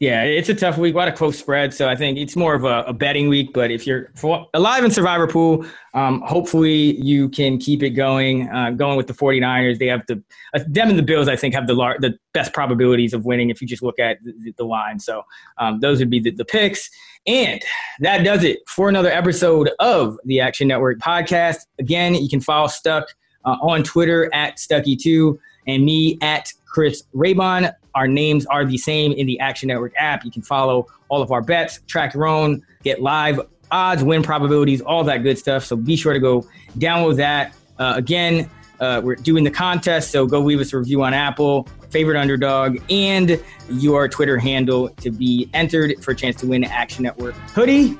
Yeah, 0.00 0.22
it's 0.22 0.48
a 0.48 0.54
tough 0.54 0.78
week. 0.78 0.94
A 0.94 0.96
lot 0.96 1.08
of 1.08 1.14
close 1.14 1.38
spread, 1.38 1.74
so 1.74 1.86
I 1.86 1.94
think 1.94 2.16
it's 2.16 2.34
more 2.34 2.54
of 2.54 2.64
a, 2.64 2.84
a 2.86 2.92
betting 2.94 3.28
week. 3.28 3.52
But 3.52 3.70
if 3.70 3.86
you're 3.86 4.10
alive 4.54 4.82
in 4.82 4.90
Survivor 4.90 5.26
Pool, 5.26 5.66
um, 5.92 6.22
hopefully 6.22 6.98
you 7.02 7.28
can 7.28 7.58
keep 7.58 7.82
it 7.82 7.90
going. 7.90 8.48
Uh, 8.48 8.70
going 8.70 8.96
with 8.96 9.08
the 9.08 9.12
49ers, 9.12 9.78
they 9.78 9.88
have 9.88 10.00
the 10.06 10.22
uh, 10.54 10.60
them 10.66 10.88
and 10.88 10.98
the 10.98 11.02
Bills. 11.02 11.28
I 11.28 11.36
think 11.36 11.52
have 11.52 11.66
the 11.66 11.74
lar- 11.74 11.98
the 12.00 12.18
best 12.32 12.54
probabilities 12.54 13.12
of 13.12 13.26
winning 13.26 13.50
if 13.50 13.60
you 13.60 13.68
just 13.68 13.82
look 13.82 13.98
at 13.98 14.16
the, 14.24 14.54
the 14.56 14.64
line. 14.64 14.98
So 15.00 15.22
um, 15.58 15.80
those 15.80 15.98
would 15.98 16.08
be 16.08 16.18
the, 16.18 16.30
the 16.30 16.46
picks. 16.46 16.88
And 17.26 17.62
that 18.00 18.24
does 18.24 18.42
it 18.42 18.60
for 18.66 18.88
another 18.88 19.10
episode 19.10 19.70
of 19.80 20.18
the 20.24 20.40
Action 20.40 20.66
Network 20.66 20.98
podcast. 21.00 21.58
Again, 21.78 22.14
you 22.14 22.30
can 22.30 22.40
follow 22.40 22.68
Stuck 22.68 23.06
uh, 23.44 23.58
on 23.60 23.82
Twitter 23.82 24.30
at 24.32 24.56
Stuckey2 24.56 25.38
and 25.66 25.84
me 25.84 26.16
at 26.22 26.54
Chris 26.64 27.02
Raybon. 27.14 27.70
Our 27.94 28.08
names 28.08 28.46
are 28.46 28.64
the 28.64 28.78
same 28.78 29.12
in 29.12 29.26
the 29.26 29.38
Action 29.40 29.68
Network 29.68 29.92
app. 29.96 30.24
You 30.24 30.30
can 30.30 30.42
follow 30.42 30.86
all 31.08 31.22
of 31.22 31.32
our 31.32 31.42
bets, 31.42 31.80
track 31.86 32.14
your 32.14 32.26
own, 32.26 32.62
get 32.82 33.02
live 33.02 33.40
odds, 33.70 34.02
win 34.02 34.22
probabilities, 34.22 34.80
all 34.80 35.04
that 35.04 35.18
good 35.18 35.38
stuff. 35.38 35.64
So 35.64 35.76
be 35.76 35.96
sure 35.96 36.12
to 36.12 36.20
go 36.20 36.46
download 36.78 37.16
that. 37.16 37.54
Uh, 37.78 37.94
again, 37.96 38.50
uh, 38.80 39.00
we're 39.02 39.14
doing 39.16 39.44
the 39.44 39.50
contest, 39.50 40.10
so 40.10 40.26
go 40.26 40.40
leave 40.40 40.60
us 40.60 40.72
a 40.72 40.78
review 40.78 41.02
on 41.02 41.12
Apple, 41.12 41.68
favorite 41.90 42.18
underdog, 42.18 42.78
and 42.90 43.42
your 43.68 44.08
Twitter 44.08 44.38
handle 44.38 44.88
to 44.88 45.10
be 45.10 45.48
entered 45.52 46.02
for 46.02 46.12
a 46.12 46.16
chance 46.16 46.36
to 46.36 46.46
win 46.46 46.64
Action 46.64 47.02
Network 47.02 47.34
hoodie. 47.54 47.98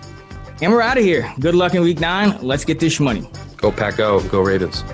And 0.62 0.72
we're 0.72 0.82
out 0.82 0.98
of 0.98 1.04
here. 1.04 1.32
Good 1.40 1.54
luck 1.54 1.74
in 1.74 1.82
week 1.82 2.00
nine. 2.00 2.38
Let's 2.42 2.64
get 2.64 2.80
this 2.80 3.00
money. 3.00 3.28
Go 3.56 3.70
Pack 3.70 3.96
Go. 3.96 4.20
Go 4.28 4.40
Ravens. 4.40 4.84